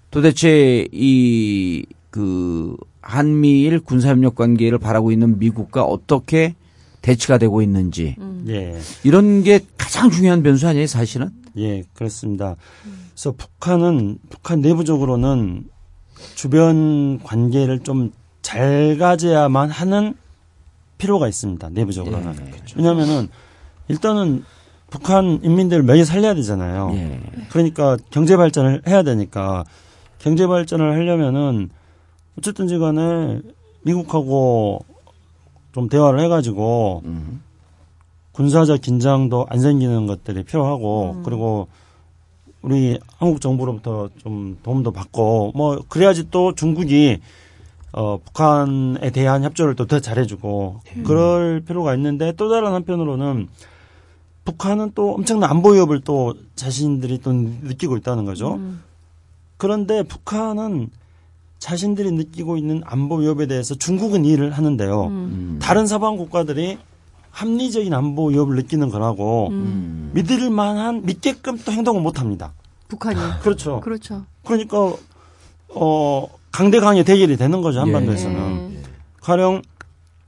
도대체 0.09 0.87
이 0.91 1.85
그 2.09 2.75
한미일 3.09 3.79
군사협력 3.79 4.35
관계를 4.35 4.77
바라고 4.77 5.11
있는 5.11 5.39
미국과 5.39 5.83
어떻게 5.83 6.55
대치가 7.01 7.37
되고 7.37 7.61
있는지 7.61 8.15
예. 8.47 8.77
이런 9.03 9.43
게 9.43 9.61
가장 9.77 10.09
중요한 10.09 10.43
변수 10.43 10.67
아니에요, 10.67 10.87
사실은? 10.87 11.29
예, 11.57 11.83
그렇습니다. 11.93 12.55
그래서 13.13 13.31
북한은 13.31 14.19
북한 14.29 14.61
내부적으로는 14.61 15.65
주변 16.35 17.19
관계를 17.23 17.79
좀 17.79 18.11
잘 18.49 18.97
가져야만 18.97 19.69
하는 19.69 20.15
필요가 20.97 21.27
있습니다. 21.27 21.69
내부적으로는. 21.69 22.35
예. 22.35 22.51
왜냐하면은 22.75 23.29
일단은 23.89 24.43
북한 24.89 25.39
인민들을 25.43 25.83
먹여 25.83 26.03
살려야 26.03 26.33
되잖아요. 26.33 26.91
예. 26.95 27.21
그러니까 27.49 27.97
경제 28.09 28.37
발전을 28.37 28.81
해야 28.87 29.03
되니까 29.03 29.65
경제 30.17 30.47
발전을 30.47 30.93
하려면은 30.93 31.69
어쨌든지 32.39 32.77
간에 32.77 33.41
미국하고 33.83 34.83
좀 35.73 35.87
대화를 35.87 36.19
해가지고 36.21 37.03
음. 37.05 37.41
군사적 38.31 38.81
긴장도 38.81 39.47
안 39.49 39.59
생기는 39.59 40.07
것들이 40.07 40.43
필요하고 40.43 41.21
그리고 41.23 41.67
우리 42.61 42.99
한국 43.17 43.41
정부로부터 43.41 44.09
좀 44.17 44.57
도움도 44.63 44.91
받고 44.91 45.51
뭐 45.55 45.81
그래야지 45.87 46.29
또 46.31 46.55
중국이 46.55 47.19
어 47.91 48.17
북한에 48.17 49.09
대한 49.11 49.43
협조를 49.43 49.75
또 49.75 49.85
더 49.85 49.99
잘해주고 49.99 50.81
그럴 51.05 51.61
필요가 51.61 51.95
있는데 51.95 52.31
또 52.33 52.49
다른 52.49 52.71
한편으로는 52.71 53.49
북한은 54.45 54.91
또 54.95 55.13
엄청난 55.15 55.49
안보 55.49 55.71
위협을 55.71 56.01
또 56.01 56.33
자신들이 56.55 57.19
또 57.21 57.31
느끼고 57.33 57.97
있다는 57.97 58.25
거죠. 58.25 58.55
음. 58.55 58.83
그런데 59.57 60.03
북한은 60.03 60.89
자신들이 61.59 62.11
느끼고 62.13 62.57
있는 62.57 62.81
안보 62.85 63.15
위협에 63.17 63.45
대해서 63.45 63.75
중국은 63.75 64.25
이해를 64.25 64.51
하는데요. 64.51 65.05
음. 65.07 65.59
다른 65.61 65.85
서방 65.85 66.17
국가들이 66.17 66.77
합리적인 67.31 67.93
안보 67.93 68.27
위협을 68.29 68.55
느끼는 68.55 68.89
거라고 68.89 69.49
음. 69.49 70.11
믿을 70.13 70.49
만한 70.49 71.05
믿게끔 71.05 71.57
또 71.59 71.71
행동을 71.71 72.01
못 72.01 72.19
합니다. 72.19 72.53
북한이. 72.87 73.19
그렇죠. 73.43 73.81
그렇죠. 73.81 74.25
그러니까 74.43 74.93
어 75.75 76.27
강대강의 76.51 77.03
대결이 77.03 77.37
되는 77.37 77.61
거죠 77.61 77.81
한반도에서는. 77.81 78.71
예. 78.73 78.83
가령 79.21 79.61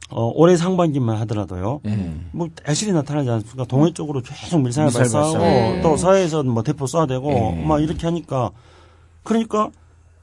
어 0.09 0.31
올해 0.35 0.57
상반기만 0.57 1.15
하더라도요. 1.21 1.79
예. 1.85 2.13
뭐 2.31 2.49
애실이 2.67 2.91
나타나지 2.91 3.29
않습니까? 3.29 3.63
동해 3.65 3.91
쪽으로 3.93 4.21
계속 4.21 4.61
밀사를 4.61 4.91
발사하고 4.91 5.39
발사. 5.39 5.81
또 5.81 5.95
서해에서 5.95 6.43
뭐 6.43 6.61
대포 6.61 6.85
쏴대고 6.85 7.57
예. 7.57 7.65
막 7.65 7.81
이렇게 7.81 8.05
하니까 8.05 8.51
그러니까 9.23 9.69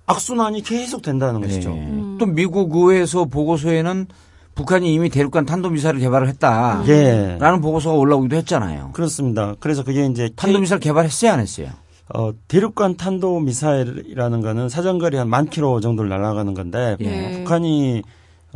악순환이 0.09 0.63
계속 0.63 1.03
된다는 1.03 1.41
것이죠. 1.41 1.71
예. 1.71 1.75
음. 1.75 2.17
또 2.19 2.27
미국 2.27 2.75
의회에서 2.75 3.27
보고서에는 3.27 4.07
북한이 4.55 4.93
이미 4.93 5.09
대륙간 5.09 5.47
탄도미사일 5.47 5.99
개발을 6.01 6.27
했다. 6.29 6.83
예. 6.89 7.37
라는 7.39 7.61
보고서가 7.61 7.95
올라오기도 7.97 8.35
했잖아요. 8.37 8.91
그렇습니다. 8.93 9.55
그래서 9.61 9.85
그게 9.85 10.05
이제 10.07 10.31
탄도미사일 10.35 10.81
개발했어요, 10.81 11.31
안 11.33 11.41
했어요? 11.41 11.69
어, 12.13 12.33
대륙간 12.49 12.97
탄도 12.97 13.39
미사일이라는 13.41 14.41
거는 14.41 14.69
사정거리 14.71 15.17
한 15.19 15.29
만 15.29 15.47
킬로 15.47 15.79
정도를 15.81 16.09
날아가는 16.11 16.55
건데 16.55 16.97
예. 17.01 17.39
북한이 17.45 18.03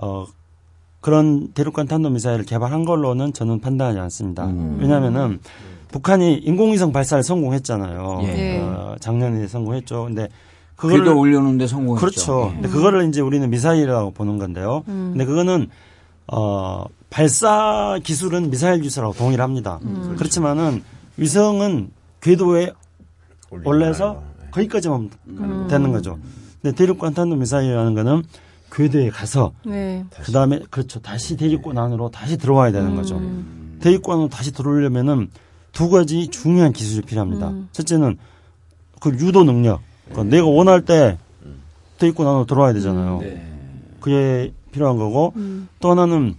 어 0.03 0.24
그런 1.03 1.48
대륙간 1.53 1.86
탄도 1.86 2.09
미사일을 2.11 2.46
개발한 2.46 2.84
걸로는 2.86 3.34
저는 3.34 3.61
판단하지 3.61 3.98
않습니다. 3.98 4.46
음. 4.46 4.78
왜냐하면은 4.80 5.38
북한이 5.88 6.36
인공위성 6.36 6.92
발사를 6.92 7.22
성공했잖아요. 7.22 8.20
예. 8.22 8.59
어, 8.61 8.96
작년에 9.00 9.46
성공했죠. 9.46 10.05
근데 10.05 10.28
그거를 10.82 11.04
궤도 11.04 11.18
올려놓는데 11.18 11.68
성공했죠. 11.68 12.00
그렇죠. 12.00 12.48
예. 12.50 12.54
근데 12.54 12.68
그거를 12.68 13.08
이제 13.08 13.20
우리는 13.20 13.48
미사일이라고 13.48 14.10
보는 14.10 14.38
건데요. 14.38 14.82
음. 14.88 15.10
근데 15.12 15.24
그거는 15.24 15.68
어 16.26 16.84
발사 17.08 18.00
기술은 18.02 18.50
미사일 18.50 18.80
기술하고 18.80 19.14
동일합니다. 19.14 19.78
음. 19.82 20.16
그렇지만은 20.18 20.82
위성은 21.16 21.90
궤도에 22.20 22.72
올려서 23.64 24.14
거. 24.14 24.22
거기까지만 24.50 25.10
음. 25.28 25.66
되는 25.70 25.92
거죠. 25.92 26.18
근데 26.60 26.74
대륙간 26.74 27.14
탄도 27.14 27.36
미사일이라는 27.36 27.94
거는 27.94 28.24
궤도에 28.72 29.10
가서 29.10 29.52
네. 29.64 30.04
그 30.24 30.32
다음에 30.32 30.60
그렇죠 30.70 30.98
다시 31.00 31.36
대륙권 31.36 31.78
안으로 31.78 32.10
다시 32.10 32.36
들어와야 32.38 32.72
되는 32.72 32.96
거죠. 32.96 33.18
음. 33.18 33.78
대륙권으로 33.80 34.28
다시 34.30 34.52
들어오려면은 34.52 35.30
두 35.70 35.90
가지 35.90 36.26
중요한 36.26 36.72
기술이 36.72 37.06
필요합니다. 37.06 37.50
음. 37.50 37.68
첫째는 37.70 38.18
그 39.00 39.10
유도 39.10 39.44
능력. 39.44 39.80
그러니까 40.12 40.24
내가 40.36 40.46
원할 40.46 40.84
때 40.84 41.18
대입권 41.98 42.26
안으로 42.26 42.46
들어와야 42.46 42.72
되잖아요. 42.72 43.18
네. 43.20 43.46
그게 44.00 44.52
필요한 44.72 44.96
거고 44.96 45.32
음. 45.36 45.68
또 45.80 45.90
하나는 45.90 46.34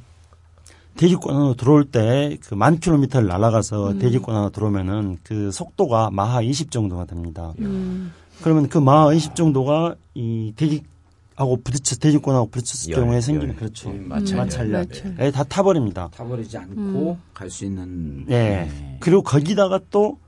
대기권 0.98 1.36
안으로 1.36 1.54
들어올 1.56 1.86
때 1.86 2.38
그 2.42 2.56
만 2.56 2.80
킬로미터를 2.80 3.28
날아가서 3.28 3.92
음. 3.92 4.00
대기권 4.00 4.36
안으로 4.36 4.50
들어오면은 4.52 5.18
그 5.24 5.52
속도가 5.52 6.10
마하 6.12 6.42
20 6.42 6.70
정도가 6.72 7.06
됩니다. 7.06 7.54
음. 7.60 8.12
그러면 8.42 8.68
그 8.70 8.78
마하 8.78 9.14
20 9.14 9.36
정도가 9.36 9.96
이 10.14 10.54
대기하고 10.56 11.62
부딪혀 11.64 11.96
대기권하고 11.96 12.48
부딪혔을 12.50 12.92
열, 12.94 13.00
경우에 13.00 13.16
열. 13.16 13.22
생기는 13.22 13.56
그렇죠. 13.56 13.90
음, 13.90 14.06
마찰. 14.10 14.38
마찰력. 14.38 14.88
마찰. 14.90 15.16
예, 15.20 15.32
다 15.32 15.44
타버립니다. 15.44 16.10
타버리지 16.14 16.58
않고 16.58 16.74
음. 16.78 17.16
갈수 17.34 17.66
있는. 17.66 18.26
예. 18.30 18.34
네. 18.34 18.98
그리고 19.00 19.22
거기다가 19.24 19.80
또 19.90 20.20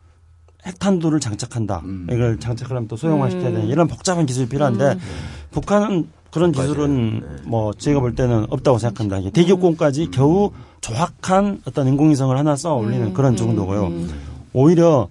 핵탄두를 0.66 1.20
장착한다. 1.20 1.82
음. 1.86 2.07
이걸 2.11 2.39
장착하려면 2.39 2.88
또 2.88 2.95
소형화시켜야 2.95 3.49
음. 3.49 3.53
되는 3.53 3.68
이런 3.68 3.88
복잡한 3.88 4.26
기술이 4.26 4.47
필요한데 4.49 4.93
음. 4.93 4.99
북한은 5.51 6.09
그런 6.32 6.51
기술은 6.51 7.43
뭐 7.45 7.74
제가 7.74 7.99
볼 8.01 8.16
때는 8.16 8.47
없다고 8.49 8.78
생각한다. 8.78 9.20
이게 9.20 9.30
대기권까지 9.30 10.11
겨우 10.11 10.51
정확한 10.82 11.61
어떤 11.66 11.88
인공위성을 11.88 12.38
하나 12.38 12.55
써 12.55 12.76
올리는 12.76 13.07
음. 13.07 13.13
그런 13.13 13.36
정도고요. 13.36 13.88
음. 13.88 14.09
오히려 14.51 15.07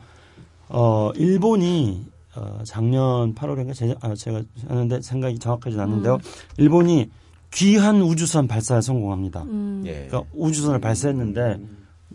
어 0.68 1.10
일본이 1.16 2.04
어 2.36 2.60
작년 2.64 3.34
8월인가 3.34 3.74
제가, 3.74 3.94
아, 4.02 4.14
제가 4.14 4.42
하는데 4.68 5.00
생각이 5.00 5.38
정확하진 5.38 5.80
않는데요. 5.80 6.18
일본이 6.58 7.10
귀한 7.54 8.02
우주선 8.02 8.48
발사에 8.48 8.80
성공합니다. 8.80 9.44
음. 9.44 9.82
예. 9.86 10.06
그러니까 10.08 10.24
우주선을 10.34 10.80
발사했는데 10.80 11.58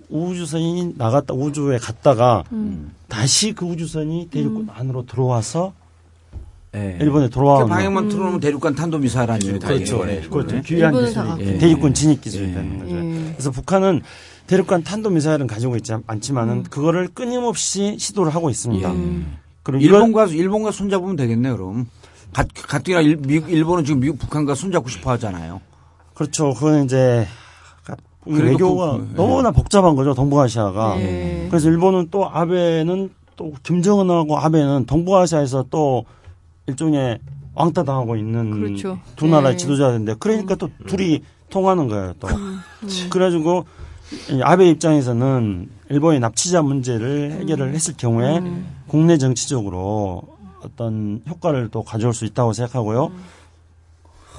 우주선이 0.10 0.94
나갔다 0.98 1.34
우주에 1.34 1.78
갔다가 1.78 2.44
음. 2.52 2.94
다시 3.08 3.54
그 3.54 3.66
우주선이 3.66 4.30
대륙 4.32 4.66
안으로 4.74 5.06
들어와서 5.06 5.74
예. 6.76 6.98
일본에 7.02 7.26
그 7.28 7.32
돌아오는 7.32 7.68
방향만 7.68 8.10
틀어놓으면 8.10 8.40
대륙간 8.40 8.76
탄도미사일 8.76 9.32
아니에요? 9.32 9.60
그렇죠. 9.60 10.06
네. 10.06 10.22
그렇죠. 10.30 10.62
귀한 10.62 10.94
기술이. 10.94 11.58
대륙권 11.58 11.94
진입 11.94 12.22
기술이 12.22 12.50
예. 12.50 12.54
되는 12.54 12.80
거죠. 12.80 12.96
예. 12.96 13.32
그래서 13.34 13.52
북한은 13.52 14.02
대륙간 14.46 14.84
탄도 14.84 15.10
미사일은 15.12 15.48
가지고 15.48 15.76
있지 15.78 15.94
않- 15.94 16.04
않지만은 16.08 16.54
음. 16.58 16.64
그거를 16.64 17.08
끊임없이 17.08 17.98
시도를 18.00 18.34
하고 18.34 18.50
있습니다. 18.50 18.92
음. 18.92 19.38
그리고 19.64 19.82
이런 19.84 19.96
일본과 20.02 20.26
일본과 20.26 20.72
손잡으면 20.72 21.16
되겠네 21.16 21.50
요 21.50 21.58
그럼. 21.58 21.88
가, 22.34 22.44
가뜩이나 22.54 23.02
일, 23.02 23.20
일본은 23.48 23.84
지금 23.86 24.00
미국 24.02 24.20
북한과 24.20 24.54
손잡고 24.56 24.90
싶어 24.90 25.12
하잖아요. 25.12 25.62
그렇죠. 26.14 26.54
그거는 26.54 26.86
이제 26.86 27.28
외교가 28.26 28.98
그- 28.98 29.08
예. 29.12 29.16
너무나 29.16 29.52
복잡한 29.52 29.96
거죠. 29.96 30.14
동북아시아가. 30.14 31.00
예. 31.00 31.48
그래서 31.50 31.70
일본은 31.70 32.08
또 32.12 32.30
아베는 32.30 33.10
또 33.36 33.54
김정은하고 33.64 34.38
아베는 34.38 34.86
동북아시아에서 34.86 35.66
또 35.70 36.06
일종의 36.68 37.20
왕따 37.56 37.84
당하고 37.84 38.16
있는 38.16 38.52
그렇죠. 38.52 39.00
두 39.16 39.28
나라의 39.28 39.54
예. 39.54 39.58
지도자인데 39.58 40.16
그러니까 40.20 40.56
또 40.56 40.70
둘이 40.88 41.22
통하는 41.50 41.88
거예요. 41.88 42.14
또 42.20 42.28
음. 42.28 42.60
그래가지고 43.10 43.66
이 44.32 44.42
아베 44.44 44.70
입장에서는 44.70 45.70
일본의 45.90 46.20
납치자 46.20 46.62
문제를 46.62 47.38
해결을 47.42 47.74
했을 47.74 47.96
경우에 47.98 48.38
음. 48.40 48.68
국내 48.88 49.18
정치적으로 49.18 50.24
어떤 50.64 51.22
효과를 51.28 51.70
또 51.72 51.84
가져올 51.84 52.14
수 52.14 52.26
있다고 52.26 52.54
생각하고요. 52.54 53.12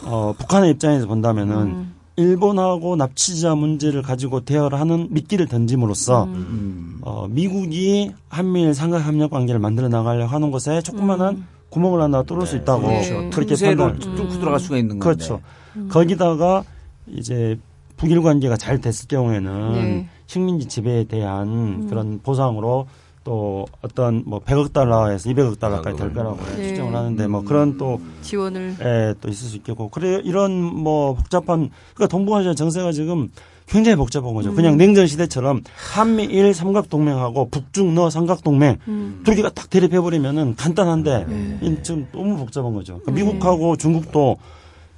어, 0.04 0.34
북한의 0.38 0.70
입장에서 0.70 1.06
본다면은 1.06 1.56
음. 1.56 1.94
일본하고 2.20 2.96
납치자 2.96 3.54
문제를 3.54 4.02
가지고 4.02 4.40
대화를 4.40 4.78
하는 4.78 5.08
미끼를 5.10 5.46
던짐으로써 5.46 6.24
음. 6.24 6.98
어, 7.02 7.26
미국이 7.28 8.12
한미일 8.28 8.74
삼각협력 8.74 9.30
관계를 9.30 9.58
만들어 9.58 9.88
나가려고 9.88 10.30
하는 10.30 10.50
것에 10.50 10.82
조그만한 10.82 11.46
구멍을 11.70 12.00
하나 12.00 12.22
뚫을 12.22 12.46
수 12.46 12.56
있다고 12.56 12.88
네. 12.88 13.30
그렇게 13.32 13.54
판단. 13.54 13.98
뚫고 13.98 14.38
들어갈 14.38 14.60
수가 14.60 14.76
있는 14.76 14.98
건데. 14.98 15.04
그렇죠. 15.04 15.40
거기다가 15.88 16.64
이제 17.06 17.58
북일 17.96 18.22
관계가 18.22 18.56
잘 18.56 18.80
됐을 18.80 19.08
경우에는 19.08 19.72
네. 19.72 20.08
식민지 20.26 20.66
지배에 20.66 21.04
대한 21.04 21.86
그런 21.88 22.20
보상으로 22.22 22.86
또 23.22 23.66
어떤 23.82 24.22
뭐 24.26 24.40
100억 24.40 24.72
달러에서 24.72 25.28
200억 25.30 25.58
달러까지 25.58 25.98
될 25.98 26.12
거라고 26.12 26.38
네. 26.56 26.68
추정을 26.68 26.94
하는데 26.94 27.26
뭐 27.26 27.42
그런 27.42 27.76
또 27.76 28.00
지원을 28.22 28.76
예, 28.80 29.14
또 29.20 29.28
있을 29.28 29.48
수 29.48 29.56
있겠고. 29.56 29.88
그래, 29.90 30.20
이런 30.24 30.62
뭐 30.62 31.14
복잡한, 31.14 31.70
그러니까 31.94 32.06
동북아시아 32.06 32.54
정세가 32.54 32.92
지금 32.92 33.30
굉장히 33.66 33.96
복잡한 33.96 34.34
거죠. 34.34 34.52
그냥 34.52 34.76
냉전 34.76 35.06
시대처럼 35.06 35.62
한미일 35.74 36.52
삼각 36.54 36.88
동맹하고 36.88 37.50
북중러 37.50 38.10
삼각 38.10 38.42
동맹 38.42 38.78
음. 38.88 39.20
두 39.24 39.34
개가 39.34 39.50
딱 39.50 39.70
대립해 39.70 40.00
버리면은 40.00 40.56
간단한데 40.56 41.58
이 41.62 41.76
지금 41.82 42.08
너무 42.10 42.36
복잡한 42.36 42.74
거죠. 42.74 42.98
그러니까 42.98 43.12
미국하고 43.12 43.76
중국도 43.76 44.38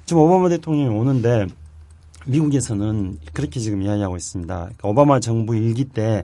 지금 0.05 0.23
오바마 0.23 0.49
대통령이 0.49 0.89
오는데 0.95 1.45
미국에서는 2.25 3.19
그렇게 3.33 3.59
지금 3.59 3.83
이야기하고 3.83 4.17
있습니다. 4.17 4.55
그러니까 4.55 4.87
오바마 4.87 5.19
정부 5.19 5.55
일기 5.55 5.85
때 5.85 6.23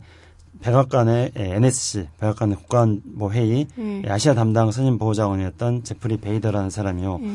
백악관의 0.62 1.32
예, 1.38 1.56
NSC, 1.56 2.08
백악관의 2.20 2.58
국가안보 2.58 3.32
회의 3.32 3.68
예. 3.78 4.10
아시아 4.10 4.34
담당 4.34 4.72
선임 4.72 4.98
보호자원이었던 4.98 5.84
제프리 5.84 6.18
베이더라는 6.18 6.70
사람이요. 6.70 7.20
예. 7.24 7.32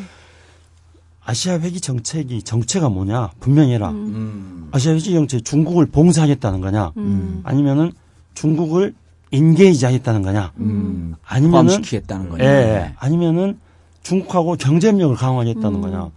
아시아 1.25 1.59
회기 1.59 1.81
정책이 1.81 2.43
정체가 2.43 2.91
뭐냐? 2.91 3.31
분명히 3.41 3.73
해라. 3.73 3.91
음. 3.91 4.69
아시아 4.73 4.93
회기 4.93 5.13
정책 5.13 5.45
중국을 5.45 5.87
봉쇄하겠다는 5.87 6.61
거냐? 6.61 6.93
음. 6.99 7.41
아니면은 7.45 7.93
중국을 8.35 8.95
인게이지 9.31 9.87
하겠다는 9.87 10.23
거냐? 10.23 10.53
음. 10.59 11.15
아니면은 11.25 11.67
포함시키겠다는 11.67 12.29
거냐. 12.29 12.45
예, 12.45 12.49
예. 12.49 12.95
아니면은 12.99 13.59
중국하고 14.03 14.57
경쟁력을 14.57 15.17
강화하겠다는 15.17 15.77
음. 15.77 15.81
거냐? 15.81 16.11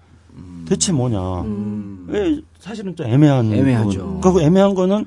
대체 0.67 0.91
뭐냐? 0.91 1.41
음. 1.43 2.05
왜 2.09 2.41
사실은 2.59 2.93
좀 2.95 3.07
애매한 3.07 3.51
애매하죠. 3.53 4.19
부분. 4.19 4.33
그 4.33 4.41
애매한 4.41 4.75
거는 4.75 5.05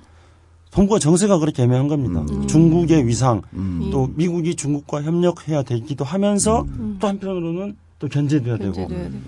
동북아 0.71 0.99
정세가 0.99 1.39
그렇게 1.39 1.65
애매한 1.65 1.89
겁니다. 1.89 2.25
음. 2.31 2.47
중국의 2.47 3.07
위상, 3.07 3.43
음. 3.55 3.89
또 3.91 4.09
미국이 4.15 4.55
중국과 4.55 5.03
협력해야 5.03 5.63
되기도 5.63 6.05
하면서 6.05 6.67
또 7.01 7.09
한편으로는 7.09 7.77
또 7.99 8.09
견제돼야 8.09 8.57
되고 8.57 8.73
견제돼야 8.73 9.09
되고. 9.09 9.21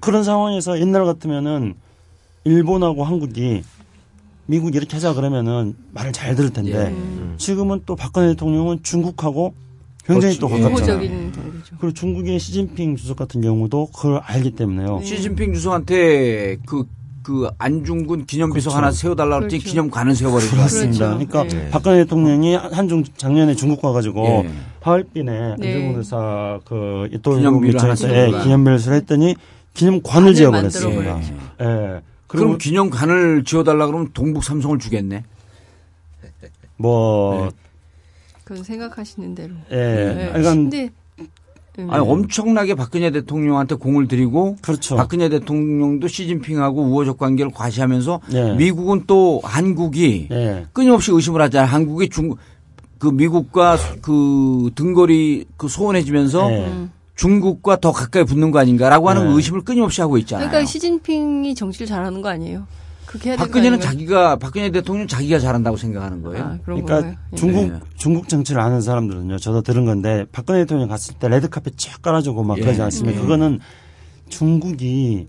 그런 0.00 0.22
상황에서 0.22 0.78
옛날 0.80 1.04
같으면은 1.04 1.74
일본하고 2.44 3.04
한국이 3.04 3.62
미국 4.46 4.74
이렇게 4.76 4.94
하자 4.94 5.14
그러면은 5.14 5.74
말을 5.92 6.12
잘 6.12 6.34
들을 6.36 6.50
텐데 6.50 6.88
음. 6.88 7.34
지금은 7.38 7.82
또 7.86 7.96
박근혜 7.96 8.28
대통령은 8.28 8.82
중국하고 8.82 9.54
굉장히 10.04 10.38
또 10.38 10.48
그렇지. 10.48 10.64
예. 10.64 10.68
가깝잖아요. 10.68 10.98
관계죠. 10.98 11.76
그리고 11.80 11.92
중국의 11.94 12.38
시진핑 12.38 12.96
주석 12.96 13.16
같은 13.16 13.40
경우도 13.40 13.86
그걸 13.86 14.18
알기 14.18 14.50
때문에요. 14.52 14.98
네. 14.98 15.04
시진핑 15.04 15.54
주석한테 15.54 16.58
그, 16.66 16.84
그 17.24 17.48
안중근 17.58 18.26
기념비석 18.26 18.70
그렇죠. 18.70 18.76
하나 18.76 18.92
세워달라고 18.92 19.40
그랬더니 19.40 19.60
그렇죠. 19.60 19.70
기념관을 19.70 20.14
세워버린 20.14 20.48
거 20.50 20.56
그렇습니다. 20.56 21.16
그렇죠. 21.16 21.26
그러니까 21.26 21.56
네. 21.56 21.70
박근혜 21.70 22.04
대통령이 22.04 22.54
한중 22.54 23.02
작년에 23.16 23.54
중국 23.54 23.80
가가지고 23.80 24.44
예. 24.44 24.50
하얼빈에 24.82 25.56
네. 25.58 25.74
안중근 25.74 25.98
의사 25.98 26.60
그 26.66 27.08
이토 27.12 27.36
기념비를 27.36 27.80
하나 27.82 27.94
예. 28.04 28.42
기념비를 28.42 28.78
했더니 28.78 29.34
기념관을 29.72 30.02
관을 30.02 30.34
지어버렸습니다. 30.34 31.12
만들어버렸죠. 31.14 31.34
예. 31.62 32.02
그럼 32.26 32.58
기념관을 32.58 33.44
지어달라 33.44 33.86
그러면 33.86 34.10
동북 34.12 34.44
삼성을 34.44 34.78
주겠네. 34.78 35.24
뭐 36.76 37.50
그건 38.44 38.62
생각하시는 38.62 39.34
대로. 39.34 39.54
예. 39.70 39.76
네. 39.76 40.28
그러니까 40.28 40.50
근데 40.50 40.90
음. 41.78 41.88
아니 41.90 42.06
엄청나게 42.06 42.74
박근혜 42.74 43.10
대통령한테 43.10 43.74
공을 43.74 44.06
들이고 44.08 44.56
그렇죠. 44.60 44.96
박근혜 44.96 45.28
대통령도 45.28 46.08
시진핑하고 46.08 46.82
우호적 46.82 47.18
관계를 47.18 47.50
과시하면서 47.52 48.20
예. 48.32 48.54
미국은 48.54 49.04
또 49.06 49.40
한국이 49.42 50.28
예. 50.30 50.66
끊임없이 50.72 51.10
의심을 51.12 51.40
하잖아요. 51.42 51.68
한국이 51.68 52.08
중, 52.08 52.34
그 52.98 53.08
미국과 53.08 53.76
그 54.02 54.70
등거리 54.74 55.46
그 55.56 55.68
소원해지면서 55.68 56.52
예. 56.52 56.66
음. 56.66 56.90
중국과 57.16 57.80
더 57.80 57.92
가까이 57.92 58.24
붙는 58.24 58.50
거 58.50 58.58
아닌가라고 58.58 59.08
하는 59.08 59.28
네. 59.28 59.34
의심을 59.34 59.62
끊임없이 59.62 60.00
하고 60.00 60.18
있잖아요. 60.18 60.48
그러니까 60.48 60.68
시진핑이 60.68 61.54
정치를 61.54 61.86
잘하는 61.86 62.22
거 62.22 62.28
아니에요? 62.28 62.66
그렇게 63.14 63.30
해야 63.30 63.36
될거 63.36 63.46
박근혜는? 63.46 63.80
자기가 63.80 64.36
박근혜 64.36 64.70
대통령 64.72 65.06
자기가 65.06 65.38
잘한다고 65.38 65.76
생각하는 65.76 66.22
거예요. 66.22 66.44
아, 66.44 66.58
그러니까 66.64 67.00
건가요? 67.00 67.16
예. 67.32 67.36
중국 67.36 67.72
네. 67.72 67.80
중국 67.96 68.28
정치를 68.28 68.60
아는 68.60 68.80
사람들은요. 68.80 69.38
저도 69.38 69.62
들은 69.62 69.84
건데 69.84 70.26
박근혜 70.32 70.60
대통령 70.60 70.88
갔을 70.88 71.14
때 71.14 71.28
레드 71.28 71.48
카펫 71.48 71.74
쫙 71.78 72.02
깔아주고 72.02 72.42
막 72.42 72.58
예. 72.58 72.62
그러지 72.62 72.82
않습니까? 72.82 73.16
예. 73.16 73.22
그거는 73.22 73.60
중국이 74.28 75.28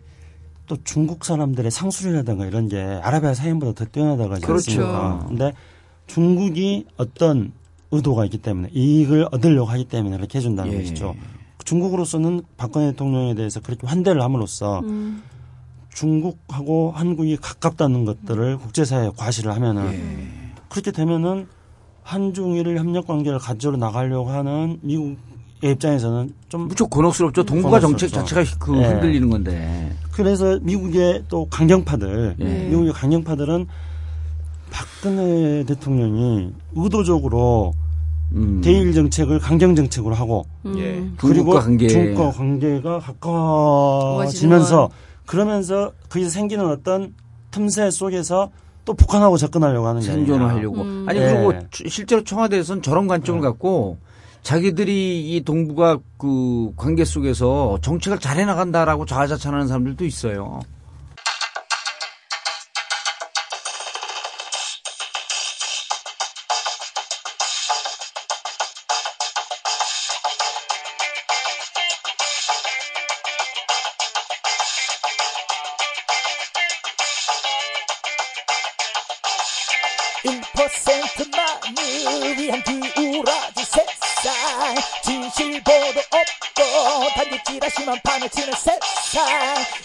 또 0.66 0.78
중국 0.84 1.26
사람들의 1.26 1.70
상술이라든가 1.70 2.48
이런 2.48 2.68
게 2.68 2.82
아라비아 2.82 3.36
사인보다 3.36 3.74
더 3.74 3.86
뛰어나다고 3.86 4.34
하지 4.34 4.42
그렇죠. 4.42 4.72
않습니까? 4.72 5.26
근데 5.28 5.54
중국이 6.08 6.88
어떤 6.98 7.52
의도가 7.92 8.26
있기 8.26 8.40
때문에 8.40 8.70
이익을 8.74 9.28
얻으려고 9.32 9.70
하기 9.70 9.86
때문에 9.86 10.18
그렇게 10.18 10.40
해준다는 10.40 10.74
예. 10.74 10.78
것이죠. 10.80 11.16
중국으로서는 11.64 12.42
박근혜 12.58 12.92
대통령에 12.92 13.36
대해서 13.36 13.60
그렇게 13.60 13.86
환대를 13.86 14.24
함으로써 14.24 14.80
음. 14.80 15.22
중국하고 15.96 16.92
한국이 16.94 17.38
가깝다는 17.38 18.06
것들을 18.06 18.58
국제사회에 18.58 19.12
과시를 19.18 19.54
하면은 19.56 19.94
예. 19.94 20.54
그렇게 20.70 20.92
되면은 20.92 21.48
한중일 22.04 22.78
협력 22.78 23.08
관계를 23.08 23.40
가지러 23.40 23.78
나가려고 23.78 24.30
하는 24.30 24.78
미국 24.82 25.18
의 25.64 25.72
입장에서는 25.72 26.34
좀 26.50 26.68
무척 26.68 26.90
곤혹스럽죠. 26.90 27.44
동북아 27.44 27.80
정책. 27.80 28.10
자체가 28.12 28.44
그 28.60 28.78
예. 28.78 28.84
흔들리는 28.88 29.30
건데. 29.30 29.96
그래서 30.12 30.60
미국의 30.62 31.24
또 31.30 31.48
강경파들, 31.50 32.36
예. 32.40 32.68
미국의 32.70 32.92
강경파들은 32.92 33.66
박근혜 34.70 35.64
대통령이 35.64 36.52
의도적으로 36.76 37.74
음. 38.34 38.60
대일 38.62 38.92
정책을 38.92 39.40
강경 39.40 39.76
정책으로 39.76 40.14
하고 40.14 40.46
음. 40.66 40.78
예. 40.78 40.96
그리고 41.18 41.36
중국과 41.36 41.62
관계. 41.62 41.88
중국과 41.88 42.32
관계가 42.32 43.00
가까워지면서 43.00 44.90
그러면서 45.26 45.92
거기서 46.10 46.30
생기는 46.30 46.66
어떤 46.68 47.14
틈새 47.52 47.90
속에서 47.92 48.52
또 48.86 48.94
북한하고 48.94 49.38
접근하려고 49.38 49.88
하는 49.88 50.02
게 50.02 50.08
생존을. 50.08 50.48
하려고. 50.48 50.82
음. 50.82 51.06
아니 51.10 51.20
예. 51.20 51.34
그리고 51.34 51.54
주- 51.72 51.88
실제로 51.90 52.24
청와대에서는 52.24 52.82
저런 52.84 53.08
관점을 53.08 53.42
갖고 53.42 53.98
자기들이 54.44 55.36
이 55.36 55.42
동북아 55.44 55.98
그 56.20 56.72
관계 56.78 57.04
속에서 57.04 57.80
정책을 57.82 58.20
잘 58.20 58.38
해 58.38 58.46
나간다라고 58.46 59.06
자화자찬하는 59.08 59.68
사람들도 59.68 60.06
있어요. 60.06 60.60
퍼센트만을 80.56 82.38
위한 82.40 82.64
기울어진 82.64 83.66
세상. 83.66 84.76
진실보도 85.04 86.00
없고 86.00 87.10
단지 87.16 87.40
찌라시만 87.46 88.00
판을 88.04 88.30
치는 88.30 88.54
세상. 88.54 89.28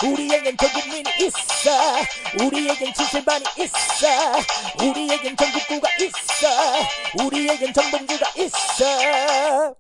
우리에겐 0.05 0.57
전 0.57 0.71
국민이 0.71 1.11
있어. 1.21 2.45
우리에겐 2.45 2.95
진실만이 2.95 3.45
있어. 3.59 4.09
우리에겐 4.83 5.37
전국구가 5.37 5.89
있어. 6.01 7.25
우리에겐 7.25 7.73
정봉주가 7.75 8.33
있어. 8.39 9.75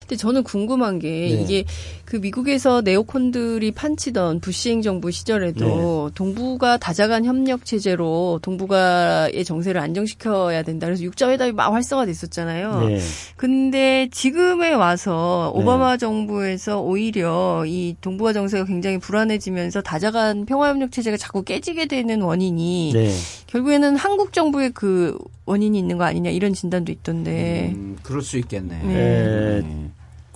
근데 0.00 0.16
저는 0.16 0.44
궁금한 0.44 1.00
게 1.00 1.08
네. 1.08 1.26
이게 1.26 1.64
그 2.06 2.16
미국에서 2.16 2.82
네오콘들이 2.82 3.72
판치던 3.72 4.38
부시 4.38 4.70
행정부 4.70 5.10
시절에도 5.10 6.12
동북아 6.14 6.76
다자간 6.78 7.24
협력 7.24 7.64
체제로 7.64 8.38
동북아의 8.42 9.44
정세를 9.44 9.80
안정시켜야 9.80 10.62
된다. 10.62 10.86
그래서 10.86 11.02
육자 11.02 11.28
회담이 11.30 11.50
막 11.50 11.72
활성화됐었잖아요. 11.72 12.88
네. 12.88 13.00
근데 13.36 14.08
지금에 14.12 14.72
와서 14.72 15.52
네. 15.56 15.60
오바마 15.60 15.96
정부에서 15.96 16.80
오히려 16.80 17.64
이 17.66 17.96
동북아 18.00 18.32
정세가 18.32 18.66
굉장히 18.66 18.98
불안해지면서 18.98 19.82
다자간 19.82 20.46
평화협력 20.46 20.92
체제가 20.92 21.16
자꾸 21.16 21.42
깨지게 21.42 21.86
되는 21.86 22.22
원인이 22.22 22.92
네. 22.94 23.12
결국에는 23.48 23.96
한국 23.96 24.32
정부의 24.32 24.70
그 24.70 25.18
원인이 25.44 25.76
있는 25.76 25.98
거 25.98 26.04
아니냐 26.04 26.30
이런 26.30 26.54
진단도 26.54 26.92
있던데. 26.92 27.72
음, 27.74 27.96
그럴 28.04 28.22
수 28.22 28.38
있겠네. 28.38 28.82
네. 28.84 28.94
에, 28.96 29.62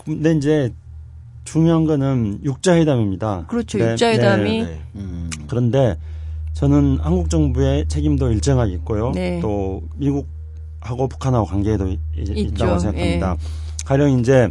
근데 0.04 0.32
이제 0.32 0.72
중요한 1.44 1.84
거는 1.84 2.40
육자회담입니다. 2.44 3.46
그렇죠. 3.48 3.78
네, 3.78 3.92
육자회담이 3.92 4.62
네. 4.64 4.80
음. 4.96 5.30
그런데 5.48 5.96
저는 6.52 6.98
한국 7.00 7.30
정부의 7.30 7.86
책임도 7.88 8.30
일정하게 8.32 8.72
있고요. 8.74 9.12
네. 9.12 9.40
또 9.40 9.82
미국하고 9.96 11.08
북한하고 11.08 11.46
관계도. 11.46 11.96
있다고 12.16 12.78
생각합니다. 12.78 13.32
예. 13.32 13.84
가령 13.84 14.20
이제 14.20 14.50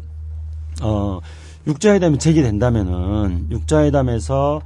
어 0.82 1.20
육자회담이 1.68 2.18
제기된다면은 2.20 3.48
육자회담에서 3.52 4.62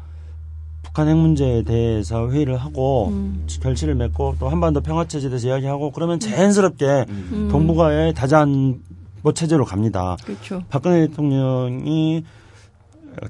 북한 0.84 1.07
핵 1.09 1.15
문제에 1.17 1.63
대해서 1.63 2.30
회의를 2.30 2.57
하고 2.57 3.07
음. 3.09 3.47
결실을 3.61 3.95
맺고 3.95 4.36
또 4.39 4.47
한반도 4.47 4.82
평화 4.82 5.07
체제에 5.07 5.30
대해서 5.30 5.47
이야기하고 5.47 5.91
그러면 5.91 6.19
자연스럽게 6.19 7.05
음. 7.09 7.49
동북아의 7.51 8.13
다자안 8.13 8.80
보 9.24 9.34
체제로 9.34 9.65
갑니다. 9.65 10.17
그렇죠. 10.24 10.61
박근혜 10.69 11.07
대통령이 11.07 12.24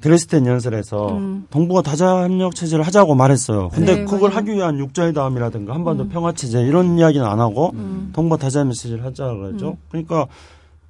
드레스덴 0.01 0.45
연설에서 0.47 1.17
음. 1.17 1.45
동북아 1.49 1.81
다자 1.81 2.23
협력 2.23 2.55
체제를 2.55 2.85
하자고 2.85 3.15
말했어요. 3.15 3.69
근데 3.69 3.97
네, 3.97 4.03
그걸 4.05 4.29
맞아요. 4.29 4.37
하기 4.37 4.53
위한 4.53 4.79
육자회담이라든가 4.79 5.73
한반도 5.73 6.03
음. 6.03 6.09
평화 6.09 6.31
체제 6.31 6.61
이런 6.61 6.97
이야기는 6.97 7.25
안 7.25 7.39
하고 7.39 7.71
음. 7.73 8.09
동북아 8.13 8.37
다자 8.37 8.61
협력 8.61 8.73
체제를 8.73 9.05
하자 9.05 9.25
그러죠. 9.33 9.69
음. 9.69 9.77
그러니까 9.89 10.27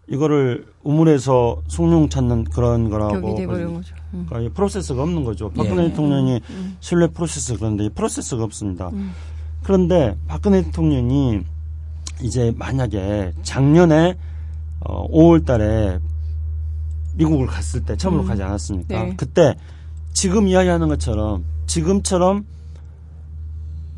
이거를 0.08 0.66
우물에서 0.84 1.62
숭늉 1.68 2.10
찾는 2.10 2.45
그런 2.45 2.89
거라고. 2.89 3.38
음. 3.38 3.82
그러니까 4.12 4.41
이 4.41 4.49
프로세스가 4.49 5.01
없는 5.01 5.24
거죠. 5.24 5.49
박근혜 5.49 5.86
예. 5.86 5.89
대통령이 5.89 6.41
음. 6.49 6.78
신뢰 6.80 7.08
프로세스 7.08 7.58
그런데 7.58 7.86
이 7.86 7.89
프로세스가 7.89 8.43
없습니다. 8.43 8.89
음. 8.89 9.12
그런데 9.64 10.16
박근혜 10.28 10.62
대통령이 10.62 11.41
이제 12.22 12.54
만약에 12.58 13.32
작년에 13.41 14.16
어, 14.86 15.07
5월 15.09 15.45
달에 15.45 15.99
미국을 17.15 17.47
갔을 17.47 17.84
때 17.84 17.95
처음으로 17.95 18.23
음. 18.23 18.27
가지 18.27 18.43
않았습니까? 18.43 19.03
네. 19.03 19.13
그때 19.15 19.55
지금 20.13 20.47
이야기하는 20.47 20.88
것처럼 20.88 21.43
지금처럼 21.67 22.45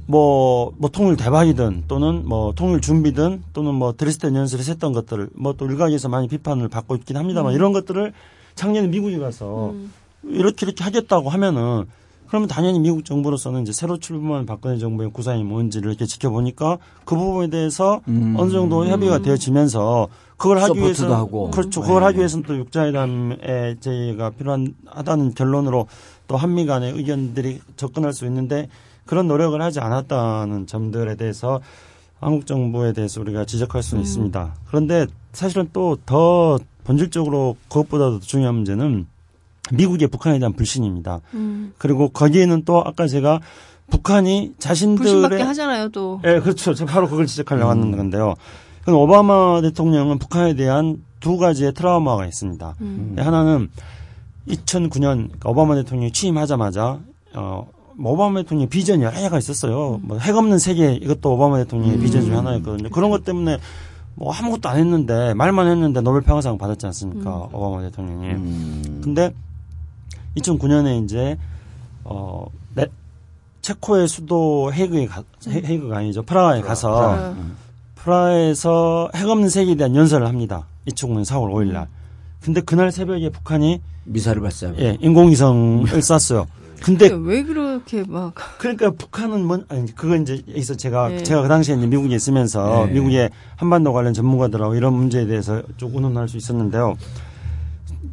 뭐, 0.08 0.72
뭐 0.78 0.90
통일 0.90 1.18
대박이든 1.18 1.86
또는 1.88 2.28
뭐 2.28 2.54
통일 2.54 2.80
준비든 2.80 3.44
또는 3.54 3.74
뭐 3.74 3.94
드레스덴 3.94 4.36
연설에서 4.36 4.74
했던 4.74 4.94
것들을 4.94 5.30
뭐 5.34 5.54
또 5.54 5.66
일각에서 5.66 6.10
많이 6.10 6.28
비판을 6.28 6.70
받고 6.70 6.96
있긴 6.98 7.18
합니다만 7.18 7.54
음. 7.54 7.56
이런 7.56 7.74
것들을 7.74 8.14
작년에 8.54 8.88
미국에 8.88 9.18
가서 9.18 9.72
음. 9.72 9.92
이렇게 10.24 10.66
이렇게 10.66 10.84
하겠다고 10.84 11.30
하면은 11.30 11.86
그러면 12.36 12.50
당연히 12.50 12.80
미국 12.80 13.06
정부로서는 13.06 13.62
이제 13.62 13.72
새로 13.72 13.98
출범한 13.98 14.46
박근혜 14.46 14.78
정부의 14.78 15.10
구상이 15.14 15.46
뭔지를 15.46 15.90
이렇게 15.90 16.06
지켜보니까 16.06 16.80
그 17.06 17.16
부분에 17.16 17.48
대해서 17.48 18.02
음. 18.10 18.36
어느 18.38 18.52
정도 18.52 18.86
협의가 18.86 19.20
되어지면서 19.20 20.10
그걸 20.36 20.58
하기 20.58 20.78
위해서 20.78 21.16
하고. 21.16 21.50
그렇죠. 21.50 21.80
네. 21.80 21.88
그걸 21.88 22.04
하기 22.04 22.18
위해서는 22.18 22.44
또 22.46 22.58
육자회담에 22.58 23.78
제의가 23.80 24.32
필요하다는 24.32 25.34
결론으로 25.34 25.88
또 26.28 26.36
한미 26.36 26.66
간의 26.66 26.92
의견들이 26.92 27.62
접근할 27.78 28.12
수 28.12 28.26
있는데 28.26 28.68
그런 29.06 29.30
노력을 29.30 29.62
하지 29.62 29.80
않았다는 29.80 30.68
점들에 30.68 31.16
대해서 31.16 31.62
한국 32.20 32.48
정부에 32.48 32.92
대해서 32.92 33.22
우리가 33.22 33.46
지적할 33.46 33.82
수는 33.82 34.02
음. 34.02 34.04
있습니다. 34.04 34.56
그런데 34.68 35.08
사실은 35.32 35.70
또 35.72 35.96
더 36.06 36.60
본질적으로 36.84 37.56
그것보다도 37.70 38.20
중요한 38.20 38.56
문제는 38.56 39.08
미국의 39.72 40.08
북한에 40.10 40.40
대한 40.40 40.54
불신입니다. 40.54 41.22
음. 41.34 41.74
그리고 41.78 42.10
거기에는 42.10 42.64
또 42.66 42.84
아까 42.86 43.08
제가 43.08 43.40
북한이 43.90 44.54
자신들의 44.60 45.12
불신받게 45.14 45.44
하잖아요, 45.44 45.90
또. 45.90 46.20
예, 46.26 46.40
그렇죠. 46.40 46.74
제가 46.74 46.92
바로 46.92 47.08
그걸 47.08 47.26
지적하려고 47.28 47.72
음. 47.72 47.78
하는 47.78 47.98
건데요. 47.98 48.34
그럼 48.84 49.00
오바마 49.00 49.62
대통령은 49.62 50.20
북한에 50.20 50.54
대한 50.56 50.98
두 51.20 51.38
가지의 51.38 51.74
트라우마가 51.74 52.26
있습니다. 52.26 52.76
음. 52.82 53.16
하나는 53.18 53.70
2009년 54.48 55.30
오바마 55.44 55.76
대통령이 55.76 56.12
취임하자마자 56.12 57.00
어, 57.34 57.68
뭐 57.98 58.14
오바마 58.14 58.42
대통령 58.44 58.70
비전이 58.70 59.04
여러 59.04 59.18
개가 59.18 59.38
있었어요. 59.40 60.00
뭐 60.04 60.20
핵 60.20 60.36
없는 60.36 60.60
세계 60.60 60.94
이것도 60.94 61.34
오바마 61.34 61.58
대통령의 61.60 61.96
음. 61.98 62.02
비전 62.02 62.22
중에 62.24 62.36
하나였거든요. 62.36 62.90
그런 62.90 63.10
것 63.10 63.24
때문에 63.24 63.58
뭐 64.16 64.32
아무것도 64.34 64.70
안 64.70 64.78
했는데 64.78 65.34
말만 65.34 65.68
했는데 65.68 66.02
노벨 66.02 66.22
평화상 66.22 66.58
받았지 66.58 66.86
않습니까? 66.88 67.50
오바마 67.52 67.82
대통령이. 67.82 68.28
음. 68.34 69.02
근데 69.04 69.34
2009년에 70.38 71.04
이제 71.04 71.38
어 72.04 72.46
네, 72.74 72.86
체코의 73.62 74.08
수도 74.08 74.72
헤이그에 74.74 75.08
가, 75.08 75.24
헤- 75.48 75.64
헤이그가 75.66 75.98
아니죠 75.98 76.24
프라하에 76.24 76.62
가서 76.62 77.14
아, 77.16 77.36
프라하에서 77.96 79.10
핵 79.16 79.28
없는 79.28 79.50
세계에 79.50 79.76
대한 79.76 79.96
연설을 79.96 80.28
합니다. 80.28 80.66
2009년 80.88 81.24
4월 81.26 81.52
5일 81.52 81.72
날. 81.74 81.88
근데 82.42 82.62
그날 82.62 82.92
새벽에 82.92 83.30
북한이 83.30 83.82
미사를 84.04 84.40
발사하고. 84.40 84.80
예, 84.80 84.98
인공위성을 85.02 85.88
쐈어요. 86.02 86.46
근데 86.84 87.10
왜 87.12 87.42
그렇게 87.42 88.04
막. 88.08 88.36
그러니까 88.60 88.92
북한은 88.92 89.44
뭔 89.46 89.66
아니 89.70 89.96
그건 89.96 90.22
이제 90.22 90.44
여기서 90.48 90.76
제가 90.76 91.08
네. 91.10 91.24
제가 91.24 91.42
그 91.42 91.48
당시에 91.48 91.76
이제 91.76 91.88
미국에 91.88 92.14
있으면서 92.16 92.86
네. 92.86 92.92
미국의 92.94 93.32
한반도 93.56 93.92
관련 93.94 94.14
전문가들하고 94.14 94.76
이런 94.76 94.94
문제에 94.94 95.26
대해서 95.26 95.64
쭉 95.78 95.96
의논할 95.96 96.28
수 96.30 96.38
있었는데요. 96.38 96.96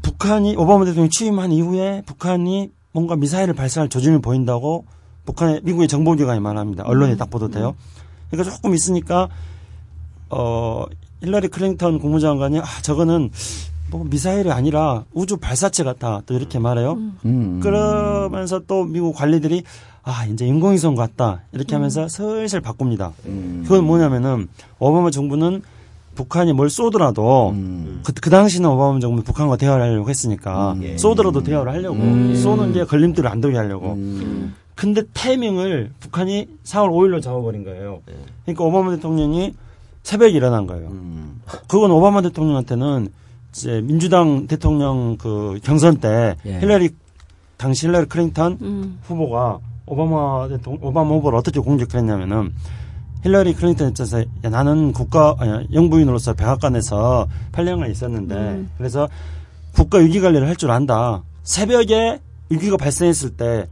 북한이 0.00 0.56
오바마 0.56 0.84
대통령이 0.84 1.10
취임한 1.10 1.52
이후에 1.52 2.02
북한이 2.06 2.70
뭔가 2.92 3.16
미사일을 3.16 3.54
발사할 3.54 3.88
조짐을 3.88 4.20
보인다고 4.20 4.84
북한의 5.24 5.60
미국의 5.64 5.88
정보기관이 5.88 6.40
말합니다. 6.40 6.84
언론에 6.84 7.16
딱 7.16 7.30
보도돼요. 7.30 7.74
그러니까 8.30 8.54
조금 8.54 8.74
있으니까 8.74 9.28
어 10.30 10.84
힐러리 11.22 11.48
클린턴 11.48 11.98
국무장관이 11.98 12.58
아 12.58 12.64
저거는 12.82 13.30
뭐 13.90 14.04
미사일이 14.04 14.50
아니라 14.50 15.04
우주 15.12 15.36
발사체 15.36 15.84
같다 15.84 16.22
또 16.26 16.34
이렇게 16.34 16.58
말해요. 16.58 16.92
음. 17.24 17.60
그러면서 17.62 18.60
또 18.66 18.84
미국 18.84 19.14
관리들이 19.14 19.62
아 20.02 20.24
이제 20.26 20.46
인공위성 20.46 20.94
같다 20.94 21.42
이렇게 21.52 21.74
하면서 21.74 22.08
슬슬 22.08 22.60
바꿉니다. 22.60 23.12
음. 23.26 23.62
그건 23.64 23.84
뭐냐면은 23.84 24.48
오바마 24.78 25.10
정부는 25.10 25.62
북한이 26.22 26.52
뭘 26.52 26.70
쏘더라도 26.70 27.54
그, 28.04 28.12
그 28.12 28.30
당시는 28.30 28.68
오바마 28.68 29.00
정부 29.00 29.22
북한과 29.22 29.56
대화를 29.56 29.84
하려고 29.84 30.08
했으니까 30.08 30.76
예. 30.82 30.96
쏘더라도 30.96 31.42
대화를 31.42 31.72
하려고 31.72 31.96
음. 31.96 32.34
쏘는 32.36 32.72
게 32.72 32.84
걸림돌을 32.84 33.28
안 33.28 33.40
되게 33.40 33.56
하려고. 33.56 33.94
음. 33.94 34.54
근데 34.74 35.02
타이밍을 35.12 35.90
북한이 36.00 36.48
4월 36.64 36.90
5일로 36.90 37.22
잡아버린 37.22 37.64
거예요. 37.64 38.00
그러니까 38.44 38.64
오바마 38.64 38.94
대통령이 38.96 39.54
새벽에 40.02 40.32
일어난 40.32 40.66
거예요. 40.66 40.88
음. 40.88 41.40
그건 41.68 41.90
오바마 41.90 42.22
대통령한테는 42.22 43.08
이제 43.50 43.80
민주당 43.82 44.46
대통령 44.46 45.16
그 45.18 45.58
경선 45.62 45.98
때 45.98 46.36
예. 46.46 46.60
힐러리 46.60 46.90
당시 47.56 47.86
힐러리 47.86 48.06
클린턴 48.06 48.58
음. 48.62 48.98
후보가 49.02 49.58
오바마 49.86 50.48
대통령 50.48 50.86
오바마 50.86 51.10
후보를 51.10 51.38
어떻게 51.38 51.60
공격을 51.60 52.00
했냐면은 52.00 52.52
힐러리 53.22 53.54
클린턴 53.54 53.90
입장에서 53.90 54.20
야, 54.20 54.50
나는 54.50 54.92
국가 54.92 55.34
아니, 55.38 55.66
영부인으로서 55.72 56.34
백악관에서 56.34 57.28
8년간 57.52 57.90
있었는데 57.90 58.34
음. 58.34 58.70
그래서 58.78 59.08
국가 59.74 59.98
위기 59.98 60.20
관리를 60.20 60.46
할 60.48 60.56
줄 60.56 60.70
안다. 60.70 61.22
새벽에 61.44 62.20
위기가 62.50 62.76
발생했을 62.76 63.30
때 63.30 63.66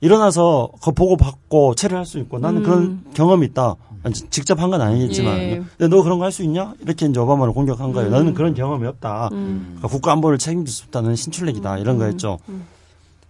일어나서 0.00 0.70
그 0.82 0.92
보고 0.92 1.16
받고 1.16 1.74
처리할 1.74 2.04
수 2.04 2.18
있고 2.18 2.38
나는 2.38 2.58
음. 2.58 2.62
그런 2.64 3.04
경험이 3.14 3.46
있다. 3.46 3.74
아니, 4.04 4.14
직접 4.14 4.60
한 4.60 4.70
건 4.70 4.82
아니겠지만 4.82 5.38
예. 5.38 5.62
근데 5.78 5.88
너 5.94 6.02
그런 6.02 6.18
거 6.18 6.24
할 6.24 6.32
수 6.32 6.42
있냐? 6.42 6.74
이렇게 6.80 7.06
이제 7.06 7.18
오바마를 7.18 7.54
공격한 7.54 7.92
거예요. 7.92 8.10
음. 8.10 8.12
너는 8.12 8.34
그런 8.34 8.54
경험이 8.54 8.86
없다. 8.86 9.30
음. 9.32 9.64
그러니까 9.76 9.88
국가 9.88 10.12
안보를 10.12 10.36
책임질 10.38 10.72
수 10.72 10.84
없다는 10.84 11.16
신출력이다. 11.16 11.78
이런 11.78 11.96
음. 11.96 11.98
거였죠. 12.00 12.38
음. 12.50 12.64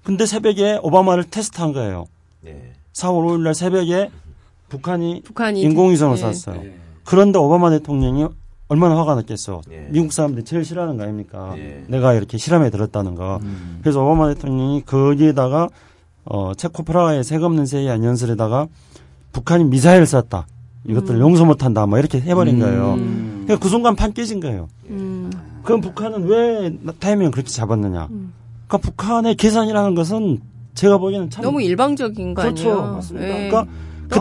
근데 0.02 0.26
새벽에 0.26 0.78
오바마를 0.82 1.24
테스트한 1.24 1.72
거예요. 1.72 2.06
네. 2.42 2.72
4월 2.92 3.24
5일 3.26 3.40
날 3.42 3.54
새벽에 3.54 4.10
북한이 4.68 5.22
북한이 5.24 5.60
인공위성을 5.62 6.16
예. 6.18 6.32
쐈어요. 6.32 6.62
그런데 7.04 7.38
오바마 7.38 7.70
대통령이 7.70 8.26
얼마나 8.68 8.96
화가 8.96 9.14
났겠어. 9.16 9.60
예. 9.70 9.88
미국 9.90 10.12
사람들이 10.12 10.44
제일 10.44 10.64
싫어하는 10.64 10.96
거 10.96 11.02
아닙니까? 11.04 11.54
예. 11.56 11.84
내가 11.88 12.14
이렇게 12.14 12.38
실험에 12.38 12.70
들었다는 12.70 13.14
거. 13.14 13.38
음. 13.42 13.78
그래서 13.82 14.02
오바마 14.02 14.34
대통령이 14.34 14.82
거기에다가 14.86 15.68
어, 16.24 16.54
체코프라하의 16.54 17.22
색 17.24 17.42
없는 17.42 17.66
새의 17.66 17.86
연설에다가 17.88 18.68
북한이 19.32 19.64
미사일을 19.64 20.06
쐈다. 20.06 20.46
이것들을 20.86 21.20
음. 21.20 21.20
용서 21.20 21.44
못한다. 21.44 21.86
뭐 21.86 21.98
이렇게 21.98 22.20
해버린 22.20 22.58
거예요. 22.58 22.94
음. 22.94 23.42
그러니까 23.44 23.62
그 23.62 23.68
순간 23.68 23.94
판 23.96 24.12
깨진 24.12 24.40
거예요. 24.40 24.68
음. 24.88 25.30
그럼 25.62 25.80
북한은 25.80 26.24
왜 26.24 26.76
타이밍을 26.98 27.30
그렇게 27.30 27.50
잡았느냐? 27.50 28.08
음. 28.10 28.32
그러니까 28.66 28.88
북한의 28.88 29.34
계산이라는 29.36 29.94
것은 29.94 30.40
제가 30.74 30.98
보기에는 30.98 31.30
참 31.30 31.44
너무 31.44 31.62
일방적인 31.62 32.34
거 32.34 32.42
그렇죠. 32.42 32.70
아니에요? 32.70 32.92
맞습니다. 32.92 33.28
예. 33.28 33.48
그러니까 33.48 33.66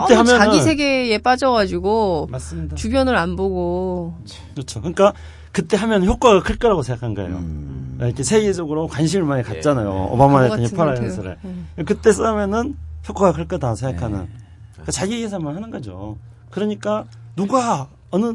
그때 0.00 0.14
하면은 0.14 0.38
자기 0.38 0.60
세계에 0.62 1.18
빠져가지고 1.18 2.28
맞습니다. 2.30 2.76
주변을 2.76 3.16
안 3.16 3.36
보고 3.36 4.14
그렇죠. 4.54 4.80
그러니까 4.80 5.12
그때 5.52 5.76
하면 5.76 6.04
효과가 6.04 6.42
클 6.42 6.56
거라고 6.56 6.82
생각한 6.82 7.14
거예요. 7.14 7.36
음. 7.36 7.98
이렇게 8.00 8.22
세계적으로 8.22 8.88
관심을 8.88 9.24
많이 9.26 9.42
갖잖아요. 9.44 9.88
네. 9.92 10.00
오바마 10.10 10.32
그거 10.42 10.56
대통령이 10.56 10.64
같은 10.64 10.76
파라 10.76 10.94
그- 10.94 11.04
연설에. 11.04 11.36
예. 11.78 11.82
그때 11.84 12.12
싸면은 12.12 12.76
효과가 13.08 13.32
클 13.32 13.46
거다 13.46 13.74
생각하는. 13.76 14.18
네. 14.22 14.28
그러니까 14.72 14.92
자기 14.92 15.20
계산만 15.20 15.54
하는 15.54 15.70
거죠. 15.70 16.16
그러니까 16.50 17.04
누가 17.36 17.86
어느 18.10 18.34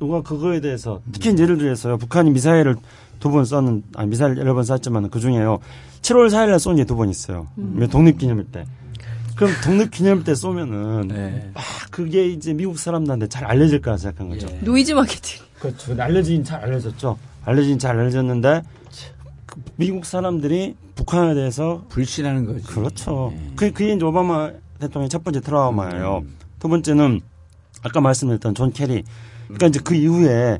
누가 0.00 0.22
그거에 0.22 0.60
대해서 0.60 1.00
특히 1.12 1.30
이제 1.30 1.42
예를 1.44 1.58
들어서 1.58 1.96
북한이 1.96 2.30
미사일을 2.30 2.76
두 3.20 3.30
번 3.30 3.44
쐈는 3.44 3.82
아 3.96 4.04
미사일 4.06 4.36
여러 4.38 4.54
번 4.54 4.62
쐈지만 4.64 5.10
그 5.10 5.18
중에요. 5.20 5.58
7월 6.02 6.28
4일 6.28 6.50
날 6.50 6.58
쏜 6.60 6.76
게 6.76 6.84
두 6.84 6.94
번 6.96 7.08
있어요. 7.08 7.48
음. 7.58 7.86
독립기념일 7.90 8.46
때. 8.52 8.64
그럼 9.38 9.52
독립기념일 9.64 10.24
때 10.24 10.34
쏘면은 10.34 11.08
네. 11.08 11.50
아 11.54 11.60
그게 11.92 12.26
이제 12.26 12.52
미국 12.52 12.78
사람들한테 12.78 13.28
잘 13.28 13.44
알려질 13.44 13.80
거라 13.80 13.96
생각한 13.96 14.28
거죠. 14.28 14.48
예. 14.50 14.58
노이즈 14.62 14.92
마케팅. 14.92 15.44
그렇죠. 15.60 15.94
알려지긴 15.96 16.42
잘 16.42 16.60
알려졌죠. 16.64 17.16
알려지긴 17.44 17.78
잘 17.78 17.98
알려졌는데 17.98 18.62
그 19.46 19.62
미국 19.76 20.04
사람들이 20.04 20.74
북한에 20.96 21.34
대해서 21.34 21.84
불신하는 21.88 22.46
거지. 22.46 22.66
그렇죠. 22.66 23.32
예. 23.32 23.52
그 23.54 23.70
그게 23.70 23.94
이제 23.94 24.04
오바마 24.04 24.50
대통령의 24.80 25.08
첫 25.08 25.22
번째 25.22 25.40
트라우마예요. 25.40 26.22
음. 26.24 26.36
두 26.58 26.68
번째는 26.68 27.20
아까 27.82 28.00
말씀드렸던 28.00 28.56
존 28.56 28.72
케리. 28.72 29.04
그러니까 29.44 29.68
이제 29.68 29.80
그 29.84 29.94
이후에 29.94 30.58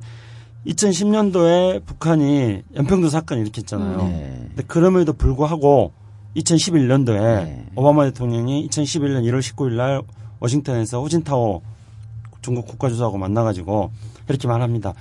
2010년도에 0.68 1.84
북한이 1.84 2.62
연평도 2.76 3.08
사건을 3.08 3.42
일으켰잖아요. 3.42 3.96
네. 4.04 4.44
근데 4.48 4.62
그럼에도 4.68 5.12
불구하고 5.12 5.92
2011년도에 6.38 7.20
네. 7.20 7.66
오바마 7.74 8.04
대통령이 8.06 8.68
2011년 8.68 9.22
1월 9.24 9.40
19일 9.40 9.72
날 9.72 10.02
워싱턴에서 10.40 11.00
호진타오 11.00 11.62
중국 12.42 12.66
국가주석하고 12.66 13.18
만나가지고 13.18 13.90
이렇게 14.28 14.48
말합니다. 14.48 14.94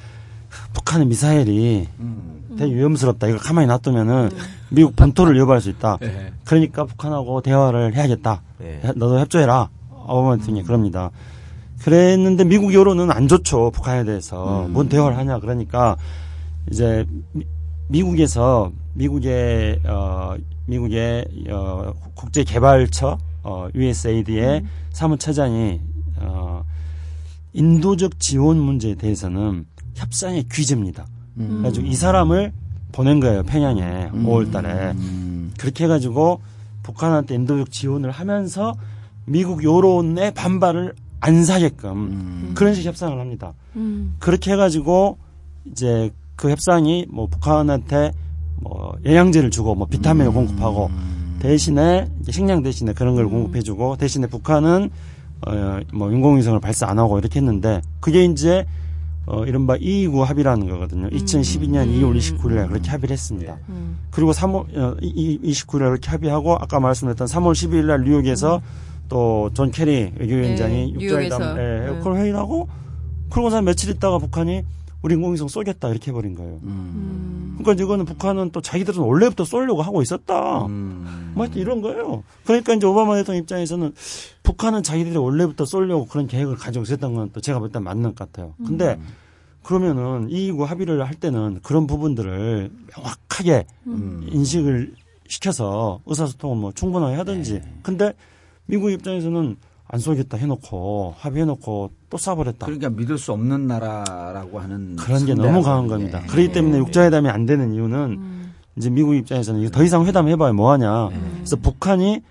북한의 0.74 1.08
미사일이 1.08 1.88
음. 2.00 2.56
되게 2.58 2.74
위험스럽다. 2.74 3.28
이거 3.28 3.38
가만히 3.38 3.68
놔두면은 3.68 4.30
미국 4.70 4.96
본토를 4.96 5.36
위협할 5.36 5.62
수 5.62 5.70
있다. 5.70 5.98
네. 6.02 6.32
그러니까 6.46 6.86
북한하고 6.86 7.42
대화를 7.42 7.96
해야겠다. 7.96 8.42
네. 8.60 8.82
너도 8.96 9.20
협조해라. 9.20 9.70
오바마 10.08 10.38
대통령이 10.38 10.66
그럽니다. 10.66 11.12
그랬는데 11.82 12.44
미국 12.44 12.74
여론은 12.74 13.12
안 13.12 13.28
좋죠. 13.28 13.72
북한에 13.72 14.04
대해서. 14.04 14.66
음. 14.66 14.74
뭔 14.74 14.90
대화를 14.90 15.18
하냐. 15.18 15.40
그러니까 15.40 15.96
이제 16.72 17.06
미, 17.34 17.46
미국에서 17.90 18.72
미국의 18.94 19.82
어 19.86 20.36
미국의 20.68 21.26
어 21.50 21.94
국제 22.14 22.44
개발처 22.44 23.18
어 23.44 23.68
USAID의 23.74 24.64
사무처장이 24.92 25.80
어 26.18 26.64
인도적 27.54 28.20
지원 28.20 28.60
문제에 28.60 28.96
대해서는 28.96 29.66
협상의 29.96 30.44
귀재입니다. 30.52 31.08
음. 31.38 31.48
그래가지고 31.62 31.88
이 31.88 31.96
사람을 31.96 32.54
보낸 32.92 33.20
거예요. 33.20 33.44
평양에 33.44 34.10
음. 34.14 34.26
5월 34.26 34.52
달에. 34.52 34.92
음. 34.92 35.54
그렇게 35.58 35.86
해가지고 35.86 36.42
북한한테 36.84 37.36
인도적 37.36 37.72
지원을 37.72 38.12
하면서 38.12 38.76
미국 39.26 39.64
여론의 39.64 40.34
반발을 40.34 40.94
안 41.20 41.44
사게끔 41.44 41.92
음. 41.92 42.52
그런 42.56 42.74
식 42.74 42.86
협상을 42.86 43.20
합니다. 43.20 43.54
음. 43.76 44.16
그렇게 44.20 44.52
해가지고 44.52 45.18
이제 45.66 46.12
그 46.36 46.50
협상이 46.50 47.08
뭐 47.10 47.28
북한한테 47.28 48.14
뭐 48.62 48.94
영양제를 49.06 49.52
주고 49.52 49.76
뭐 49.76 49.88
비타민을 49.88 50.32
공급하고 50.32 50.88
음. 50.88 51.38
대신에 51.40 52.08
이제 52.22 52.32
식량 52.32 52.64
대신에 52.64 52.94
그런 52.94 53.16
걸 53.16 53.26
음. 53.26 53.32
공급해주고 53.32 53.98
대신에 53.98 54.28
북한은 54.28 54.90
어뭐 55.46 56.12
인공위성을 56.12 56.60
발사 56.60 56.88
안 56.88 56.98
하고 56.98 57.20
이렇게 57.20 57.40
했는데 57.40 57.82
그게 58.00 58.26
이제 58.26 58.66
어 59.28 59.44
이른바 59.46 59.76
229 59.76 60.24
합의라는 60.24 60.68
거거든요. 60.70 61.10
2012년 61.10 61.88
2월 62.00 62.18
29일에 62.18 62.68
그렇게 62.70 62.90
합의를 62.90 63.14
했습니다. 63.14 63.58
음. 63.70 63.98
그리고 64.10 64.32
3월 64.32 64.78
어, 64.78 64.96
29일에 65.02 65.80
그렇게 65.80 66.10
합의하고 66.10 66.56
아까 66.56 66.80
말씀드렸던 66.80 67.28
3월 67.28 67.52
12일 67.52 67.86
날 67.86 68.04
뉴욕에서 68.04 68.62
또 69.10 69.50
존 69.54 69.72
케리 69.72 70.12
외교위원장이 70.18 70.94
네, 70.94 71.00
육자회담. 71.00 71.42
예, 71.58 71.62
네. 71.92 71.98
그걸 71.98 72.16
회의를 72.18 72.38
하고 72.38 72.68
그러고 73.30 73.50
난 73.50 73.64
며칠 73.66 73.90
있다가 73.90 74.18
북한이 74.18 74.64
우리 75.04 75.14
인공위성 75.16 75.48
쏘겠다 75.48 75.90
이렇게 75.90 76.12
해버린 76.12 76.36
거예요. 76.36 76.60
음. 76.64 77.56
그러니까 77.60 77.84
이거는 77.84 78.06
북한은 78.06 78.52
또 78.52 78.62
자기들은 78.62 79.00
원래부터 79.00 79.46
쏘려고 79.46 79.82
하고 79.82 80.02
있었다. 80.02 80.66
음. 80.66 81.32
뭐 81.36 81.44
하여튼 81.46 81.62
이런 81.62 81.82
거예요. 81.82 82.24
그러니까 82.46 82.74
이제 82.74 82.86
오바마 82.88 83.16
대통령 83.16 83.42
입장에서는 83.44 83.94
북한은 84.44 84.84
자기들이 84.84 85.16
원래부터 85.18 85.66
쏘려고 85.66 86.06
그런 86.08 86.28
계획을 86.28 86.56
가지고 86.56 86.84
있었던 86.84 87.14
건 87.14 87.30
또 87.32 87.42
제가 87.42 87.60
볼 87.60 87.70
때 87.72 87.80
맞는 87.80 88.16
것 88.16 88.16
같아요. 88.16 88.54
근데 88.66 89.00
그러면은 89.64 90.30
이이구 90.30 90.64
합의를 90.64 91.06
할 91.06 91.14
때는 91.16 91.60
그런 91.62 91.88
부분들을 91.88 92.72
명확하게 92.96 93.66
음. 93.88 94.26
인식을 94.32 94.94
시켜서 95.28 96.00
의사소통을 96.06 96.56
뭐 96.58 96.72
충분하게 96.72 97.16
하든지. 97.16 97.54
네. 97.56 97.74
근데 97.84 98.14
미국 98.66 98.92
입장에서는 98.92 99.58
안 99.90 100.00
쏘겠다 100.00 100.38
해놓고 100.38 101.16
합의해놓고 101.18 101.92
또 102.10 102.18
쏴버렸다. 102.18 102.66
그러니까 102.66 102.90
믿을 102.90 103.18
수 103.18 103.32
없는 103.32 103.68
나라라고 103.68 104.60
하는 104.60 104.96
그런 104.98 105.26
게 105.26 105.34
너무 105.34 105.62
강한 105.62 105.88
겁니다. 105.88 106.22
예. 106.24 106.28
그렇기 106.28 106.52
때문에 106.52 106.76
예. 106.76 106.80
육자회담이 106.80 107.30
안 107.30 107.46
되는 107.46 107.74
이유는 107.74 107.98
음. 107.98 108.54
이제 108.76 108.90
미국 108.90 109.16
입장에서는 109.16 109.62
이거 109.62 109.70
더 109.70 109.84
이상 109.84 110.06
회담해봐야 110.06 110.52
뭐하냐. 110.54 111.10
예. 111.12 111.20
그래서 111.38 111.56
북한이 111.56 112.22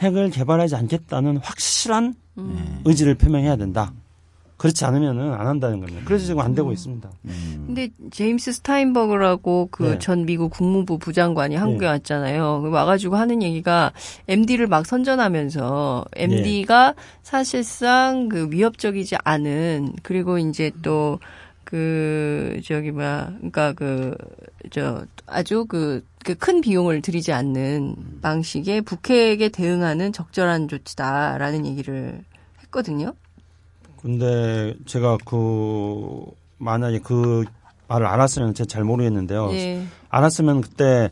핵을 0.00 0.30
개발하지 0.30 0.74
않겠다는 0.74 1.36
확실한 1.38 2.14
음. 2.38 2.80
의지를 2.84 3.14
표명해야 3.14 3.56
된다. 3.56 3.92
그렇지 4.56 4.84
않으면은 4.84 5.32
안 5.32 5.46
한다는 5.46 5.80
겁니다. 5.80 6.00
그래서 6.04 6.26
지금 6.26 6.40
안 6.40 6.54
되고 6.54 6.72
있습니다. 6.72 7.10
음. 7.24 7.64
근데 7.66 7.88
제임스 8.10 8.52
스타인버그라고 8.52 9.68
그 9.70 9.82
네. 9.82 9.98
전 9.98 10.24
미국 10.24 10.50
국무부 10.50 10.98
부장관이 10.98 11.56
한국에 11.56 11.86
네. 11.86 11.92
왔잖아요. 11.92 12.62
그 12.62 12.70
와가지고 12.70 13.16
하는 13.16 13.42
얘기가 13.42 13.92
MD를 14.28 14.66
막 14.66 14.86
선전하면서 14.86 16.04
네. 16.16 16.24
MD가 16.24 16.94
사실상 17.22 18.28
그 18.28 18.48
위협적이지 18.50 19.16
않은 19.24 19.94
그리고 20.02 20.38
이제 20.38 20.70
또 20.82 21.18
그 21.64 22.60
저기 22.62 22.90
뭐야 22.90 23.32
그러니까 23.40 23.72
그 23.72 24.14
저 24.70 25.04
아주 25.26 25.66
그 25.66 26.04
그큰 26.24 26.60
비용을 26.60 27.02
들이지 27.02 27.32
않는 27.32 28.20
방식의 28.22 28.82
북핵에 28.82 29.50
대응하는 29.50 30.12
적절한 30.12 30.68
조치다라는 30.68 31.66
얘기를 31.66 32.24
했거든요. 32.62 33.14
근데 34.08 34.74
제가 34.84 35.16
그 35.24 36.24
만약에 36.58 36.98
그 37.02 37.44
말을 37.88 38.06
알았으면 38.06 38.52
제가 38.52 38.68
잘 38.68 38.84
모르겠는데요. 38.84 39.48
예. 39.52 39.82
알았으면 40.10 40.60
그때 40.60 41.08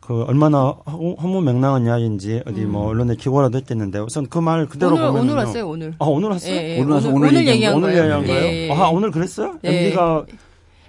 그 0.00 0.22
얼마나 0.22 0.68
허- 0.86 1.14
허무맹랑한 1.20 1.84
이야기인지 1.86 2.42
어디 2.46 2.60
뭐 2.62 2.86
언론에 2.88 3.16
기고라도 3.16 3.58
했겠는데 3.58 3.98
우선 3.98 4.28
그 4.28 4.38
말 4.38 4.66
그대로 4.66 4.92
음. 4.92 4.98
오늘 4.98 5.06
보면 5.08 5.22
오늘 5.24 5.34
왔어요 5.34 5.68
오늘. 5.68 5.94
아 5.98 6.04
오늘 6.06 6.28
왔어요? 6.30 6.54
예, 6.54 6.76
예. 6.76 6.80
오늘 6.80 6.92
와서 6.94 7.08
오늘, 7.08 7.28
오늘 7.28 7.46
얘기한 7.48 7.74
오늘 7.74 7.88
거예요. 7.90 8.02
얘기한 8.04 8.26
거예요? 8.26 8.44
예, 8.44 8.68
예. 8.68 8.72
아 8.72 8.88
오늘 8.88 9.10
그랬어요? 9.10 9.58
네. 9.62 9.84
MD가 9.86 10.24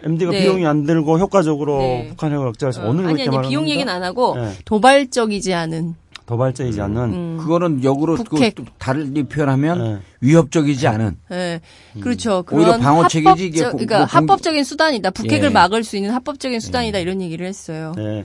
MD가 0.04 0.32
네. 0.32 0.42
비용이 0.42 0.66
안 0.68 0.84
들고 0.86 1.18
효과적으로 1.18 1.78
네. 1.80 2.08
북한 2.10 2.32
핵을 2.32 2.46
억제해서 2.48 2.84
어, 2.84 2.90
오늘 2.90 3.06
아니 3.06 3.14
그렇게 3.14 3.22
아니 3.24 3.30
말합니다. 3.30 3.50
비용 3.50 3.70
얘기는 3.70 3.92
안 3.92 4.04
하고 4.04 4.36
네. 4.36 4.52
도발적이지 4.66 5.54
않은 5.54 5.96
도발적이지 6.26 6.80
않는 6.82 7.14
음. 7.14 7.38
그거는 7.38 7.84
역으로 7.84 8.16
그 8.16 8.24
북핵. 8.24 8.56
또 8.56 8.64
달리 8.78 9.24
표현하면 9.24 9.78
네. 9.78 10.00
위협적이지 10.22 10.88
않은 10.88 11.18
예, 11.32 11.60
그렇죠. 12.00 12.44
음. 12.50 12.58
오히려 12.58 12.78
방어책이지, 12.78 13.46
이게 13.46 13.60
그러니까 13.60 13.98
뭐 14.00 14.08
공- 14.08 14.16
합법적인 14.20 14.64
수단이다. 14.64 15.10
북핵을 15.12 15.50
예. 15.50 15.50
막을 15.50 15.84
수 15.84 15.98
있는 15.98 16.12
합법적인 16.12 16.60
수단이다 16.60 17.00
이런 17.00 17.22
얘기를 17.22 17.46
했어요. 17.46 17.92
네. 17.98 18.24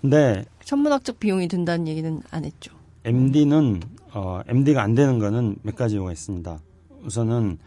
근데 0.00 0.44
천문학적 0.64 1.18
비용이 1.20 1.48
든다는 1.48 1.88
얘기는 1.88 2.20
안 2.30 2.44
했죠. 2.44 2.72
MD는 3.04 3.80
어, 4.14 4.40
MD가 4.46 4.82
안 4.82 4.94
되는 4.94 5.18
거는 5.18 5.56
몇 5.62 5.74
가지 5.74 5.94
이유가 5.94 6.12
있습니다. 6.12 6.58
우선은 7.04 7.58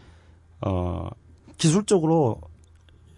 어, 0.62 1.08
기술적으로 1.58 2.40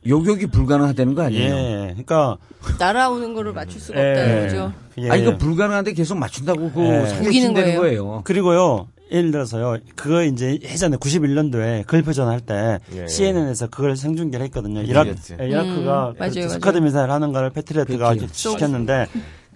요격이 0.07 0.46
불가능하다는 0.49 1.14
거 1.14 1.22
아니에요? 1.22 1.55
예, 1.55 1.78
그러니까 1.90 2.36
날아오는 2.78 3.34
거를 3.34 3.53
맞출 3.53 3.80
수가 3.80 3.99
예. 4.01 4.11
없다는 4.11 4.42
거죠. 4.42 4.72
예. 4.99 5.11
아니, 5.11 5.22
이거 5.22 5.36
불가능한데 5.36 5.92
계속 5.92 6.16
맞춘다고 6.18 6.70
그 6.72 6.82
예. 6.82 7.07
사기친다는 7.07 7.62
우기는 7.62 7.76
거예요. 7.80 8.20
그리고요. 8.24 8.88
예를 9.11 9.30
들어서요. 9.30 9.78
그거 9.96 10.22
이제 10.22 10.59
예전에 10.62 10.99
91년도에 10.99 11.86
글표전 11.86 12.28
할때 12.28 12.78
예, 12.94 13.03
예. 13.03 13.07
CNN에서 13.07 13.68
그걸 13.68 13.96
생중계를 13.96 14.44
했거든요. 14.46 14.82
이라크. 14.82 15.14
예, 15.40 15.49
이라크가 15.49 16.11
음, 16.11 16.14
맞아요, 16.18 16.32
그. 16.34 16.49
스카드 16.51 16.78
미사일 16.78 17.11
하는 17.11 17.32
거를 17.32 17.51
패트리어트가. 17.51 18.14
시켰는데 18.30 19.07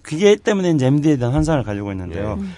그게 0.02 0.36
때문에 0.36 0.70
이제 0.70 0.86
MD에 0.86 1.16
대한 1.16 1.34
환상을 1.34 1.62
가지고 1.64 1.92
있는데요. 1.92 2.38
음. 2.40 2.52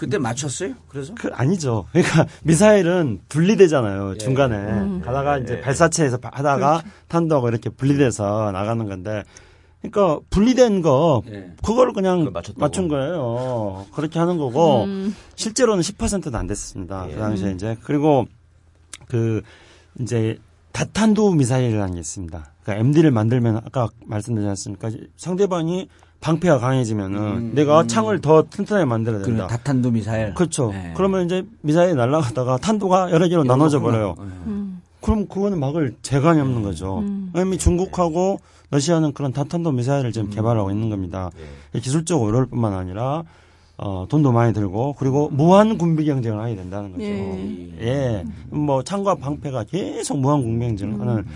그때 0.00 0.16
맞췄어요? 0.16 0.72
그래서? 0.88 1.14
그 1.14 1.28
아니죠. 1.34 1.84
그러니까 1.92 2.26
미사일은 2.42 3.20
분리되잖아요. 3.28 4.14
예. 4.14 4.18
중간에 4.18 4.56
음. 4.56 5.02
가다가 5.04 5.36
이제 5.36 5.60
발사체에서 5.60 6.16
바- 6.16 6.30
하다가 6.32 6.82
탄도하고 7.08 7.50
이렇게 7.50 7.68
분리돼서 7.68 8.50
나가는 8.50 8.88
건데, 8.88 9.24
그러니까 9.82 10.18
분리된 10.30 10.80
거 10.80 11.22
예. 11.30 11.52
그거를 11.62 11.92
그냥. 11.92 12.32
맞춘 12.56 12.88
거예요. 12.88 13.86
그렇게 13.92 14.18
하는 14.18 14.38
거고 14.38 14.84
음. 14.84 15.14
실제로는 15.34 15.82
10%도 15.82 16.34
안 16.36 16.46
됐습니다. 16.46 17.06
예. 17.10 17.14
그 17.14 17.18
당시에 17.20 17.52
이제 17.52 17.76
그리고 17.82 18.24
그 19.08 19.42
이제 20.00 20.38
다탄도 20.72 21.32
미사일이라는 21.34 21.92
게 21.94 22.00
있습니다. 22.00 22.52
그러니까 22.62 22.80
MD를 22.86 23.10
만들면 23.10 23.56
아까 23.66 23.88
말씀드렸지 24.06 24.48
않습니까? 24.48 24.90
상대방이 25.16 25.88
방패가 26.20 26.58
강해지면은 26.58 27.18
음, 27.18 27.52
내가 27.54 27.82
음. 27.82 27.88
창을 27.88 28.20
더 28.20 28.44
튼튼하게 28.48 28.84
만들어야 28.84 29.20
그 29.20 29.26
된다. 29.26 29.46
다탄도 29.46 29.90
미사일. 29.90 30.34
그렇죠. 30.34 30.70
예. 30.74 30.92
그러면 30.94 31.24
이제 31.24 31.44
미사일이 31.62 31.94
날아가다가 31.94 32.58
탄도가 32.58 33.10
여러 33.10 33.26
개로 33.26 33.42
나눠져 33.42 33.80
버려요. 33.80 34.16
음. 34.18 34.82
그럼 35.00 35.26
그거는 35.26 35.58
막을 35.58 35.94
재간이 36.02 36.40
없는 36.40 36.62
거죠. 36.62 36.98
음. 36.98 37.32
이미 37.34 37.56
중국하고 37.56 38.38
러시아는 38.70 39.14
그런 39.14 39.32
다탄도 39.32 39.72
미사일을 39.72 40.10
음. 40.10 40.12
지금 40.12 40.30
개발하고 40.30 40.70
있는 40.70 40.90
겁니다. 40.90 41.30
예. 41.74 41.80
기술적으로 41.80 42.28
어려울 42.28 42.46
뿐만 42.46 42.74
아니라 42.74 43.24
어, 43.78 44.04
돈도 44.10 44.32
많이 44.32 44.52
들고 44.52 44.96
그리고 44.98 45.30
무한 45.30 45.78
군비 45.78 46.04
경쟁을 46.04 46.38
하게 46.38 46.54
된다는 46.54 46.92
거죠. 46.92 47.04
예. 47.04 47.70
예. 47.80 48.24
뭐 48.50 48.82
창과 48.82 49.14
방패가 49.14 49.64
계속 49.64 50.18
무한 50.18 50.42
군비 50.42 50.66
경쟁을 50.66 50.94
음. 50.96 51.00
하는. 51.00 51.26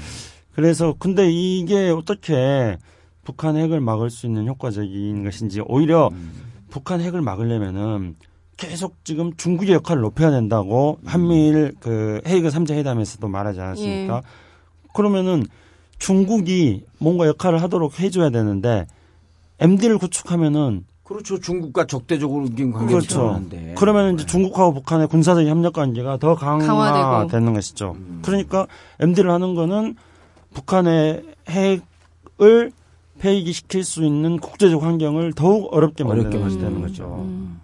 그래서 0.54 0.94
근데 0.98 1.30
이게 1.30 1.88
어떻게 1.88 2.76
북한 3.24 3.56
핵을 3.56 3.80
막을 3.80 4.10
수 4.10 4.26
있는 4.26 4.46
효과적인 4.46 5.24
것인지 5.24 5.62
오히려 5.66 6.10
음. 6.12 6.30
북한 6.70 7.00
핵을 7.00 7.20
막으려면은 7.22 8.16
계속 8.56 9.04
지금 9.04 9.34
중국의 9.36 9.74
역할을 9.74 10.02
높여야 10.02 10.30
된다고 10.30 10.98
한미일 11.04 11.74
그 11.80 12.20
헤이그 12.26 12.48
3자 12.48 12.74
회담에서도 12.74 13.26
말하지 13.26 13.60
않았습니까? 13.60 14.16
예. 14.16 14.22
그러면은 14.94 15.44
중국이 15.98 16.84
뭔가 16.98 17.26
역할을 17.26 17.62
하도록 17.62 17.98
해줘야 17.98 18.30
되는데 18.30 18.86
MD를 19.60 19.98
구축하면은 19.98 20.84
그렇죠. 21.04 21.38
중국과 21.38 21.86
적대적으로 21.86 22.48
지금 22.48 22.72
관계를 22.72 23.00
그렇죠. 23.00 23.40
그러면 23.76 24.14
이제 24.14 24.24
중국하고 24.24 24.74
북한의 24.74 25.06
군사적 25.08 25.46
협력 25.46 25.74
관계가 25.74 26.16
더. 26.16 26.34
강화되는 26.34 27.52
것이죠. 27.52 27.96
그러니까 28.22 28.66
MD를 29.00 29.30
하는 29.30 29.54
거는 29.54 29.96
북한의 30.54 31.24
핵을 31.48 32.72
폐기시킬 33.24 33.84
수 33.84 34.04
있는 34.04 34.38
국제적 34.38 34.82
환경을 34.82 35.32
더욱 35.32 35.72
어렵게 35.72 36.04
어렵게 36.04 36.36
만드는 36.36 36.40
만드는 36.40 36.80
거죠. 36.82 37.24
음. 37.26 37.58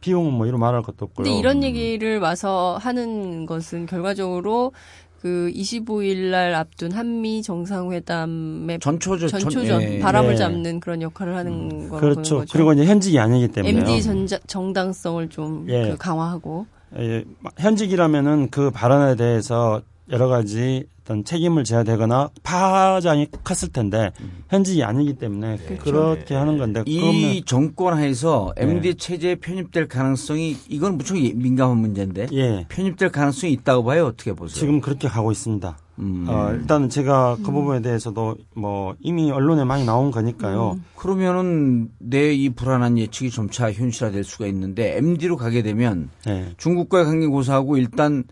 비용은 0.00 0.32
뭐 0.32 0.46
이런 0.46 0.60
말할 0.60 0.82
것도 0.82 1.04
없고요. 1.04 1.24
근데 1.24 1.38
이런 1.38 1.62
얘기를 1.62 2.18
와서 2.20 2.78
하는 2.80 3.44
것은 3.44 3.84
결과적으로 3.86 4.72
그 5.20 5.50
25일 5.54 6.30
날 6.30 6.54
앞둔 6.54 6.92
한미 6.92 7.42
정상회담의 7.42 8.78
전초전 8.80 9.28
전초전 9.28 9.82
예. 9.82 9.98
바람을 9.98 10.32
예. 10.32 10.36
잡는 10.36 10.80
그런 10.80 11.00
역할을 11.00 11.34
하는 11.36 11.88
거라고 11.88 12.00
그렇죠. 12.00 12.30
보는 12.30 12.40
거죠. 12.40 12.52
그리고 12.52 12.72
이제 12.72 12.84
현직이 12.84 13.18
아니기 13.18 13.48
때문에 13.48 13.78
MD 13.78 14.02
전자, 14.02 14.38
정당성을 14.46 15.28
좀 15.28 15.66
예. 15.68 15.90
그 15.90 15.96
강화하고 15.96 16.66
예, 16.98 17.24
현직이라면은 17.58 18.50
그 18.50 18.70
발언에 18.70 19.16
대해서 19.16 19.82
여러 20.10 20.28
가지 20.28 20.84
어떤 21.02 21.24
책임을 21.24 21.64
져야 21.64 21.82
되거나 21.84 22.30
파장이 22.42 23.28
컸을 23.44 23.72
텐데 23.72 24.10
현직이 24.48 24.82
아니기 24.82 25.14
때문에 25.14 25.58
그렇게 25.82 26.34
하는 26.34 26.56
건데 26.58 26.82
이 26.86 27.42
정권 27.46 27.94
하에서 27.94 28.52
네. 28.56 28.62
MD 28.64 28.94
체제에 28.94 29.34
편입될 29.36 29.88
가능성이 29.88 30.56
이건 30.68 30.96
무척 30.96 31.14
민감한 31.16 31.76
문제인데 31.78 32.28
예 32.32 32.64
편입될 32.68 33.10
가능성이 33.10 33.52
있다고 33.52 33.84
봐요. 33.84 34.06
어떻게 34.06 34.32
보세요? 34.32 34.58
지금 34.58 34.80
그렇게 34.80 35.08
가고 35.08 35.30
있습니다. 35.30 35.78
음. 36.00 36.26
어, 36.28 36.50
일단은 36.52 36.88
제가 36.88 37.36
그 37.44 37.52
부분에 37.52 37.80
대해서도 37.80 38.36
뭐 38.54 38.96
이미 39.00 39.30
언론에 39.30 39.64
많이 39.64 39.84
나온 39.84 40.10
거니까요. 40.10 40.80
그러면은 40.96 41.90
내 41.98 42.34
이 42.34 42.48
불안한 42.50 42.98
예측이 42.98 43.30
점차 43.30 43.70
현실화될 43.70 44.24
수가 44.24 44.46
있는데 44.46 44.96
MD로 44.96 45.36
가게 45.36 45.62
되면 45.62 46.08
네. 46.26 46.52
중국과의 46.56 47.04
관계 47.04 47.26
고사하고 47.26 47.76
일단 47.76 48.24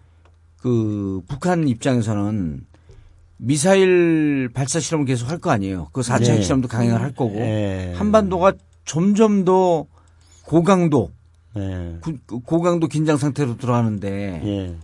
그 0.63 1.21
북한 1.27 1.67
입장에서는 1.67 2.65
미사일 3.37 4.49
발사 4.55 4.79
실험을 4.79 5.07
계속 5.07 5.29
할 5.29 5.39
거 5.39 5.51
아니에요. 5.51 5.89
그 5.93 6.01
4차 6.03 6.29
예. 6.29 6.33
핵실험도 6.37 6.69
강행을 6.69 7.01
할 7.01 7.13
거고 7.13 7.35
예. 7.37 7.93
한반도가 7.97 8.53
점점 8.85 9.45
더 9.45 9.87
고강도 10.45 11.11
네. 11.55 11.97
구- 12.01 12.41
고강도 12.41 12.87
긴장 12.87 13.17
상태로 13.17 13.57
들어가는데 13.57 14.41
예. 14.45 14.77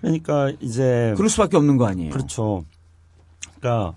그러니까 0.00 0.50
이제 0.60 1.12
그럴 1.16 1.28
수밖에 1.28 1.58
없는 1.58 1.76
거 1.76 1.86
아니에요. 1.86 2.10
그렇죠. 2.10 2.64
그러니까 3.60 3.94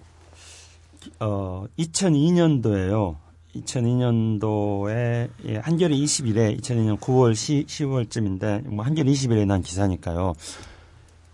어 1.21 1.65
2002년도에요. 1.79 3.15
2002년도에 3.55 5.29
예, 5.45 5.57
한겨레 5.57 5.95
20일에 5.95 6.59
2002년 6.59 6.99
9월 6.99 7.35
10, 7.35 7.67
10월쯤인데 7.67 8.67
뭐 8.67 8.83
한겨레 8.83 9.09
20일에 9.11 9.45
난 9.45 9.61
기사니까요. 9.61 10.33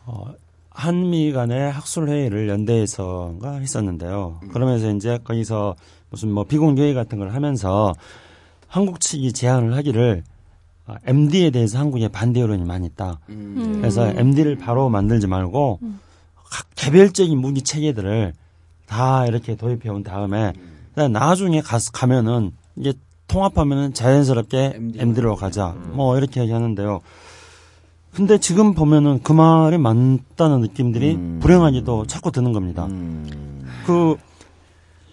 어 0.10 0.34
한미 0.72 1.32
간의 1.34 1.72
학술 1.72 2.10
회의를 2.10 2.50
연대에서가 2.50 3.60
했었는데요. 3.60 4.40
그러면서 4.52 4.92
이제 4.92 5.20
거기서 5.24 5.76
무슨 6.10 6.32
뭐 6.32 6.46
비공개회 6.46 6.94
같은 6.94 7.20
걸 7.20 7.34
하면서 7.34 7.94
한국 8.68 9.00
측이 9.00 9.34
제안을 9.34 9.76
하기를 9.76 10.24
아, 10.88 10.96
MD에 11.06 11.52
대해서 11.52 11.78
한국에 11.78 12.08
반대 12.08 12.42
여론이 12.42 12.66
많이 12.66 12.88
있다. 12.88 13.20
음. 13.30 13.78
그래서 13.80 14.08
MD를 14.08 14.58
바로 14.58 14.90
만들지 14.90 15.28
말고 15.28 15.80
각 16.36 16.66
개별적인 16.76 17.38
무기 17.38 17.62
체계들을 17.62 18.34
다 18.88 19.28
이렇게 19.28 19.56
도입해 19.56 19.90
온 19.90 20.04
다음에 20.04 20.54
그다음에 20.90 21.12
나중에 21.12 21.62
가서 21.62 21.92
가면은 21.92 22.52
이게 22.76 22.94
통합하면은 23.28 23.94
자연스럽게 23.94 24.74
MD 24.76 24.98
로 24.98 25.04
MD로 25.04 25.36
가자. 25.36 25.76
뭐 25.92 26.18
이렇게 26.18 26.42
얘기하는데요. 26.42 27.02
근데 28.14 28.38
지금 28.40 28.74
보면은 28.74 29.22
그 29.24 29.32
말이 29.32 29.78
맞다는 29.78 30.62
느낌들이 30.62 31.16
음. 31.16 31.40
불행하게도 31.42 32.08
자꾸 32.08 32.32
드는 32.32 32.54
겁니다. 32.54 32.86
음. 32.88 33.66
그 33.86 34.16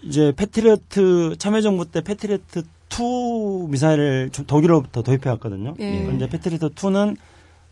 이제 0.03 0.33
패트리어트 0.35 1.35
참여정부 1.37 1.91
때 1.91 2.01
패트리어트 2.01 2.63
2 2.89 3.67
미사일을 3.69 4.29
좀 4.31 4.45
독일로부터 4.45 5.01
도입해 5.03 5.29
왔거든요. 5.31 5.75
예. 5.79 6.11
이제 6.15 6.27
패트리어트 6.27 6.69
2는 6.69 7.15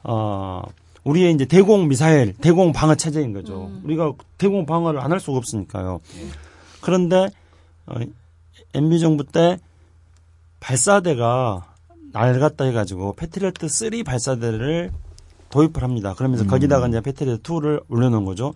어 0.03 0.61
우리의 1.03 1.34
이제 1.34 1.45
대공 1.45 1.88
미사일, 1.88 2.34
대공 2.34 2.71
방어 2.71 2.95
체제인 2.95 3.34
거죠. 3.34 3.65
음. 3.67 3.82
우리가 3.86 4.13
대공 4.38 4.65
방어를 4.65 4.99
안 4.99 5.11
할 5.11 5.19
수가 5.19 5.38
없으니까요. 5.38 5.99
그런데 6.82 7.30
어, 7.88 7.95
MB 8.73 8.99
정부 8.99 9.23
때 9.23 9.57
발사대가 10.59 11.73
낡았다 12.11 12.65
해가지고 12.65 13.13
패트리어트 13.15 13.67
3 13.67 14.03
발사대를 14.03 14.91
도입을 15.56 15.82
합니다. 15.82 16.14
그러면서 16.14 16.45
거기다가 16.45 16.88
이제 16.89 16.99
패트리어트 16.99 17.41
2를 17.41 17.84
올려놓은 17.88 18.26
거죠. 18.26 18.53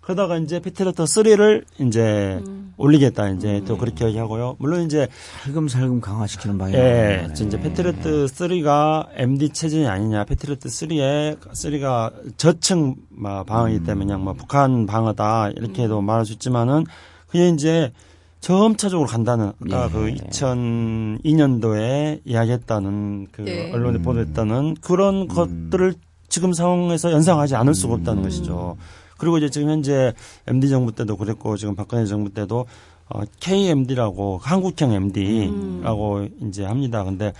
그러다가 0.00 0.36
이제 0.36 0.58
패트리어트 0.58 1.04
3를 1.04 1.64
이제 1.78 2.42
음. 2.44 2.74
올리겠다 2.76 3.28
이제 3.28 3.62
또 3.64 3.78
그렇게 3.78 4.06
얘기하고요. 4.06 4.56
물론 4.58 4.82
이제 4.82 5.06
살금살금 5.44 6.00
강화시키는 6.00 6.58
방향. 6.58 6.80
예, 6.80 7.28
이제 7.32 7.60
패트리어트 7.60 8.24
3가 8.26 9.06
MD 9.14 9.50
체제이 9.50 9.86
아니냐. 9.86 10.24
패트리어트 10.24 10.68
3에 10.68 11.38
3가 11.38 12.36
저층 12.36 12.96
막 13.10 13.46
방어이기 13.46 13.84
때문에 13.84 14.06
그냥 14.06 14.24
뭐 14.24 14.32
북한 14.32 14.86
방어다 14.86 15.50
이렇게도 15.50 16.00
말할 16.00 16.26
수 16.26 16.32
있지만은 16.32 16.84
그게 17.28 17.48
이제 17.50 17.92
점차적으로 18.40 19.06
간다는 19.08 19.52
아까 19.62 19.84
예. 19.84 19.88
그 19.92 20.14
2002년도에 20.30 22.22
이야기했다는 22.24 23.28
그 23.30 23.42
네. 23.42 23.70
언론에 23.72 23.98
보도했다는 23.98 24.78
그런 24.80 25.28
것들을 25.28 25.94
지금 26.32 26.54
상황에서 26.54 27.12
연상하지 27.12 27.56
않을 27.56 27.74
수가 27.74 27.92
없다는 27.92 28.22
것이죠. 28.22 28.78
그리고 29.18 29.36
이제 29.36 29.50
지금 29.50 29.68
현재 29.68 30.14
MD 30.46 30.70
정부 30.70 30.90
때도 30.90 31.18
그랬고 31.18 31.58
지금 31.58 31.76
박근혜 31.76 32.06
정부 32.06 32.32
때도 32.32 32.64
어, 33.10 33.20
KMD라고 33.38 34.40
한국형 34.42 34.92
MD라고 34.92 36.26
이제 36.48 36.64
합니다. 36.64 37.04
근데 37.04 37.34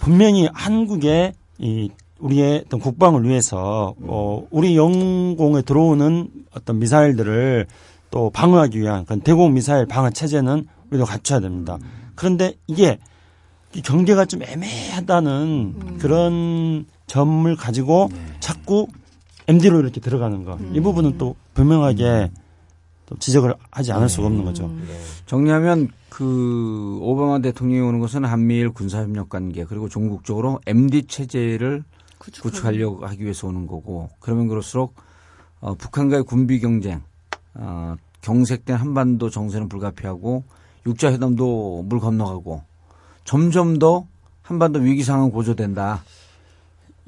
분명히 0.00 0.48
한국의 0.52 1.34
이 1.58 1.90
우리의 2.18 2.64
어떤 2.66 2.80
국방을 2.80 3.28
위해서 3.28 3.94
어 4.02 4.44
우리 4.50 4.76
영공에 4.76 5.62
들어오는 5.62 6.28
어떤 6.56 6.80
미사일들을 6.80 7.66
또 8.10 8.30
방어하기 8.30 8.80
위한 8.80 9.04
그런 9.04 9.20
대공 9.20 9.54
미사일 9.54 9.86
방어 9.86 10.10
체제는 10.10 10.66
우리도 10.90 11.04
갖춰야 11.04 11.38
됩니다. 11.38 11.78
그런데 12.16 12.54
이게 12.66 12.98
이 13.74 13.82
경계가 13.82 14.24
좀 14.24 14.42
애매하다는 14.42 15.98
그런 15.98 16.86
점을 17.12 17.54
가지고 17.56 18.08
자꾸 18.40 18.88
MD로 19.46 19.80
이렇게 19.80 20.00
들어가는 20.00 20.44
거. 20.44 20.58
이 20.72 20.80
부분은 20.80 21.18
또 21.18 21.36
분명하게 21.52 22.30
또 23.04 23.18
지적을 23.18 23.54
하지 23.70 23.92
않을 23.92 24.08
수가 24.08 24.28
없는 24.28 24.46
거죠. 24.46 24.70
정리하면 25.26 25.90
그 26.08 26.98
오바마 27.02 27.40
대통령이 27.40 27.86
오는 27.86 28.00
것은 28.00 28.24
한미일 28.24 28.70
군사협력 28.70 29.28
관계 29.28 29.66
그리고 29.66 29.90
종국적으로 29.90 30.58
MD 30.64 31.06
체제를 31.06 31.84
구축하려고 32.16 33.04
하기 33.06 33.24
위해서 33.24 33.46
오는 33.46 33.66
거고 33.66 34.08
그러면 34.18 34.48
그럴수록 34.48 34.94
어, 35.60 35.74
북한과의 35.74 36.22
군비 36.22 36.60
경쟁, 36.60 37.02
어, 37.52 37.94
경색된 38.22 38.74
한반도 38.74 39.28
정세는 39.28 39.68
불가피하고 39.68 40.44
육자 40.86 41.12
회담도 41.12 41.84
물 41.86 42.00
건너가고 42.00 42.62
점점 43.24 43.78
더 43.78 44.06
한반도 44.40 44.78
위기 44.78 45.02
상황 45.02 45.30
고조된다. 45.30 46.04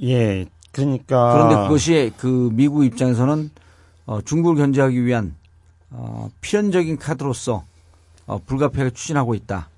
예. 0.03 0.47
그러니까 0.73 1.33
그런데 1.33 1.55
그것이 1.63 2.13
그 2.17 2.51
미국 2.53 2.85
입장에서는 2.85 3.51
어, 4.07 4.21
중국을 4.21 4.57
견제하기 4.57 5.05
위한 5.05 5.35
어, 5.91 6.29
필연적인 6.41 6.99
카드로서 6.99 7.65
어, 8.27 8.39
불가피하게 8.45 8.91
추진하고 8.91 9.35
있다. 9.35 9.69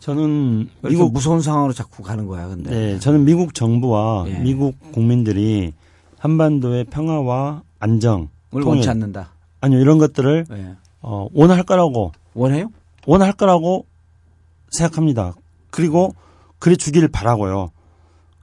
저는 0.00 0.68
미국 0.82 1.12
무서운 1.12 1.40
상황으로 1.40 1.72
자꾸 1.72 2.02
가는 2.02 2.26
거야. 2.26 2.48
근데 2.48 2.70
네, 2.70 2.98
저는 2.98 3.24
미국 3.24 3.54
정부와 3.54 4.24
예. 4.28 4.38
미국 4.40 4.74
국민들이 4.92 5.72
한반도의 6.18 6.84
평화와 6.84 7.62
안정, 7.78 8.22
을 8.54 8.62
통일, 8.62 8.66
원치 8.66 8.90
않는다. 8.90 9.30
아니요 9.60 9.80
이런 9.80 9.98
것들을 9.98 10.46
예. 10.50 10.76
어, 11.00 11.28
원할 11.32 11.62
거라고 11.62 12.12
원해요? 12.34 12.70
원할 13.06 13.32
거라고 13.32 13.86
생각합니다. 14.70 15.34
그리고 15.70 16.14
그래 16.58 16.76
주기를 16.76 17.08
바라고요. 17.08 17.70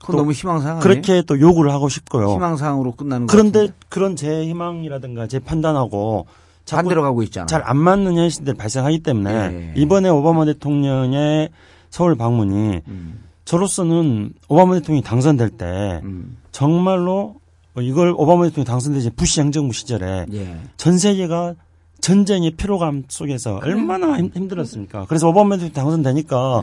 그건 0.00 0.12
또 0.16 0.22
너무 0.22 0.32
희망사항 0.32 0.78
아니에요? 0.78 0.82
그렇게 0.82 1.22
또 1.22 1.38
요구를 1.38 1.72
하고 1.72 1.88
싶고요. 1.88 2.32
희망사항으로 2.34 2.92
끝나는 2.92 3.26
거 3.26 3.30
그런데. 3.32 3.68
그런 3.88 4.16
제 4.16 4.44
희망이라든가 4.46 5.26
제 5.26 5.38
판단하고 5.38 6.26
반대로 6.68 7.02
가고 7.02 7.22
있잖아. 7.24 7.46
잘 7.46 7.62
안 7.64 7.76
맞는 7.76 8.16
현실들이 8.16 8.56
발생하기 8.56 9.00
때문에 9.00 9.32
예. 9.32 9.80
이번에 9.80 10.08
오바마 10.08 10.44
대통령의 10.46 11.48
서울 11.90 12.14
방문이 12.14 12.80
음, 12.86 13.24
저로서는 13.44 14.32
오바마 14.48 14.74
대통령이 14.74 15.02
당선될 15.02 15.50
때 15.50 16.00
음, 16.04 16.36
정말로 16.52 17.36
이걸 17.78 18.14
오바마 18.16 18.44
대통령이 18.44 18.64
당선되지 18.66 19.10
부시 19.16 19.40
행정부 19.40 19.72
시절에 19.72 20.26
예. 20.32 20.56
전 20.76 20.96
세계가 20.98 21.54
전쟁의 22.00 22.52
피로감 22.52 23.04
속에서 23.08 23.60
얼마나 23.62 24.16
힘, 24.16 24.30
힘들었습니까? 24.32 25.06
그래서 25.08 25.28
오바마 25.28 25.56
대통령이 25.56 25.72
당선되니까 25.74 26.62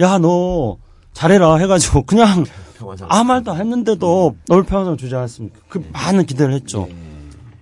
야너 0.00 0.78
잘해라 1.12 1.56
해가지고 1.56 2.02
그냥 2.04 2.44
아무 3.08 3.28
말도 3.28 3.52
안 3.52 3.60
했는데도 3.60 4.36
너를 4.48 4.64
평화상 4.64 4.96
주지 4.96 5.14
않았습니까? 5.14 5.58
그 5.68 5.84
많은 5.92 6.26
기대를 6.26 6.54
했죠. 6.54 6.88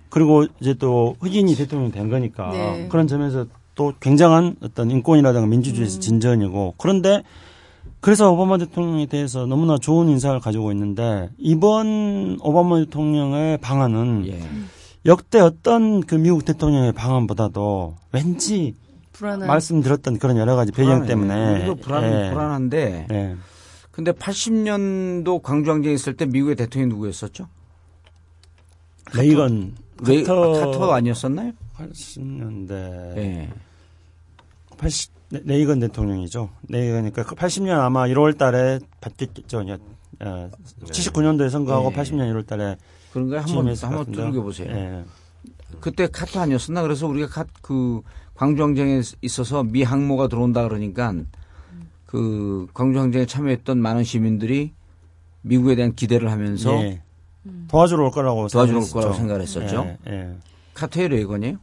그리고 0.08 0.46
이제 0.60 0.74
또 0.74 1.16
흑인이 1.20 1.54
대통령이 1.54 1.92
된 1.92 2.10
거니까 2.10 2.50
네. 2.50 2.88
그런 2.88 3.06
점에서 3.06 3.46
또 3.74 3.92
굉장한 4.00 4.56
어떤 4.62 4.90
인권이라든가 4.90 5.46
민주주의에서 5.46 6.00
진전이고 6.00 6.74
그런데 6.76 7.22
그래서 8.00 8.32
오바마 8.32 8.58
대통령에 8.58 9.06
대해서 9.06 9.46
너무나 9.46 9.78
좋은 9.78 10.08
인상을 10.08 10.38
가지고 10.40 10.72
있는데 10.72 11.30
이번 11.38 12.38
오바마 12.40 12.78
대통령의 12.78 13.58
방안은 13.58 14.26
예. 14.26 14.40
역대 15.06 15.38
어떤 15.40 16.00
그 16.02 16.14
미국 16.14 16.44
대통령의 16.44 16.92
방안보다도 16.92 17.94
왠지 18.12 18.74
불안한 19.12 19.46
말씀드렸던 19.46 20.18
그런 20.18 20.36
여러 20.38 20.56
가지 20.56 20.72
배경 20.72 21.02
불안해. 21.02 21.08
때문에 21.08 21.54
우리도 21.56 21.74
불안, 21.76 22.04
예. 22.04 22.30
불안한데. 22.32 23.06
예. 23.10 23.36
근데 24.00 24.12
80년도 24.12 25.42
광주항쟁 25.42 25.92
있을 25.92 26.16
때 26.16 26.24
미국의 26.24 26.56
대통령이 26.56 26.90
누구였었죠? 26.94 27.48
레이건 29.14 29.74
레이, 30.04 30.22
카터, 30.24 30.52
카터 30.52 30.92
아니었었나요? 30.92 31.52
80년대 31.76 32.70
예. 33.18 33.50
80 34.78 35.12
레- 35.32 35.42
레이건 35.44 35.80
대통령이죠. 35.80 36.48
레이건이니까 36.68 37.24
80년 37.24 37.78
아마 37.78 38.04
1월 38.06 38.38
달에 38.38 38.78
받겠죠. 39.02 39.58
어, 40.20 40.50
79년도에 40.86 41.50
선거하고 41.50 41.92
예. 41.92 41.96
80년 41.96 42.32
1월 42.32 42.46
달에 42.46 42.76
그런가요? 43.12 43.40
한번 43.40 43.74
한번. 43.76 44.04
두들겨 44.06 44.40
보세요. 44.42 44.70
예. 44.70 45.04
그때 45.80 46.06
카터 46.06 46.40
아니었었나? 46.40 46.80
그래서 46.80 47.06
우리가 47.06 47.28
카, 47.28 47.44
그 47.60 48.00
광주항쟁에 48.34 49.02
있어서 49.20 49.62
미 49.62 49.82
항모가 49.82 50.28
들어온다 50.28 50.62
그러니까 50.66 51.12
그 52.10 52.66
광주항쟁에 52.74 53.24
참여했던 53.24 53.78
많은 53.78 54.02
시민들이 54.02 54.72
미국에 55.42 55.76
대한 55.76 55.94
기대를 55.94 56.32
하면서 56.32 56.72
예. 56.82 57.02
도와주러 57.68 58.04
올 58.04 58.10
거라고 58.10 58.48
도와주러 58.48 58.78
올 58.78 58.82
생각했었죠. 58.84 58.94
거라고 58.94 59.14
생각을 59.14 59.42
했었죠. 59.42 59.96
예, 60.08 60.12
예. 60.12 60.36
카터의 60.74 61.08
레이건이에요? 61.08 61.58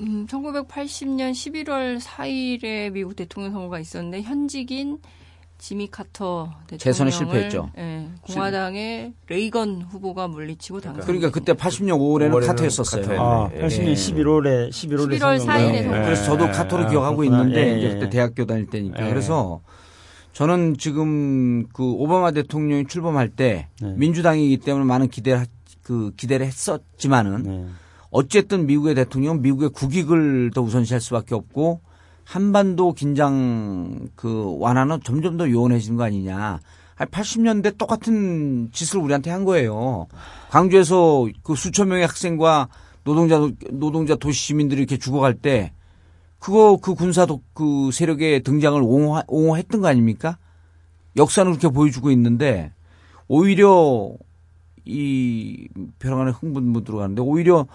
음, 0.00 0.26
1980년 0.28 1.30
11월 1.30 2.00
4일에 2.00 2.90
미국 2.90 3.14
대통령 3.14 3.52
선거가 3.52 3.78
있었는데 3.78 4.22
현직인 4.22 4.98
지미 5.58 5.88
카터 5.90 6.50
대통령을 6.66 6.78
재선에 6.78 7.10
실패했죠. 7.10 7.70
예, 7.78 8.08
공화당의 8.22 9.14
레이건 9.28 9.82
후보가 9.90 10.28
물리치고 10.28 10.80
당선. 10.80 11.04
그러니까 11.04 11.30
그때 11.30 11.54
80년 11.54 11.98
5월에는 11.98 12.30
5월에는 12.30 12.46
카터였었어요. 12.46 13.02
카터였네. 13.02 13.24
아, 13.24 13.50
예. 13.54 13.66
80년 13.66 13.88
예. 13.88 13.94
11월에 13.94 14.68
11월에 14.70 15.18
11월 15.18 15.38
4일에 15.46 15.82
선거. 15.82 15.90
그래서 16.04 16.24
저도 16.24 16.46
카토를 16.50 16.88
기억하고 16.88 17.24
있는데 17.24 17.78
이제 17.78 17.94
그때 17.94 18.10
대학교 18.10 18.44
다닐 18.44 18.66
때니까 18.66 19.06
예. 19.06 19.08
그래서 19.10 19.60
저는 20.34 20.76
지금 20.76 21.66
그 21.72 21.82
오바마 21.82 22.32
대통령이 22.32 22.86
출범할 22.86 23.30
때 23.30 23.68
네. 23.80 23.94
민주당이기 23.96 24.58
때문에 24.58 24.84
많은 24.84 25.08
기대를 25.08 25.40
하- 25.40 25.46
그 25.82 26.12
기대를 26.18 26.44
했었지만은 26.46 27.42
네. 27.44 27.64
어쨌든 28.10 28.66
미국의 28.66 28.94
대통령은 28.96 29.40
미국의 29.40 29.70
국익을 29.70 30.50
더 30.54 30.60
우선시할 30.60 31.00
수밖에 31.00 31.34
없고 31.34 31.80
한반도 32.26 32.92
긴장 32.92 34.08
그 34.16 34.56
완화는 34.58 34.98
점점 35.04 35.36
더 35.36 35.48
요원해지는 35.48 35.96
거 35.96 36.02
아니냐. 36.02 36.58
80년대 36.98 37.78
똑같은 37.78 38.68
짓을 38.72 38.98
우리한테 38.98 39.30
한 39.30 39.44
거예요. 39.44 40.08
광주에서 40.50 41.28
그 41.44 41.54
수천 41.54 41.88
명의 41.88 42.04
학생과 42.04 42.68
노동자 43.04 43.38
노동자 43.70 44.16
도시 44.16 44.44
시민들이 44.48 44.80
이렇게 44.80 44.98
죽어갈 44.98 45.34
때 45.34 45.72
그거 46.40 46.78
그 46.82 46.94
군사도 46.94 47.42
그 47.54 47.90
세력의 47.92 48.42
등장을 48.42 48.80
옹호, 48.82 49.22
옹호했던 49.28 49.80
거 49.80 49.86
아닙니까? 49.86 50.36
역사는 51.16 51.52
그렇게 51.52 51.72
보여주고 51.72 52.10
있는데 52.10 52.72
오히려 53.28 54.12
이 54.84 55.68
벼랑간에 56.00 56.32
흥분 56.32 56.72
못 56.72 56.82
들어가는데 56.82 57.22
오히려 57.22 57.66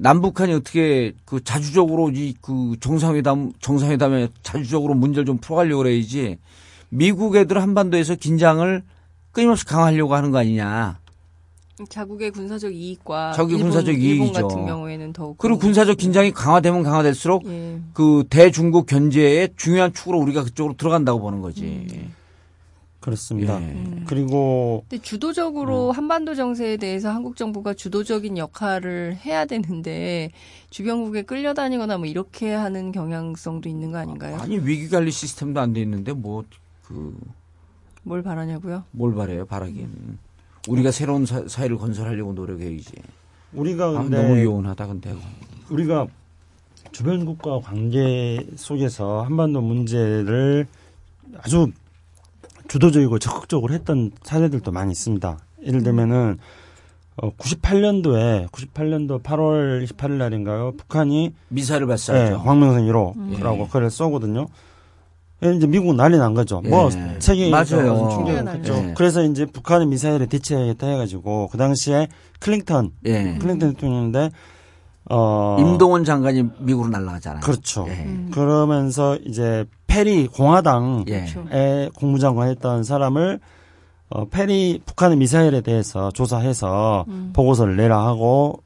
남북한이 0.00 0.52
어떻게 0.54 1.12
그 1.26 1.44
자주적으로 1.44 2.10
이 2.10 2.34
그 2.40 2.76
정상회담 2.80 3.52
정상회담에 3.60 4.28
자주적으로 4.42 4.94
문제를 4.94 5.26
좀 5.26 5.38
풀어가려고 5.38 5.82
그래야지 5.82 6.38
미국 6.88 7.36
애들 7.36 7.60
한반도에서 7.60 8.14
긴장을 8.14 8.82
끊임없이 9.32 9.64
강화하려고 9.66 10.14
하는 10.14 10.30
거 10.30 10.38
아니냐. 10.38 10.98
자국의 11.88 12.30
군사적 12.30 12.74
이익과 12.74 13.32
자국의 13.32 13.56
일본, 13.58 13.70
군사적 13.70 13.94
이익이죠. 13.98 14.32
같은 14.32 14.66
경우에는 14.66 15.12
더욱 15.14 15.38
그리고 15.38 15.58
군사적 15.58 15.96
긴장이 15.96 16.30
강화되면 16.32 16.82
강화될수록 16.82 17.46
예. 17.46 17.80
그 17.94 18.24
대중국 18.28 18.86
견제의 18.86 19.50
중요한 19.56 19.92
축으로 19.94 20.18
우리가 20.18 20.44
그쪽으로 20.44 20.76
들어간다고 20.76 21.20
보는 21.20 21.40
거지. 21.40 21.86
그렇습니다. 23.00 23.60
예. 23.62 24.02
그리고 24.06 24.84
근데 24.88 25.02
주도적으로 25.02 25.90
한반도 25.90 26.34
정세에 26.34 26.76
대해서 26.76 27.10
한국 27.10 27.36
정부가 27.36 27.72
주도적인 27.74 28.36
역할을 28.36 29.16
해야 29.24 29.46
되는데 29.46 30.30
주변국에 30.68 31.22
끌려다니거나 31.22 31.96
뭐 31.96 32.06
이렇게 32.06 32.52
하는 32.52 32.92
경향성도 32.92 33.68
있는 33.68 33.90
거 33.90 33.98
아닌가요? 33.98 34.36
아니 34.38 34.58
위기 34.58 34.88
관리 34.88 35.10
시스템도 35.10 35.60
안 35.60 35.72
돼 35.72 35.80
있는데 35.80 36.12
뭐 36.12 36.44
그뭘뭘 36.84 38.22
바라냐고요? 38.22 38.84
바래요 39.16 39.46
바라긴. 39.46 40.18
우리가 40.68 40.90
새로운 40.90 41.24
사, 41.24 41.42
사회를 41.48 41.78
건설하려고 41.78 42.34
노력해야지. 42.34 42.92
우리가 43.54 43.86
아, 43.88 44.02
근데 44.02 44.22
너무 44.22 44.42
요원하다 44.42 44.86
근데. 44.86 45.14
우리가 45.70 46.06
주변국과 46.92 47.60
관계 47.60 48.46
속에서 48.56 49.22
한반도 49.22 49.62
문제를 49.62 50.66
아주 51.38 51.70
주도적이고 52.70 53.18
적극적으로 53.18 53.74
했던 53.74 54.12
사례들도 54.22 54.70
많이 54.70 54.92
있습니다. 54.92 55.38
예를 55.66 55.82
들면은 55.82 56.38
어, 57.16 57.30
98년도에 57.32 58.48
98년도 58.50 59.24
8월 59.24 59.84
28일 59.84 60.12
날인가요? 60.12 60.74
북한이 60.76 61.34
미사일을 61.48 61.86
예, 61.86 61.88
발사하죠. 61.88 62.36
황명성 62.36 62.86
1호라고 62.86 63.60
예. 63.60 63.66
그걸 63.66 63.90
쏘거든요. 63.90 64.46
예, 65.42 65.52
이제 65.52 65.66
미국은 65.66 65.96
난리 65.96 66.16
난 66.16 66.32
거죠. 66.32 66.60
뭐 66.60 66.88
예. 66.94 67.16
세계에서 67.18 67.76
맞아요. 67.76 67.94
컸죠. 67.94 68.42
났죠. 68.42 68.94
그래서 68.94 69.24
이제 69.24 69.46
북한의 69.46 69.88
미사일에 69.88 70.26
대체하겠다 70.26 70.86
해가지고 70.86 71.48
그 71.48 71.58
당시에 71.58 72.06
클린턴 72.38 72.92
예. 73.06 73.36
클링턴 73.40 73.72
대통령인데 73.72 74.30
어 75.08 75.56
임동원 75.58 76.04
장관이 76.04 76.44
미국으로 76.58 76.90
날아가잖아요. 76.90 77.40
그렇죠. 77.40 77.86
예. 77.88 78.28
그러면서 78.32 79.16
이제 79.24 79.64
페리 79.86 80.26
공화당의 80.26 81.04
예. 81.08 81.20
그렇죠. 81.24 81.44
국무장관 81.94 82.48
했던 82.48 82.84
사람을 82.84 83.40
어, 84.10 84.24
페리 84.28 84.80
북한의 84.84 85.16
미사일에 85.16 85.60
대해서 85.60 86.10
조사해서 86.10 87.04
음. 87.08 87.30
보고서를 87.32 87.76
내라 87.76 88.04
하고 88.06 88.62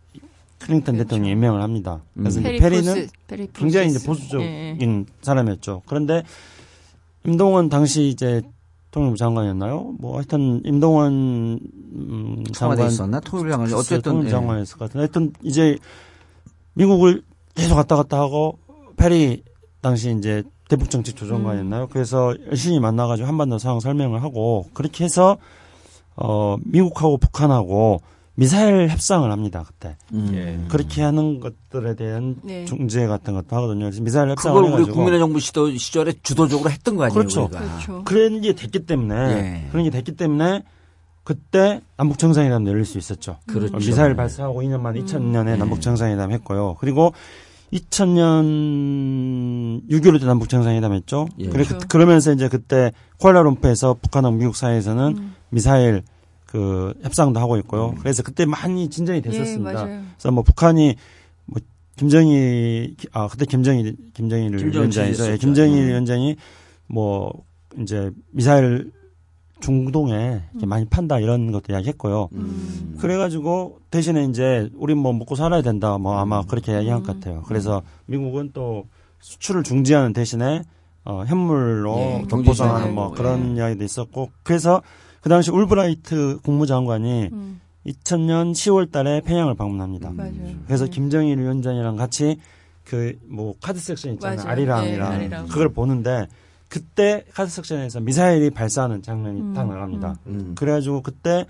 클린턴 0.58 0.94
그렇죠. 0.94 1.08
대통령이 1.08 1.32
임명을 1.32 1.62
합니다. 1.62 2.00
그래서 2.16 2.40
이제 2.40 2.48
페리 2.48 2.60
페리는 2.60 2.94
프로스, 2.94 3.12
페리 3.26 3.48
굉장히 3.52 3.88
이제. 3.88 4.06
보수적인 4.06 5.06
예. 5.08 5.12
사람이었죠. 5.20 5.82
그런데 5.86 6.22
임동원 7.26 7.68
당시 7.68 8.08
이제 8.08 8.42
통일부 8.90 9.16
장관이었나요? 9.16 9.96
뭐 9.98 10.16
하여튼 10.16 10.62
임동원 10.64 11.12
음, 11.94 12.44
장관 12.52 12.86
있었나 12.86 13.20
통일부 13.20 13.50
장관이 13.50 13.70
글쎄요, 13.70 13.78
어쨌든 13.80 14.12
통일부 14.12 14.28
예. 14.28 14.30
장관이었을 14.30 14.78
것 14.78 14.84
같은데 14.86 14.98
하여튼 15.00 15.32
이제 15.42 15.76
미국을 16.74 17.22
계속 17.54 17.76
왔다 17.76 17.96
갔다 17.96 18.18
하고 18.18 18.58
페리 18.96 19.42
당시 19.80 20.14
이제 20.16 20.42
대북 20.68 20.90
정책 20.90 21.16
조정관이었나요? 21.16 21.88
그래서 21.88 22.34
열심히 22.48 22.80
만나가지고 22.80 23.28
한반도 23.28 23.58
상황 23.58 23.80
설명을 23.80 24.22
하고 24.22 24.66
그렇게 24.74 25.04
해서 25.04 25.36
어 26.16 26.56
미국하고 26.64 27.18
북한하고 27.18 28.00
미사일 28.36 28.88
협상을 28.88 29.30
합니다 29.30 29.62
그때 29.66 29.96
음. 30.12 30.30
예. 30.34 30.68
그렇게 30.68 31.02
하는 31.02 31.38
것들에 31.38 31.94
대한 31.94 32.36
네. 32.42 32.64
중재 32.64 33.06
같은 33.06 33.34
것도 33.34 33.54
하거든요. 33.56 33.84
그래서 33.84 34.02
미사일 34.02 34.30
협상을 34.30 34.54
그걸 34.54 34.64
우리 34.64 34.74
해가지고 34.74 34.96
국민의 34.96 35.20
정부 35.20 35.38
시도, 35.38 35.70
시절에 35.76 36.14
주도적으로 36.22 36.70
했던 36.70 36.96
거 36.96 37.04
아니에요? 37.04 37.14
그렇죠. 37.14 37.44
우리가. 37.44 37.60
그렇죠. 37.60 38.04
그런 38.04 38.40
게 38.40 38.54
됐기 38.54 38.86
때문에 38.86 39.14
예. 39.14 39.68
그런 39.70 39.84
게 39.84 39.90
됐기 39.90 40.16
때문에 40.16 40.64
그때 41.24 41.80
남북 41.96 42.18
정상회담 42.18 42.66
열릴 42.66 42.84
수 42.84 42.98
있었죠. 42.98 43.38
그렇죠. 43.46 43.76
미사일 43.78 44.14
발사하고 44.14 44.62
2년 44.62 44.80
만에 44.80 45.00
음. 45.00 45.06
2000년에 45.06 45.44
네. 45.46 45.56
남북 45.56 45.80
정상회담 45.80 46.30
했고요. 46.32 46.76
그리고 46.78 47.14
2000년 47.72 49.88
6.15 49.88 50.20
때 50.20 50.26
남북 50.26 50.50
정상회담 50.50 50.92
했죠. 50.92 51.26
예. 51.38 51.48
그래, 51.48 51.64
그렇죠. 51.64 51.88
그러면서 51.88 52.32
이제 52.32 52.48
그때 52.48 52.92
쿠알라룸푸에서 53.18 53.96
북한하고 54.02 54.36
미국 54.36 54.54
사이에서는 54.54 55.18
음. 55.18 55.34
미사일 55.48 56.02
그 56.46 56.92
협상도 57.02 57.40
하고 57.40 57.56
있고요. 57.56 57.94
그래서 57.98 58.22
그때 58.22 58.44
많이 58.44 58.88
진전이 58.88 59.18
예, 59.18 59.22
됐었습니다. 59.22 59.72
맞아요. 59.72 60.02
그래서 60.12 60.30
뭐 60.30 60.44
북한이 60.44 60.94
뭐 61.46 61.60
김정일 61.96 62.94
아 63.12 63.28
그때 63.28 63.46
김정일 63.46 63.96
김정일 64.12 64.54
위원장이죠. 64.54 65.32
예. 65.32 65.36
김정일 65.36 65.82
음. 65.82 65.88
위원장이 65.88 66.36
뭐 66.86 67.32
이제 67.80 68.10
미사일 68.30 68.92
중동에 69.64 70.42
이렇게 70.52 70.66
많이 70.66 70.84
판다 70.84 71.18
이런 71.18 71.50
것도 71.50 71.72
이야기했고요. 71.72 72.28
음. 72.34 72.96
그래가지고 73.00 73.78
대신에 73.90 74.24
이제 74.24 74.68
우린 74.76 74.98
뭐 74.98 75.12
먹고 75.14 75.36
살아야 75.36 75.62
된다 75.62 75.96
뭐 75.96 76.18
아마 76.18 76.40
음. 76.40 76.46
그렇게 76.46 76.72
이야기한 76.72 77.02
것 77.02 77.14
같아요. 77.14 77.42
그래서 77.46 77.82
미국은 78.06 78.50
또 78.52 78.84
수출을 79.20 79.62
중지하는 79.62 80.12
대신에 80.12 80.62
어, 81.06 81.24
현물로 81.26 81.96
예, 81.98 82.20
또 82.22 82.28
경제 82.28 82.46
보상하는 82.50 82.92
지원하고, 82.92 82.94
뭐 82.94 83.10
예. 83.12 83.16
그런 83.16 83.56
이야기도 83.56 83.84
있었고 83.84 84.30
그래서 84.42 84.82
그 85.22 85.28
당시 85.30 85.50
울브라이트 85.50 86.40
국무장관이 86.42 87.30
음, 87.32 87.60
2000년 87.86 88.52
10월 88.52 88.90
달에 88.92 89.22
평양을 89.22 89.54
방문합니다. 89.54 90.10
음. 90.10 90.16
맞아요. 90.16 90.32
그래서 90.66 90.84
네. 90.84 90.90
김정일 90.90 91.38
위원장이랑 91.40 91.96
같이 91.96 92.36
그 92.84 93.16
뭐 93.26 93.54
카드 93.62 93.78
섹션 93.80 94.12
있잖아요. 94.14 94.36
맞아요. 94.36 94.50
아리랑이랑 94.50 95.08
네, 95.10 95.16
아리랑. 95.16 95.46
그걸 95.48 95.70
보는데 95.70 96.26
그때 96.74 97.24
카드 97.32 97.48
섹션에서 97.50 98.00
미사일이 98.00 98.50
발사하는 98.50 99.00
장면이 99.00 99.40
음, 99.40 99.54
딱 99.54 99.68
나갑니다. 99.68 100.16
음. 100.26 100.56
그래가지고 100.56 101.02
그때 101.02 101.46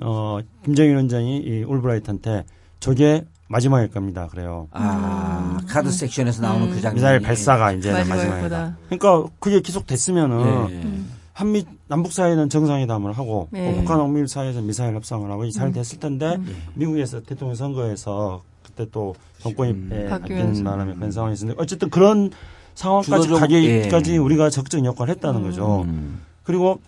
어 0.00 0.38
김정일 0.64 0.92
위원장이 0.92 1.38
이 1.38 1.64
올브라이트한테 1.64 2.44
저게 2.78 3.24
마지막일 3.48 3.90
겁니다. 3.90 4.28
그래요. 4.30 4.68
아, 4.70 5.58
음. 5.60 5.66
카드 5.66 5.90
섹션에서 5.90 6.40
나오는 6.42 6.68
음. 6.68 6.70
그 6.70 6.80
장면. 6.80 6.94
미사일 6.94 7.20
발사가 7.20 7.72
이제 7.72 7.90
마지막이다. 7.90 8.76
그러니까 8.86 9.28
그게 9.40 9.60
계속 9.60 9.88
됐으면은 9.88 10.70
예. 10.70 10.74
음. 10.84 11.10
한미 11.32 11.64
남북 11.88 12.12
사이는 12.12 12.48
정상회담을 12.48 13.12
하고 13.12 13.48
네. 13.50 13.72
또 13.72 13.80
북한하고 13.80 14.08
미국 14.08 14.28
사이에서 14.28 14.62
미사일 14.62 14.94
협상을 14.94 15.28
하고 15.28 15.50
잘 15.50 15.72
됐을 15.72 15.98
텐데 15.98 16.36
음. 16.36 16.62
미국에서 16.74 17.20
대통령 17.22 17.56
선거에서 17.56 18.44
그때 18.62 18.86
또 18.92 19.16
정권이 19.40 19.72
음. 19.72 19.90
예, 19.92 20.08
바뀌면서. 20.08 20.46
바뀐 20.46 20.64
바람에 20.64 20.94
그런 20.94 21.10
상황이 21.10 21.34
있었는데 21.34 21.60
어쨌든 21.60 21.90
그런 21.90 22.30
상황까지 22.74 23.28
주도적- 23.28 23.40
가기까지 23.40 24.12
예. 24.12 24.16
우리가 24.16 24.50
적극적 24.50 24.84
역할을 24.84 25.14
했다는 25.14 25.40
음. 25.40 25.44
거죠. 25.44 25.82
음. 25.82 26.20
그리고 26.42 26.80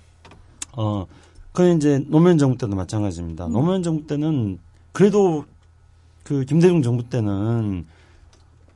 어 0.76 1.06
그건 1.52 1.76
이제 1.76 2.02
노무현 2.08 2.38
정부 2.38 2.58
때도 2.58 2.74
마찬가지입니다. 2.76 3.46
음. 3.46 3.52
노무현 3.52 3.82
정부 3.82 4.06
때는 4.06 4.58
그래도 4.92 5.44
그 6.22 6.44
김대중 6.44 6.82
정부 6.82 7.08
때는 7.08 7.86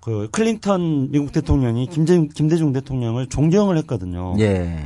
그 0.01 0.29
클린턴 0.31 1.11
미국 1.11 1.31
대통령이 1.33 1.87
김대중, 1.89 2.29
김대중 2.29 2.73
대통령을 2.73 3.27
존경을 3.27 3.77
했거든요. 3.79 4.35
예. 4.39 4.45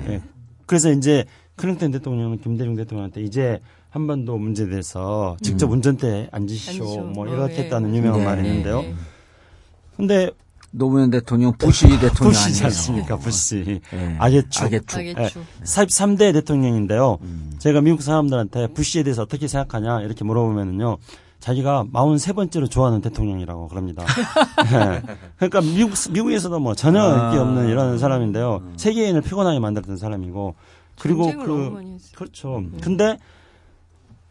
예. 0.09 0.23
그래서 0.67 0.91
이제 0.91 1.25
클린턴 1.57 1.93
대통령은 1.93 2.41
김대중 2.41 2.75
대통령한테 2.75 3.23
이제 3.23 3.61
한반도 3.91 4.37
문제에 4.39 4.69
대해서 4.69 5.37
직접 5.41 5.67
음. 5.67 5.73
운전대에 5.75 6.29
앉으시오 6.33 6.83
앉으시오. 6.85 7.03
뭐 7.05 7.29
어, 7.29 7.33
이렇겠다는 7.33 7.95
예. 7.95 7.99
유명한 7.99 8.21
예, 8.23 8.25
말이 8.25 8.45
예, 8.45 8.49
있는데요. 8.49 8.81
예. 8.81 8.95
근데 9.97 10.31
노무현 10.77 11.11
대통령 11.11 11.53
부시 11.57 11.87
대통령 12.01 12.33
부시지. 12.33 12.65
않습니까? 12.65 13.17
부시. 13.17 13.81
예. 13.93 14.17
아게축. 14.19 14.65
아게축. 14.65 14.99
알겠죠. 14.99 15.41
43대 15.63 16.33
대통령인데요. 16.33 17.19
음. 17.23 17.53
제가 17.59 17.81
미국 17.81 18.03
사람들한테 18.03 18.69
부시에 18.69 19.05
대해서 19.05 19.23
어떻게 19.23 19.47
생각하냐 19.47 20.03
이렇게 20.03 20.25
물어보면은요. 20.25 20.99
자기가 21.39 21.85
43번째로 21.93 22.71
좋아하는 22.71 23.01
대통령이라고 23.03 23.69
그럽니다. 23.69 24.05
네. 24.73 25.03
그러니까 25.37 25.61
미국, 25.61 25.93
미국에서도 26.11 26.59
뭐 26.59 26.75
전혀 26.75 27.01
아. 27.03 27.27
인기 27.27 27.39
없는 27.39 27.69
이런 27.69 27.99
사람인데요. 27.99 28.63
세계인을 28.77 29.21
피곤하게 29.21 29.59
만들었던 29.59 29.97
사람이고. 29.97 30.55
그리고 30.99 31.33
그, 31.37 31.51
많이 31.75 31.95
했어요. 31.95 32.13
그렇죠. 32.17 32.57
음. 32.57 32.79
근데 32.81 33.19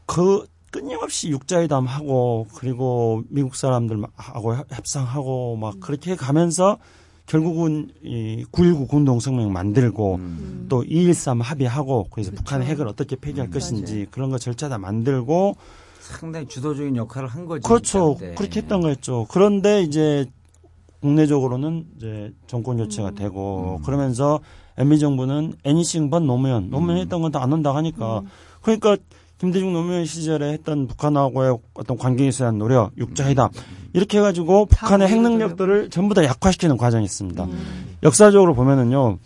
그 0.06 0.46
끊임없이 0.78 1.30
육자회담 1.30 1.86
하고 1.86 2.48
그리고 2.56 3.22
미국 3.30 3.56
사람들 3.56 3.96
막 3.96 4.12
하고 4.16 4.56
협- 4.56 4.66
협상하고 4.72 5.56
막 5.56 5.80
그렇게 5.80 6.16
가면서 6.16 6.80
결국은 7.28 7.90
이 8.04 8.44
9.19 8.52 8.88
공동성명 8.90 9.54
만들고 9.54 10.16
음. 10.16 10.66
또2.13 10.70 11.42
합의하고 11.44 12.08
그래서 12.10 12.32
그렇죠. 12.32 12.44
북한의 12.44 12.68
핵을 12.70 12.88
어떻게 12.88 13.16
폐기할 13.16 13.50
음, 13.50 13.52
것인지 13.52 14.08
그런 14.10 14.32
거 14.32 14.40
절차 14.40 14.68
다 14.68 14.80
만들고 14.80 15.56
상당히 16.02 16.48
주도적인 16.48 16.96
역할을 16.98 17.30
한 17.30 17.46
거지. 17.46 17.62
그렇죠. 17.66 18.16
그렇게 18.36 18.62
했던 18.62 18.82
거였죠. 18.82 19.28
그런데 19.30 19.84
이제 19.84 20.26
국내적으로는 21.02 21.86
이제 21.98 22.34
정권 22.48 22.78
교체가 22.78 23.10
음. 23.10 23.16
되고 23.16 23.80
그러면서 23.86 24.40
MB 24.78 24.98
정부는 25.00 25.54
애니싱 25.64 26.10
번 26.10 26.26
노무현 26.26 26.72
노무현 26.72 26.98
음. 26.98 27.02
했던 27.02 27.22
건 27.22 27.32
다 27.32 27.42
안 27.44 27.54
한다 27.54 27.76
하니까 27.76 28.20
음. 28.20 28.28
그러니까 28.62 28.98
김대중 29.44 29.74
노무현 29.74 30.06
시절에 30.06 30.54
했던 30.54 30.88
북한하고의 30.88 31.58
어떤 31.74 31.98
관계에 31.98 32.30
대한 32.30 32.58
노력, 32.58 32.98
육자회담 32.98 33.50
이렇게 33.92 34.20
해가지고 34.20 34.68
북한의 34.68 35.10
핵 35.10 35.22
능력들을 35.22 35.90
전부 35.90 36.16
다 36.16 36.24
약화시키는 36.24 36.78
과정이 36.78 37.04
있습니다. 37.04 37.44
음. 37.44 37.98
역사적으로 38.04 38.56
보면은요, 38.56 39.18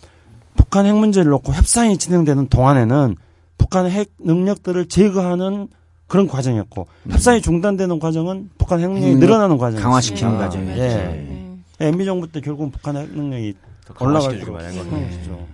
북한 0.56 0.88
핵 0.88 0.95
문제를 0.95 1.30
놓고 1.30 1.53
협상이 1.53 1.99
진행되는 1.99 2.48
동안에는 2.48 3.15
북한의 3.60 3.91
핵 3.91 4.10
능력들을 4.18 4.88
제거하는 4.88 5.68
그런 6.07 6.27
과정이었고 6.27 6.88
협상이 7.11 7.44
중단되는 7.44 7.99
과정은 7.99 8.49
북한 8.57 8.80
핵 8.80 8.89
능력이 8.89 9.14
음. 9.14 9.19
늘어나는 9.19 9.60
과정이었습니다. 9.60 9.88
강화시키는 9.88 10.34
예. 10.34 10.38
과정이었죠. 10.38 10.81
예. 10.81 11.57
예. 11.81 11.88
MB 11.89 12.06
정부 12.06 12.31
때 12.31 12.41
결국은 12.41 12.72
북한의 12.72 13.03
핵 13.03 13.11
능력이 13.15 13.53
더 13.85 13.94
올라갈 14.03 14.39
강화시켜주기만 14.39 14.65
한 14.65 14.89
거로 14.89 14.89
거죠. 14.89 15.48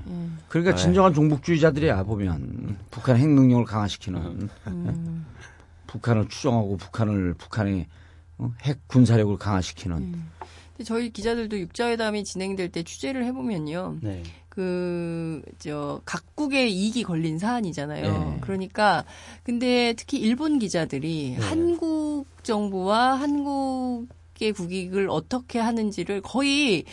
그러니까 0.53 0.75
네. 0.75 0.83
진정한 0.83 1.15
종북주의자들이야 1.15 2.03
보면 2.03 2.77
북한 2.91 3.17
핵 3.17 3.27
능력을 3.27 3.65
강화시키는 3.65 4.49
음. 4.67 5.25
북한을 5.87 6.29
추종하고 6.29 6.77
북한을 6.77 7.33
북한의 7.33 7.87
어? 8.37 8.51
핵 8.61 8.87
군사력을 8.87 9.35
강화시키는 9.39 9.97
음. 9.97 10.31
근데 10.77 10.83
저희 10.83 11.09
기자들도 11.11 11.59
육자회담이 11.59 12.23
진행될 12.23 12.69
때 12.69 12.83
취재를 12.83 13.25
해보면요. 13.25 13.97
네. 14.01 14.21
그, 14.49 15.41
저, 15.57 16.01
각국의 16.05 16.71
이익이 16.71 17.01
걸린 17.01 17.39
사안이잖아요. 17.39 18.11
네. 18.11 18.37
그러니까, 18.41 19.05
근데 19.41 19.93
특히 19.97 20.19
일본 20.19 20.59
기자들이 20.59 21.37
네. 21.39 21.43
한국 21.43 22.25
정부와 22.43 23.15
한국의 23.15 24.53
국익을 24.55 25.09
어떻게 25.09 25.57
하는지를 25.57 26.21
거의 26.21 26.85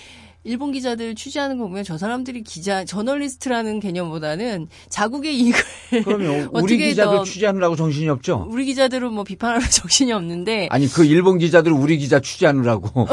일본 0.42 0.72
기자들 0.72 1.14
취재하는 1.14 1.58
거 1.58 1.64
보면 1.64 1.84
저 1.84 1.98
사람들이 1.98 2.42
기자, 2.42 2.84
저널리스트라는 2.86 3.78
개념보다는 3.78 4.68
자국의 4.88 5.38
이익을 5.38 5.60
그러면 6.04 6.48
우리 6.54 6.78
기자들 6.78 7.18
더- 7.18 7.24
취재하느라고 7.24 7.76
정신이 7.76 8.08
없죠. 8.08 8.46
우리 8.50 8.64
기자들은 8.64 9.12
뭐 9.12 9.22
비판하는 9.24 9.60
정신이 9.68 10.12
없는데 10.12 10.68
아니 10.70 10.86
그 10.88 11.04
일본 11.04 11.38
기자들 11.38 11.72
우리 11.72 11.98
기자 11.98 12.20
취재하느라고 12.20 13.06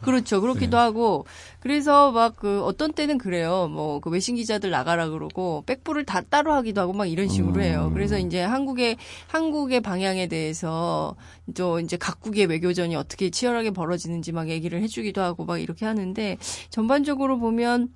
그렇죠. 0.00 0.40
그렇기도 0.40 0.76
하고. 0.78 1.24
그래서 1.60 2.12
막 2.12 2.36
그 2.36 2.62
어떤 2.64 2.92
때는 2.92 3.18
그래요. 3.18 3.68
뭐 3.68 4.00
그 4.00 4.10
외신 4.10 4.36
기자들 4.36 4.70
나가라 4.70 5.08
그러고 5.08 5.62
백부를 5.66 6.04
다 6.04 6.20
따로 6.20 6.52
하기도 6.52 6.80
하고 6.80 6.92
막 6.92 7.06
이런 7.06 7.28
식으로 7.28 7.62
해요. 7.62 7.90
그래서 7.94 8.18
이제 8.18 8.42
한국의 8.42 8.96
한국의 9.28 9.80
방향에 9.80 10.26
대해서 10.28 11.16
또 11.56 11.80
이제 11.80 11.96
각국의 11.96 12.46
외교전이 12.46 12.94
어떻게 12.96 13.30
치열하게 13.30 13.70
벌어지는지 13.70 14.32
막 14.32 14.48
얘기를 14.48 14.82
해주기도 14.82 15.22
하고 15.22 15.44
막 15.44 15.58
이렇게 15.58 15.86
하는데 15.86 16.36
전반적으로 16.70 17.38
보면 17.38 17.88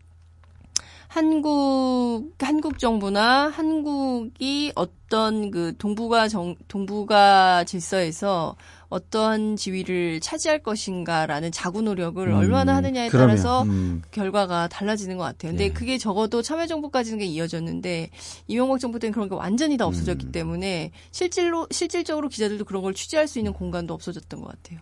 한국 1.08 2.32
한국 2.38 2.78
정부나 2.78 3.48
한국이 3.48 4.72
어떤 4.76 5.50
그 5.50 5.74
동북아 5.76 6.28
정 6.28 6.54
동북아 6.68 7.64
질서에서 7.64 8.54
어떠한 8.90 9.56
지위를 9.56 10.20
차지할 10.20 10.62
것인가라는 10.62 11.52
자구 11.52 11.80
노력을 11.80 12.26
음, 12.26 12.34
얼마나 12.36 12.74
하느냐에 12.76 13.08
그러면, 13.08 13.28
따라서 13.36 13.62
음. 13.62 14.02
결과가 14.10 14.68
달라지는 14.68 15.16
것 15.16 15.22
같아요. 15.24 15.52
근데 15.52 15.64
예. 15.66 15.70
그게 15.70 15.96
적어도 15.96 16.42
참여정부까지는 16.42 17.20
게 17.20 17.24
이어졌는데 17.24 18.10
이명박 18.48 18.80
정부 18.80 18.98
때는 18.98 19.12
그런 19.12 19.28
게 19.28 19.34
완전히 19.36 19.76
다 19.76 19.86
없어졌기 19.86 20.26
음. 20.26 20.32
때문에 20.32 20.90
실질로 21.12 21.66
실질적으로 21.70 22.28
기자들도 22.28 22.64
그런 22.64 22.82
걸 22.82 22.92
취재할 22.92 23.28
수 23.28 23.38
있는 23.38 23.52
공간도 23.52 23.94
없어졌던 23.94 24.40
것 24.42 24.48
같아요. 24.48 24.80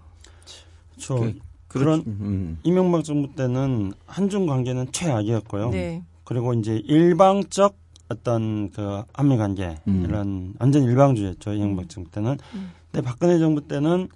저 0.97 1.14
그- 1.16 1.39
그런 1.68 2.02
음. 2.06 2.59
이명박 2.62 3.05
정부 3.05 3.35
때는 3.36 3.93
한중 4.06 4.47
관계는 4.47 4.90
최악이었고요. 4.90 5.68
네. 5.70 6.02
그리고 6.24 6.55
이제 6.55 6.80
일방적 6.86 7.76
어떤 8.09 8.70
그 8.70 9.02
한미 9.12 9.36
관계 9.36 9.76
음. 9.86 10.02
이런 10.09 10.55
완전 10.59 10.82
일방주의였죠 10.85 11.52
이명박 11.52 11.90
정부 11.90 12.10
때는. 12.10 12.39
음. 12.55 12.72
근데 12.90 13.05
박근혜 13.05 13.39
정부 13.39 13.66
때는 13.66 14.09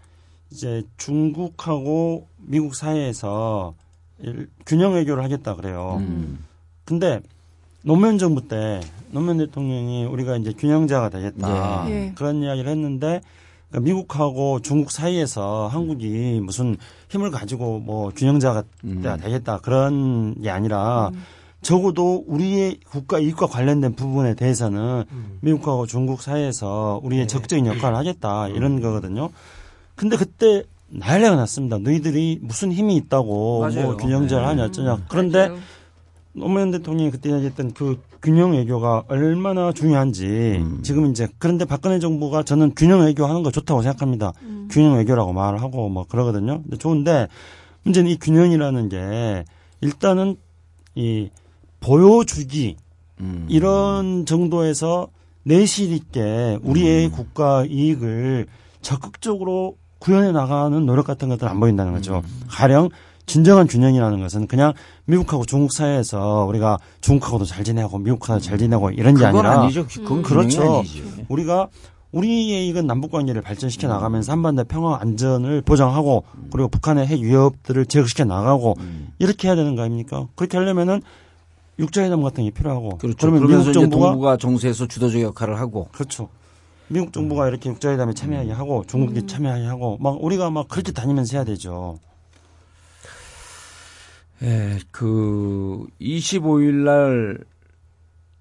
이제 0.50 0.82
중국하고 0.96 2.26
미국 2.38 2.74
사이에서 2.74 3.74
일- 4.20 4.48
균형 4.66 4.94
외교를 4.94 5.22
하겠다 5.24 5.54
그래요. 5.56 5.96
음. 6.00 6.44
근데 6.84 7.20
노무현 7.82 8.18
정부 8.18 8.46
때 8.48 8.80
노무현 9.10 9.38
대통령이 9.38 10.04
우리가 10.04 10.36
이제 10.36 10.52
균형자가 10.52 11.08
되겠다 11.08 11.84
예. 11.88 11.92
예. 12.08 12.12
그런 12.14 12.42
이야기를 12.42 12.70
했는데 12.70 13.20
그러니까 13.70 13.84
미국하고 13.88 14.60
중국 14.60 14.90
사이에서 14.92 15.66
한국이 15.68 16.40
무슨 16.42 16.76
힘을 17.08 17.30
가지고 17.30 17.80
뭐 17.80 18.10
균형자가 18.10 18.62
음. 18.84 19.02
되겠다 19.20 19.58
그런 19.58 20.34
게 20.40 20.50
아니라 20.50 21.08
음. 21.08 21.22
적어도 21.62 22.24
우리의 22.26 22.80
국가 22.90 23.18
이익과 23.18 23.46
관련된 23.46 23.94
부분에 23.94 24.34
대해서는 24.34 25.04
음. 25.10 25.38
미국하고 25.40 25.86
중국 25.86 26.20
사이에서 26.20 27.00
네. 27.00 27.06
우리의 27.06 27.28
적극적인 27.28 27.66
역할을 27.66 27.96
하겠다 27.96 28.46
음. 28.46 28.56
이런 28.56 28.80
거거든요. 28.80 29.30
근데 29.94 30.16
그때 30.16 30.64
난리가 30.88 31.36
났습니다. 31.36 31.78
너희들이 31.78 32.40
무슨 32.42 32.72
힘이 32.72 32.96
있다고 32.96 33.60
맞아요. 33.60 33.82
뭐 33.86 33.96
균형자를 33.96 34.42
네. 34.42 34.48
하냐 34.48 34.64
어쩌냐. 34.64 35.04
그런데 35.08 35.48
맞아요. 35.48 35.60
노무현 36.34 36.70
대통령이 36.70 37.10
그때 37.10 37.30
얘기했던 37.30 37.72
그 37.74 38.00
균형 38.22 38.52
외교가 38.52 39.04
얼마나 39.08 39.72
중요한지 39.72 40.26
음. 40.60 40.80
지금 40.82 41.10
이제 41.10 41.28
그런데 41.38 41.64
박근혜 41.64 41.98
정부가 41.98 42.42
저는 42.42 42.74
균형 42.74 43.00
외교 43.00 43.26
하는 43.26 43.42
거 43.42 43.50
좋다고 43.50 43.82
생각합니다. 43.82 44.32
음. 44.42 44.68
균형 44.70 44.96
외교라고 44.96 45.32
말을 45.32 45.60
하고 45.60 45.88
뭐 45.88 46.06
그러거든요. 46.06 46.62
근데 46.62 46.76
좋은데 46.76 47.28
문제는 47.84 48.10
이 48.10 48.18
균형이라는 48.18 48.88
게 48.88 49.44
일단은 49.80 50.36
이 50.94 51.30
보여주기 51.82 52.76
음. 53.20 53.46
이런 53.48 54.24
정도에서 54.24 55.08
내실 55.44 55.92
있게 55.92 56.58
우리의 56.62 57.06
음. 57.06 57.12
국가 57.12 57.64
이익을 57.64 58.46
적극적으로 58.80 59.76
구현해 59.98 60.32
나가는 60.32 60.84
노력 60.86 61.06
같은 61.06 61.28
것들은 61.28 61.50
안 61.50 61.60
보인다는 61.60 61.92
거죠. 61.92 62.22
음. 62.24 62.40
가령 62.48 62.88
진정한 63.26 63.66
균형이라는 63.66 64.20
것은 64.20 64.46
그냥 64.48 64.72
미국하고 65.04 65.44
중국 65.44 65.72
사이에서 65.72 66.44
우리가 66.48 66.78
중국하고도 67.00 67.44
잘 67.44 67.62
지내고 67.62 67.98
미국하고도 67.98 68.44
잘 68.44 68.58
지내고 68.58 68.90
이런 68.90 69.14
게 69.14 69.24
그건 69.24 69.46
아니라 69.46 69.62
아니죠. 69.62 69.86
그건 69.86 70.18
음. 70.18 70.22
그렇죠. 70.22 70.58
그렇죠. 70.58 70.78
아니지. 70.78 71.26
우리가 71.28 71.68
우리의 72.10 72.68
이건 72.68 72.86
남북 72.86 73.10
관계를 73.10 73.40
발전시켜 73.42 73.88
나가면서 73.88 74.32
한반도 74.32 74.64
평화 74.64 74.98
안전을 75.00 75.62
보장하고 75.62 76.24
그리고 76.50 76.68
북한의 76.68 77.06
핵 77.06 77.20
위협들을 77.20 77.86
제거시켜 77.86 78.24
나가고 78.24 78.76
음. 78.80 79.08
이렇게 79.18 79.48
해야 79.48 79.54
되는 79.54 79.76
거 79.76 79.82
아닙니까? 79.82 80.26
그렇게 80.34 80.58
하려면은 80.58 81.00
육자회담 81.78 82.22
같은 82.22 82.44
게 82.44 82.50
필요하고 82.50 82.98
그렇죠. 82.98 83.16
그러면 83.18 83.40
그러면서 83.40 83.70
미국 83.70 83.80
정부가 83.80 84.10
동북아 84.10 84.36
정세에서 84.36 84.86
주도적 84.86 85.20
역할을 85.20 85.58
하고 85.58 85.88
그렇죠. 85.92 86.28
미국 86.88 87.12
정부가 87.12 87.48
이렇게 87.48 87.70
육자회담에 87.70 88.12
참여하게 88.12 88.52
하고 88.52 88.84
중국이 88.86 89.20
음. 89.20 89.26
참여하게 89.26 89.64
하고 89.64 89.96
막 90.00 90.22
우리가 90.22 90.50
막 90.50 90.68
그렇게 90.68 90.92
다니면서 90.92 91.36
해야 91.36 91.44
되죠. 91.44 91.98
예, 94.42 94.78
그 94.90 95.86
25일 96.00 96.84
날 96.84 97.38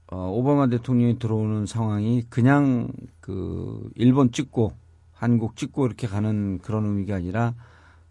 어, 0.07 0.29
오바마 0.29 0.67
대통령이 0.67 1.19
들어오는 1.19 1.65
상황이 1.65 2.23
그냥 2.29 2.89
그 3.21 3.89
일본 3.95 4.31
찍고 4.31 4.73
한국 5.13 5.55
찍고 5.55 5.85
이렇게 5.85 6.07
가는 6.07 6.59
그런 6.59 6.85
의미가 6.85 7.15
아니라 7.15 7.53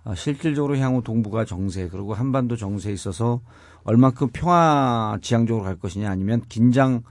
어, 0.05 0.15
실질적으로 0.15 0.79
향후 0.79 1.03
동북아 1.03 1.45
정세 1.45 1.89
그리고 1.89 2.15
한반도 2.15 2.57
정세에 2.57 2.93
있어서 2.93 3.41
얼만큼 3.85 4.29
평화 4.33 5.19
지향적으로 5.23 5.65
갈 5.65 5.77
것이냐 5.77 6.11
아니면 6.11 6.43
긴장을 6.49 7.03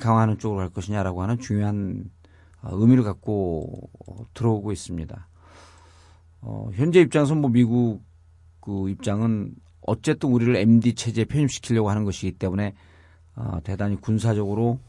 강화하는 0.00 0.38
쪽으로 0.38 0.60
갈 0.60 0.70
것이냐라고 0.70 1.22
하는 1.22 1.38
중요한 1.38 2.10
어, 2.62 2.70
의미를 2.72 3.04
갖고 3.04 3.90
들어오고 4.34 4.72
있습니다. 4.72 5.28
어, 6.42 6.70
현재 6.74 7.00
입장에서 7.00 7.34
뭐 7.34 7.50
미국 7.50 8.02
그 8.60 8.88
입장은 8.90 9.54
어쨌든 9.82 10.30
우리를 10.30 10.56
MD 10.56 10.94
체제에 10.94 11.24
편입시키려고 11.24 11.90
하는 11.90 12.04
것이기 12.04 12.32
때문에 12.32 12.74
어, 13.36 13.58
대단히 13.62 13.96
군사적으로 14.00 14.80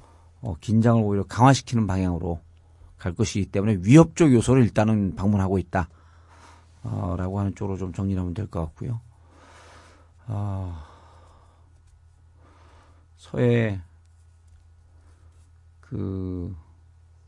어, 0.41 0.56
긴장을 0.60 1.02
오히려 1.04 1.24
강화시키는 1.24 1.88
방향으로 1.88 2.40
갈 2.98 3.14
것이기 3.14 3.48
때문에 3.48 3.78
위협적 3.82 4.34
요소를 4.34 4.64
일단은 4.64 5.16
방문하고 5.16 5.60
있다. 5.60 5.90
어, 6.84 7.16
라고 7.18 7.40
하는 7.40 7.54
쪽으로 7.54 7.78
좀 7.78 7.94
정리하면 7.94 8.34
될 8.34 8.48
것 8.48 8.62
같고요. 8.62 9.02
어, 10.28 10.78
서해 13.32 13.80
그 15.82 16.56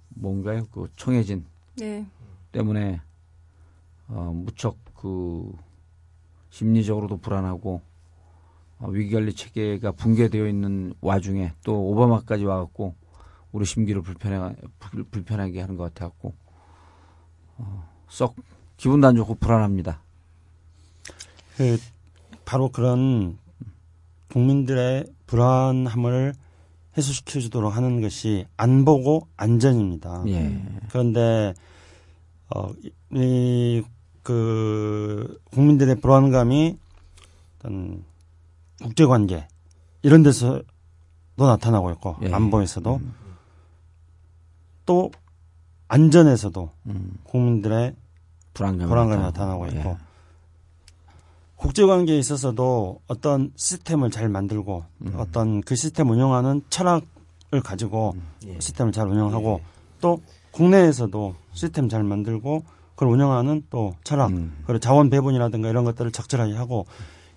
뭔가요? 0.09 0.65
그 0.71 0.89
청해진 0.95 1.45
네. 1.77 2.05
때문에 2.51 3.01
어, 4.07 4.31
무척 4.33 4.77
그 4.95 5.51
심리적으로도 6.49 7.17
불안하고 7.17 7.81
어, 8.79 8.87
위기관리 8.89 9.33
체계가 9.33 9.91
붕괴되어 9.91 10.47
있는 10.47 10.93
와중에 11.01 11.53
또 11.63 11.89
오바마까지 11.89 12.45
와갖고 12.45 12.95
우리 13.51 13.65
심기를 13.65 14.01
불편해 14.01 14.55
불- 14.79 15.03
불편하게 15.03 15.61
하는 15.61 15.75
것 15.75 15.83
같아갖고 15.93 16.33
어, 17.57 17.89
썩 18.07 18.35
기분도 18.77 19.07
안 19.07 19.15
좋고 19.15 19.35
불안합니다. 19.35 20.01
그 21.57 21.77
바로 22.45 22.69
그런 22.69 23.37
국민들의 24.29 25.05
불안함을 25.29 26.33
해소시켜 26.97 27.39
주도록 27.39 27.75
하는 27.75 28.01
것이 28.01 28.45
안보고 28.57 29.27
안전입니다. 29.37 30.23
예. 30.27 30.61
그런데 30.89 31.53
어, 32.55 32.71
이, 33.11 33.83
그, 34.23 35.39
국민들의 35.51 35.95
불안감이 36.01 36.77
어떤 37.57 38.03
국제관계, 38.81 39.47
이런 40.01 40.23
데서도 40.23 40.65
나타나고 41.37 41.91
있고, 41.91 42.15
예. 42.23 42.33
안보에서도, 42.33 42.95
음, 42.95 43.13
또 44.85 45.11
안전에서도 45.89 46.71
음, 46.87 47.17
국민들의 47.23 47.95
불안감이, 48.55 48.89
불안감이 48.89 49.21
나타나고, 49.21 49.67
있고, 49.67 49.89
예. 49.89 50.08
국제관계에 51.59 52.17
있어서도 52.17 53.01
어떤 53.07 53.51
시스템을 53.57 54.11
잘 54.11 54.29
만들고 54.29 54.85
음. 55.01 55.13
어떤 55.17 55.61
그 55.61 55.75
시스템 55.75 56.09
운영하는 56.09 56.61
철학을 56.69 57.61
가지고 57.63 58.15
예. 58.47 58.53
시스템을 58.59 58.93
잘 58.93 59.07
운영하고 59.07 59.59
또 59.99 60.21
국내에서도 60.51 61.35
시스템 61.51 61.89
잘 61.89 62.03
만들고 62.03 62.63
그걸 62.95 63.09
운영하는 63.09 63.63
또 63.69 63.93
철학 64.05 64.31
음. 64.31 64.63
그리고 64.65 64.79
자원 64.79 65.09
배분이라든가 65.09 65.69
이런 65.69 65.83
것들을 65.83 66.11
적절하게 66.11 66.53
하고 66.53 66.85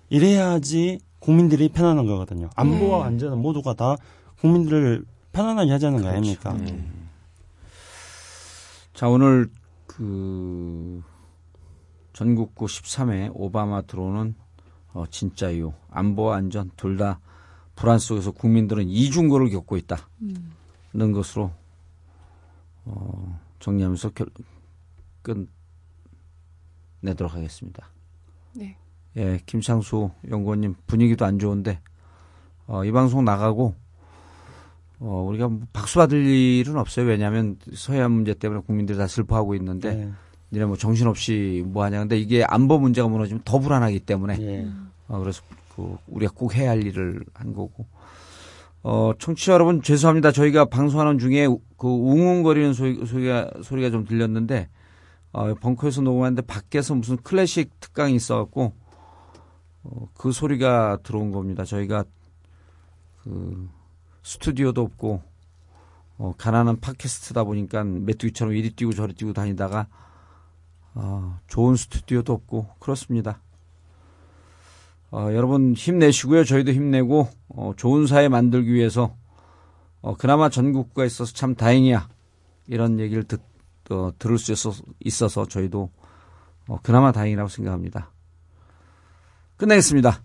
이래야지 0.09 0.99
국민들이 1.19 1.67
편안한 1.67 2.05
거거든요. 2.05 2.49
안보와 2.55 2.99
네. 2.99 3.05
안전은 3.05 3.39
모두가 3.39 3.73
다 3.73 3.97
국민들을 4.39 5.03
편안하게 5.33 5.71
하자는 5.71 6.01
거 6.01 6.07
아닙니까? 6.07 6.55
자, 8.93 9.09
오늘 9.09 9.49
그 9.85 11.01
전국구 12.13 12.65
13회 12.65 13.31
오바마 13.33 13.81
들어오는 13.83 14.35
어, 14.93 15.05
진짜 15.09 15.49
이유 15.49 15.73
안보와 15.91 16.37
안전 16.37 16.71
둘 16.75 16.97
다 16.97 17.19
불안 17.75 17.99
속에서 17.99 18.31
국민들은 18.31 18.87
이중고를 18.87 19.49
겪고 19.49 19.77
있다. 19.77 19.97
는 20.93 21.11
것으로 21.11 21.51
어, 22.85 23.39
정리하면서 23.59 24.11
결, 24.11 24.27
끝내도록 27.01 27.33
하겠습니다. 27.33 27.89
네. 28.53 28.77
예, 29.15 29.39
김창수 29.45 30.11
연구원님 30.29 30.75
분위기도 30.85 31.25
안 31.25 31.39
좋은데 31.39 31.81
어, 32.67 32.85
이 32.85 32.91
방송 32.91 33.25
나가고 33.25 33.75
어, 34.99 35.25
우리가 35.27 35.47
뭐 35.49 35.61
박수 35.73 35.97
받을 35.99 36.23
일은 36.25 36.77
없어요. 36.77 37.07
왜냐하면 37.07 37.57
서해안 37.73 38.11
문제 38.11 38.33
때문에 38.33 38.61
국민들이 38.61 38.97
다 38.97 39.07
슬퍼하고 39.07 39.55
있는데 39.55 39.95
네. 39.95 40.11
니네 40.53 40.65
뭐 40.65 40.77
정신없이 40.77 41.63
뭐 41.65 41.83
하냐. 41.83 41.99
근데 41.99 42.17
이게 42.17 42.43
안보 42.43 42.77
문제가 42.77 43.07
무너지면 43.07 43.41
더 43.43 43.57
불안하기 43.59 44.01
때문에 44.01 44.37
예. 44.39 44.67
어, 45.07 45.17
그래서 45.19 45.41
그 45.75 45.97
우리가 46.07 46.31
꼭 46.35 46.55
해야 46.55 46.69
할 46.69 46.83
일을 46.83 47.25
한 47.33 47.53
거고. 47.53 47.85
어, 48.83 49.13
청취자 49.17 49.53
여러분 49.53 49.81
죄송합니다. 49.81 50.31
저희가 50.31 50.65
방송하는 50.65 51.17
중에 51.17 51.45
우- 51.45 51.59
그 51.77 51.87
웅웅거리는 51.87 52.73
소리, 52.73 53.03
소리가, 53.05 53.49
소리가 53.63 53.89
좀 53.89 54.05
들렸는데, 54.05 54.69
어, 55.31 55.53
벙커에서 55.55 56.01
녹음하는데 56.01 56.41
밖에서 56.43 56.93
무슨 56.93 57.17
클래식 57.17 57.79
특강이 57.79 58.13
있어갖고, 58.13 58.73
어, 59.85 60.07
그 60.13 60.31
소리가 60.33 60.99
들어온 61.01 61.31
겁니다. 61.31 61.63
저희가 61.63 62.03
그 63.23 63.69
스튜디오도 64.21 64.81
없고, 64.81 65.21
어, 66.17 66.33
가난한 66.37 66.79
팟캐스트다 66.81 67.45
보니까 67.45 67.83
메뚜기처럼 67.85 68.53
이리 68.53 68.69
뛰고 68.69 68.93
저리 68.93 69.13
뛰고 69.13 69.31
다니다가, 69.33 69.87
어, 70.95 71.39
좋은 71.47 71.75
스튜디오도 71.75 72.33
없고, 72.33 72.67
그렇습니다. 72.79 73.39
어, 75.13 75.29
여러분 75.31 75.73
힘내시고요. 75.75 76.43
저희도 76.43 76.71
힘내고 76.71 77.29
어, 77.49 77.73
좋은 77.77 78.07
사회 78.07 78.27
만들기 78.29 78.73
위해서 78.73 79.15
어, 80.01 80.15
그나마 80.17 80.49
전국구가 80.49 81.05
있어서 81.05 81.31
참 81.33 81.53
다행이야. 81.53 82.09
이런 82.65 82.99
얘기를 82.99 83.23
듣, 83.23 83.39
어, 83.91 84.11
들을 84.17 84.39
수 84.39 84.51
있어서, 84.51 84.83
있어서 84.99 85.45
저희도 85.45 85.91
어, 86.67 86.79
그나마 86.81 87.11
다행이라고 87.11 87.47
생각합니다. 87.47 88.09
끝내겠습니다. 89.57 90.19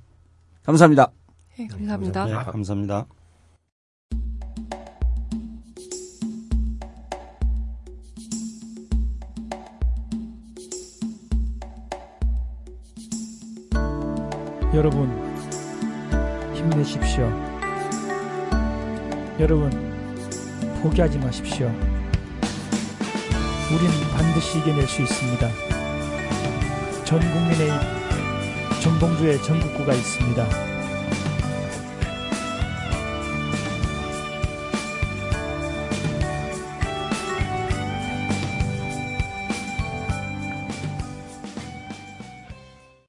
감사합니다. 0.63 1.13
네, 1.59 1.67
감사합니다. 1.67 2.25
네, 2.25 2.33
감사합니다. 2.33 3.07
여러분 14.79 15.11
힘내십시오. 16.55 17.29
여러분 19.41 19.69
포기하지 20.81 21.19
마십시오. 21.19 21.67
우린 23.73 23.91
반드시 24.15 24.59
이겨낼 24.59 24.87
수 24.87 25.03
있습니다. 25.03 25.49
전 27.05 27.19
국민의 27.19 27.71
정봉주의 28.81 29.43
전국구가 29.43 29.95
있습니다. 29.95 30.68